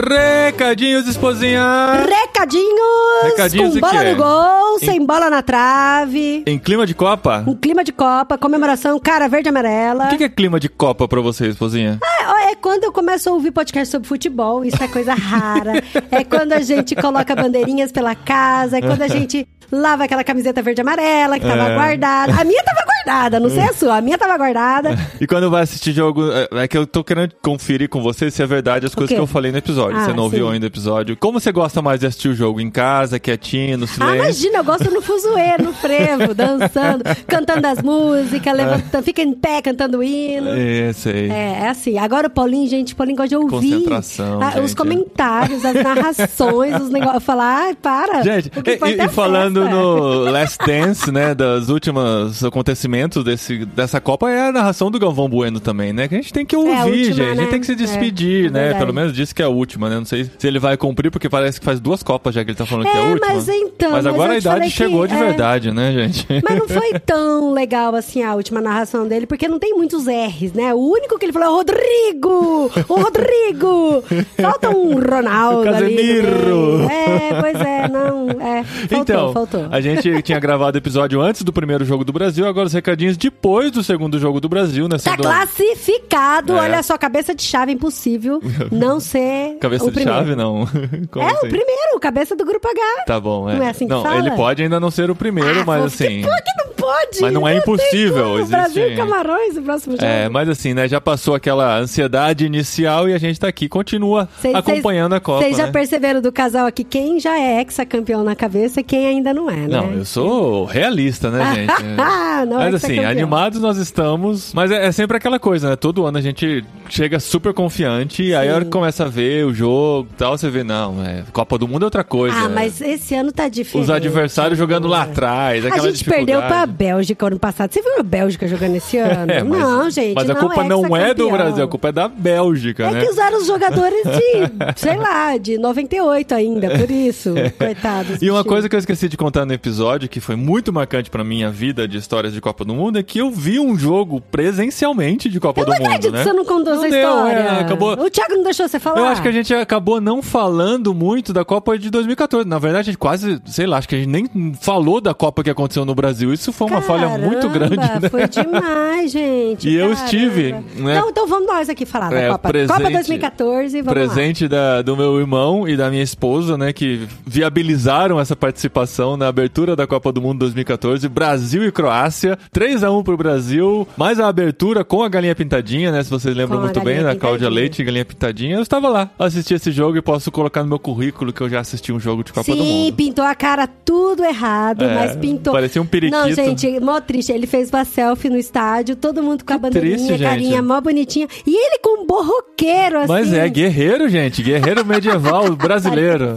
[0.09, 2.05] Recadinhos, esposinha!
[2.07, 4.11] Recadinhos, Recadinhos com bola quê?
[4.11, 7.43] no gol, Em- sem bola na trave, Em clima de Copa?
[7.47, 10.05] um clima de Copa, comemoração cara verde e amarela.
[10.05, 11.99] O que, que é clima de Copa pra você, esposinha?
[12.03, 15.73] É, é quando eu começo a ouvir podcast sobre futebol, isso é coisa rara.
[16.11, 20.61] é quando a gente coloca bandeirinhas pela casa, é quando a gente lava aquela camiseta
[20.61, 21.75] verde e amarela que tava É.
[21.75, 22.33] guardada.
[22.39, 24.97] A minha tava guardada, não sei a sua, a minha tava guardada.
[25.19, 28.41] E quando vai assistir jogo, é é que eu tô querendo conferir com você se
[28.41, 29.97] é verdade as coisas que eu falei no episódio.
[29.97, 30.53] Ah, você não ouviu sim.
[30.53, 31.17] ainda o episódio.
[31.17, 32.61] Como você gosta mais de assistir o jogo?
[32.61, 34.15] Em casa, quietinho, no Ah, silêncio?
[34.15, 39.61] imagina, eu gosto no fuzuê, no frevo, dançando, cantando as músicas, levantando, fica em pé
[39.61, 40.49] cantando hino.
[40.49, 41.29] É, sei.
[41.31, 41.97] É, é assim.
[41.97, 45.73] Agora o Paulinho, gente, o Paulinho gosta de ouvir Concentração, ah, os gente, comentários, as
[45.73, 47.23] narrações, os negócios.
[47.23, 48.21] Falar, ai, para.
[48.21, 49.75] Gente, e, e- é a falando festa.
[49.75, 55.27] no Last Dance, né, dos últimos acontecimentos desse, dessa Copa, é a narração do Galvão
[55.29, 56.07] Bueno também, né?
[56.07, 57.21] Que a gente tem que ouvir, É a última, gente.
[57.21, 57.47] A gente né?
[57.47, 58.73] tem que se despedir, É, né?
[58.75, 59.95] Pelo menos disse que é a última, né?
[59.97, 62.57] Não sei se ele vai cumprir, porque parece que faz duas Copas já que ele
[62.57, 63.27] tá falando que é a É, última.
[63.33, 66.25] mas então, Mas agora a te que chegou de é- verdade, né, gente?
[66.43, 70.53] Mas não foi tão legal assim a última narração dele, porque não tem muitos R's,
[70.53, 70.73] né?
[70.73, 72.71] O único que ele falou é Rodrigo!
[72.87, 74.03] O Rodrigo!
[74.41, 75.95] Falta um Ronaldo O ali.
[75.95, 76.77] Casemiro.
[76.79, 76.89] meio.
[76.89, 78.29] É, pois é, não.
[78.41, 79.67] É, faltou, então, faltou.
[79.71, 83.17] a gente tinha gravado o episódio antes do primeiro jogo do Brasil, agora os recadinhos
[83.17, 84.97] depois do segundo jogo do Brasil, né?
[84.97, 86.61] Tá classificado, É.
[86.61, 88.41] olha só, cabeça de chave, impossível
[88.71, 90.19] não ser Cabeça o de primeiro.
[90.19, 90.67] chave, não.
[91.11, 91.47] Como É, assim?
[91.47, 93.03] o primeiro, cabeça do grupo H.
[93.05, 93.55] Tá bom, é.
[93.55, 94.17] Não é assim que não, fala?
[94.19, 96.21] ele pode ainda não ser o primeiro, Ah, mas assim.
[96.21, 97.21] Que, que não pode?
[97.21, 100.05] Mas não é impossível, existe- Brasil e Camarões, o próximo jogo.
[100.05, 100.87] É, mas assim, né?
[100.87, 105.43] Já passou aquela ansiedade inicial e a gente tá aqui, continua Cês- acompanhando a Copa.
[105.43, 105.71] Vocês já né?
[105.71, 109.55] perceberam do casal aqui quem já é ex-campeão na cabeça e quem ainda não é,
[109.55, 109.67] né?
[109.67, 111.73] Não, eu sou realista, né, gente?
[111.99, 114.53] Ah, não, mas assim, animados nós estamos.
[114.53, 115.75] Mas é, é sempre aquela coisa, né?
[115.75, 119.45] Todo ano a gente chega super confiante e aí a hora que começa a ver
[119.45, 122.35] o jogo e tal, você vê, não, é, Copa do Mundo é outra coisa.
[122.37, 123.83] Ah, mas esse ano tá diferente.
[123.83, 126.71] Os adversários jogando lá atrás, A gente perdeu pra dificuldade.
[126.73, 127.73] Bélgica ano passado.
[127.73, 129.31] Você viu a Bélgica jogando esse ano?
[129.31, 130.15] É, mas- não, gente.
[130.15, 131.31] Mas a não culpa é não é do hexacampeão.
[131.31, 133.01] Brasil, a culpa é da Bélgica, É né?
[133.01, 138.21] que usaram os jogadores de, sei lá, de 98 ainda, por isso, coitados.
[138.21, 141.23] E uma coisa que eu esqueci de contar no episódio, que foi muito marcante pra
[141.23, 145.29] minha vida de histórias de Copa do Mundo, é que eu vi um jogo presencialmente
[145.29, 146.17] de Copa Eu do não Mundo, acredito né?
[146.19, 147.37] que você não contou Não essa deu, história.
[147.39, 148.99] é, acabou- O Thiago não deixou você falar.
[148.99, 152.47] Eu acho que a gente acabou não falando muito da Copa de 2014.
[152.47, 154.26] Na verdade, a gente quase, sei lá, acho que a gente nem
[154.61, 156.31] falou da Copa que aconteceu no Brasil.
[156.33, 158.09] Isso foi uma falha muito Caramba, grande, né?
[158.09, 159.67] Foi demais, gente.
[159.69, 160.05] E eu caramba.
[160.05, 160.97] estive, né?
[160.97, 162.49] Então, então vamos nós aqui falar É, da Copa.
[162.49, 167.07] presente- Copa 2014, vamos presente da, do meu irmão e da minha esposa, né, que
[167.25, 172.91] viabilizaram essa participação na abertura da Copa do Mundo 2014, Brasil e Croácia, 3 a
[172.91, 176.79] 1 pro Brasil, mais a abertura com a galinha pintadinha, né, se vocês lembram muito
[176.81, 177.49] bem, da Cláudia.
[177.49, 178.55] Leite galinha pintadinha.
[178.57, 181.59] Eu estava lá, assisti esse jogo e posso colocar no meu currículo que eu já
[181.59, 182.35] assisti um jogo de lá.
[182.43, 182.95] Copa do Sim, Mundo.
[182.95, 185.53] pintou a cara tudo errado, É, mas pintou.
[185.53, 186.19] parecia um periquito.
[186.19, 187.31] Não, gente, mó triste.
[187.31, 190.79] Ele fez uma selfie no estádio, todo mundo com a Que bandeirinha, triste, carinha mó
[190.81, 191.27] bonitinha.
[191.45, 193.07] E ele com um borroqueiro, assim.
[193.07, 196.35] Mas é guerreiro, gente, guerreiro medieval brasileiro.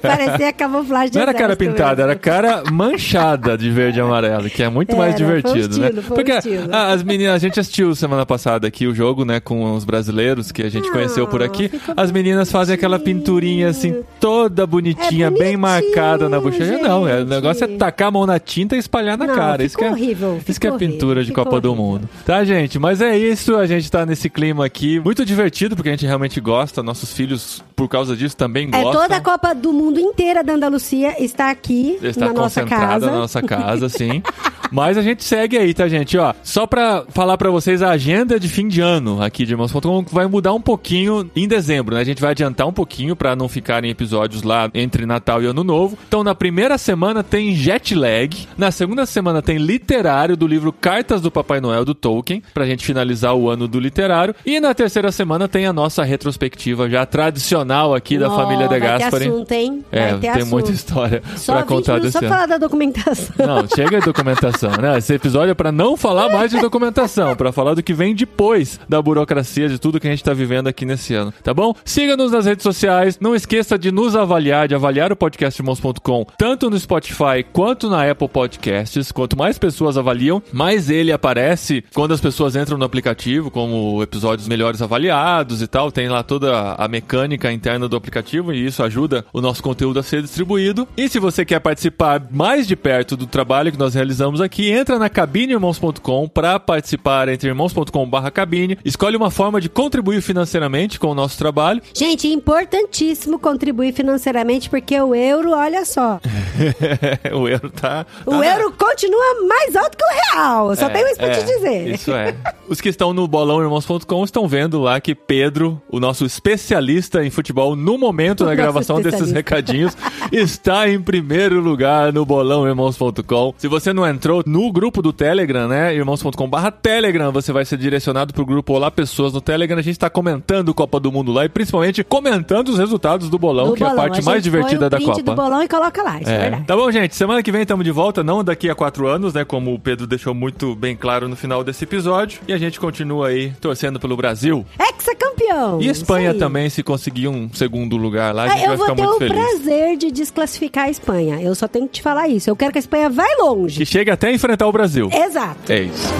[0.00, 2.10] Parecia camuflagem de Não era cara pintada, mesmo.
[2.10, 5.88] era cara manchada de verde e amarelo, que é muito mais Era, um divertido, né?
[5.88, 9.40] estilo, um Porque a- as meninas, a gente assistiu semana passada aqui o jogo, né,
[9.40, 11.70] com os brasileiros que a gente Ah, conheceu por aqui.
[11.96, 16.78] As meninas fazem aquela pinturinha assim, toda bonitinha, É bem bonitinho, marcada na bochecha.
[16.88, 19.64] Não, é, o negócio é tacar a mão na tinta e espalhar na Não, cara.
[19.64, 21.84] Isso é, horrível, Isso que é pintura horrível, de Copa do horrível.
[21.92, 22.08] Mundo.
[22.24, 22.78] Tá, gente?
[22.78, 26.40] Mas é isso, a gente tá nesse clima aqui, muito divertido, porque a gente realmente
[26.40, 29.02] gosta, nossos filhos, por causa disso, também É gostam.
[29.02, 33.06] toda a Copa do Mundo inteira da Andalucia está aqui Está na nossa casa.
[33.06, 34.22] na nossa casa, sim.
[34.70, 36.18] Mas a gente segue aí, tá, gente?
[36.18, 40.04] Ó, só pra falar pra vocês a agenda de fim de ano aqui de Irmãos.com
[40.10, 42.00] vai mudar um pouquinho em dezembro, né?
[42.00, 45.62] A gente vai adiantar um pouquinho pra não ficarem episódios lá entre Natal e Ano
[45.62, 45.96] Novo.
[46.08, 51.20] Então, na primeira semana tem Jet Lag, na segunda semana tem Literário do livro Cartas
[51.20, 54.34] do Papai Noel do Tolkien, pra gente finalizar o ano do literário.
[54.44, 59.28] E na terceira semana tem a nossa retrospectiva já tradicional aqui da família De Gaspari.
[59.28, 59.84] assunto, hein?
[59.90, 60.50] É, tem assunto.
[60.50, 62.28] muita história Só pra 20 contar desse só ano.
[62.28, 63.34] falar da documentação.
[63.38, 64.98] Não, chega de documentação, né?
[64.98, 68.78] Esse episódio é pra não falar mais de documentação, pra falar do que vem depois
[68.88, 71.74] da burocracia, de tudo que a gente tá vivendo aqui nesse ano, tá bom?
[71.84, 76.65] Siga-nos nas redes sociais, não esqueça de nos avaliar, de avaliar o podcast Irmãos.com, tanto
[76.70, 79.12] no Spotify quanto na Apple Podcasts.
[79.12, 84.48] Quanto mais pessoas avaliam, mais ele aparece quando as pessoas entram no aplicativo, como episódios
[84.48, 85.90] melhores avaliados e tal.
[85.90, 90.02] Tem lá toda a mecânica interna do aplicativo e isso ajuda o nosso conteúdo a
[90.02, 90.86] ser distribuído.
[90.96, 94.98] E se você quer participar mais de perto do trabalho que nós realizamos aqui, entra
[94.98, 98.78] na cabineirmãos.com para participar entre irmãos.com/barra cabine.
[98.84, 101.82] Escolhe uma forma de contribuir financeiramente com o nosso trabalho.
[101.94, 106.20] Gente, importantíssimo contribuir financeiramente, porque o euro, olha só.
[107.34, 108.06] o euro tá.
[108.24, 110.76] O tá- euro continua mais alto que o real.
[110.76, 111.88] Só tenho isso pra é, te dizer.
[111.88, 112.34] Isso é.
[112.68, 117.76] Os que estão no bolãoirmãos.com estão vendo lá que Pedro, o nosso especialista em futebol
[117.76, 119.96] no momento O da gravação desses recadinhos,
[120.32, 123.54] está em primeiro lugar no bolãoirmãos.com.
[123.56, 128.32] Se você não entrou no grupo do Telegram, né, irmãos.com/barra Telegram, você vai ser direcionado
[128.34, 129.78] pro grupo Olá Pessoas no Telegram.
[129.78, 133.68] A gente está comentando Copa do Mundo lá e principalmente comentando os resultados do bolão,
[133.68, 134.02] Do que é a bolão.
[134.02, 135.22] parte gente mais divertida o da Copa.
[135.22, 136.45] do bolão e coloca lá, isso é, É.
[136.50, 136.66] verdade.
[136.66, 137.14] Tá bom, gente.
[137.14, 139.44] Semana que vem estamos de volta, não daqui a quatro anos, né?
[139.44, 142.40] Como o Pedro deixou muito bem claro no final desse episódio.
[142.48, 144.64] E a gente continua aí torcendo pelo Brasil.
[144.78, 145.80] Ex-campeão.
[145.80, 148.86] E Espanha também, se conseguir um segundo lugar lá, a Ah, gente vai eu vou
[148.86, 149.36] ficar ter muito o feliz.
[149.60, 151.40] prazer de desclassificar a Espanha.
[151.40, 152.48] Eu só tenho que te falar isso.
[152.50, 153.78] Eu quero que a Espanha vá longe.
[153.78, 155.08] Que chegue até a enfrentar o Brasil.
[155.12, 155.72] Exato.
[155.72, 156.14] É isso.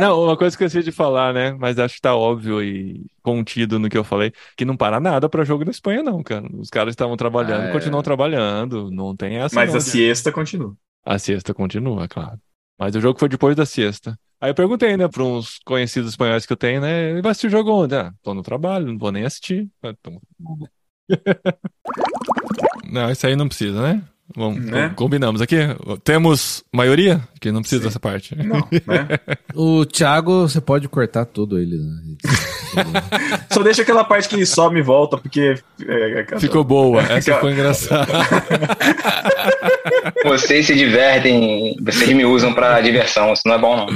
[0.00, 1.52] Não, uma coisa que eu esqueci de falar, né?
[1.52, 5.28] Mas acho que tá óbvio e contido no que eu falei, que não para nada
[5.28, 6.46] pra jogo na Espanha, não, cara.
[6.58, 7.72] Os caras estavam trabalhando, Ah, é.
[7.72, 10.76] continuam trabalhando, não tem essa Mas não, a de- siesta continua.
[11.04, 12.38] A siesta continua, claro.
[12.78, 14.18] Mas o jogo foi depois da siesta.
[14.40, 17.20] Aí eu perguntei, né, pra uns conhecidos espanhóis que eu tenho, né?
[17.22, 17.94] Vai assistir o jogo onde?
[17.94, 19.66] Ah, tô no trabalho, não vou nem assistir.
[19.82, 20.20] Ah, então-
[22.90, 24.02] não, isso aí não precisa, né?
[24.34, 24.88] Vamos, Né?
[24.90, 25.56] com- combinamos aqui.
[26.02, 27.20] Temos maioria?
[27.40, 28.34] Que não precisa dessa parte.
[28.36, 29.08] Não, né?
[29.54, 32.16] O Thiago, você pode cortar tudo ele, né?
[33.50, 35.54] Só deixa aquela parte que some e volta, porque.
[35.86, 37.00] é, é, Ficou boa.
[37.02, 38.12] Essa foi engraçada.
[40.24, 43.86] Vocês se divertem, vocês me usam pra diversão, isso não é bom, não.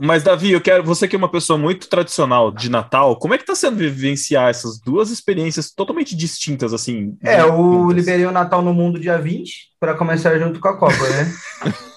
[0.00, 0.82] Mas, Davi, eu quero.
[0.84, 4.48] Você que é uma pessoa muito tradicional de Natal, como é que tá sendo vivenciar
[4.48, 7.16] essas duas experiências totalmente distintas, assim?
[7.22, 10.94] É, eu liberei o Natal no Mundo dia 20 para começar junto com a Copa,
[11.08, 11.32] né?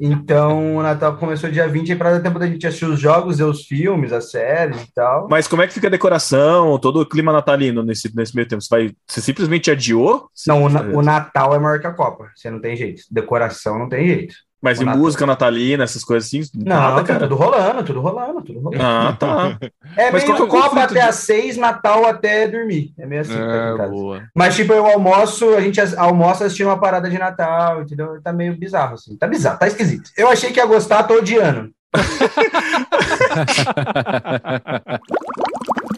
[0.00, 3.38] Então, o Natal começou dia 20 aí para dar tempo da gente assistir os jogos,
[3.38, 5.26] ver os filmes, as séries e tal.
[5.30, 8.62] Mas como é que fica a decoração, todo o clima natalino nesse, nesse meio tempo?
[8.62, 10.28] Você, vai, você simplesmente adiou?
[10.46, 12.30] Não, o, Na- o Natal é maior que a Copa.
[12.36, 13.02] Você não tem jeito.
[13.10, 14.34] Decoração não tem jeito.
[14.60, 15.00] Mas o em Natal.
[15.00, 16.42] música natalina, essas coisas assim?
[16.54, 17.20] Não, nada, tá cara.
[17.20, 18.82] tudo rolando, tudo rolando, tudo rolando.
[18.84, 19.56] Ah, tá.
[19.96, 22.92] É Mas meio qual é Copa até de- às seis, Natal até dormir.
[22.98, 23.34] É meio assim.
[23.34, 23.92] tá aqui em É, casa.
[23.92, 24.22] boa.
[24.34, 28.20] Mas, tipo, eu almoço, a gente almoça assistindo uma parada de Natal, entendeu?
[28.22, 29.16] Tá meio bizarro, assim.
[29.16, 30.10] Tá bizarro, tá esquisito.
[30.16, 31.70] Eu achei que ia gostar, tô odiando.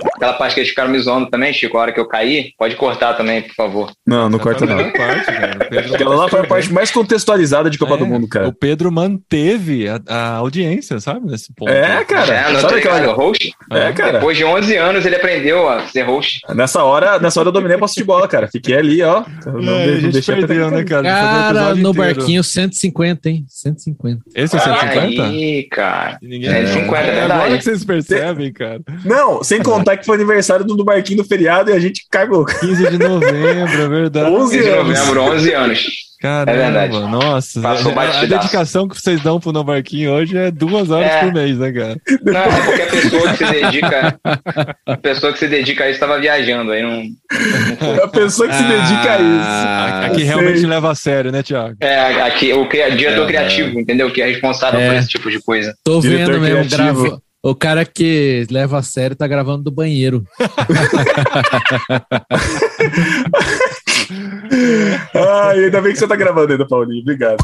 [0.20, 2.76] Aquela parte que eles ficaram me zoando também, Chico, a hora que eu caí, pode
[2.76, 3.90] cortar também, por favor.
[4.06, 4.76] Não, não corta não.
[4.92, 5.68] parte, cara.
[5.94, 8.47] Aquela lá foi a parte mais contextualizada de Copa É, do Mundo, cara.
[8.48, 11.26] O Pedro manteve a, a audiência, sabe?
[11.30, 11.70] Nesse ponto.
[11.70, 12.34] É, cara.
[12.34, 13.51] é, não sabe aquela- ligado, host.
[13.72, 14.12] É, cara.
[14.12, 16.40] Depois de 11 anos ele aprendeu a ser host.
[16.55, 18.48] Nessa hora, nessa hora eu dominei a posse de bola, cara.
[18.48, 19.24] Fiquei ali, ó.
[19.47, 21.02] Não, É, de- a gente perdeu, né, cara?
[21.02, 21.94] Cara, no inteiro.
[21.94, 23.44] barquinho 150, hein?
[23.48, 24.22] 150.
[24.34, 25.22] Esse é 150?
[25.24, 26.18] Aí, cara.
[26.22, 26.51] Ninguém...
[26.51, 27.32] É, 50, é verdade.
[27.32, 28.80] Agora que vocês percebem, cara.
[29.05, 32.45] Não, sem contar que foi aniversário do, do Barquinho no feriado e a gente cagou.
[32.45, 34.31] 15 de novembro, é verdade.
[34.35, 34.99] 11 de anos.
[34.99, 36.11] novembro, 11 anos.
[36.20, 36.99] Caramba, É verdade.
[37.11, 37.61] nossa.
[37.62, 41.20] Passou a, a dedicação que vocês dão pro Novarquinho hoje é duas horas É.
[41.20, 41.97] por mês, né, cara?
[42.23, 44.20] Não, é porque a pessoa que se dedica.
[44.87, 47.03] A pessoa que se dedica a isso estava viajando, aí não.
[48.05, 49.47] A pessoa que se dedica a isso.
[49.49, 50.24] A- Aqui Ah, sei.
[50.24, 51.77] realmente leva a sério, né, Thiago?
[51.81, 54.11] É, aqui, o cria- diretor É, criativo, entendeu?
[54.12, 54.89] Que é responsável É.
[54.89, 55.74] por esse tipo de coisa.
[55.82, 57.23] Tô Diretor vendo mesmo, criativo.
[57.43, 60.23] O cara que leva a sério tá gravando do banheiro.
[65.15, 67.01] Ai, ainda bem que você tá gravando ainda, Paulinho.
[67.01, 67.43] Obrigado.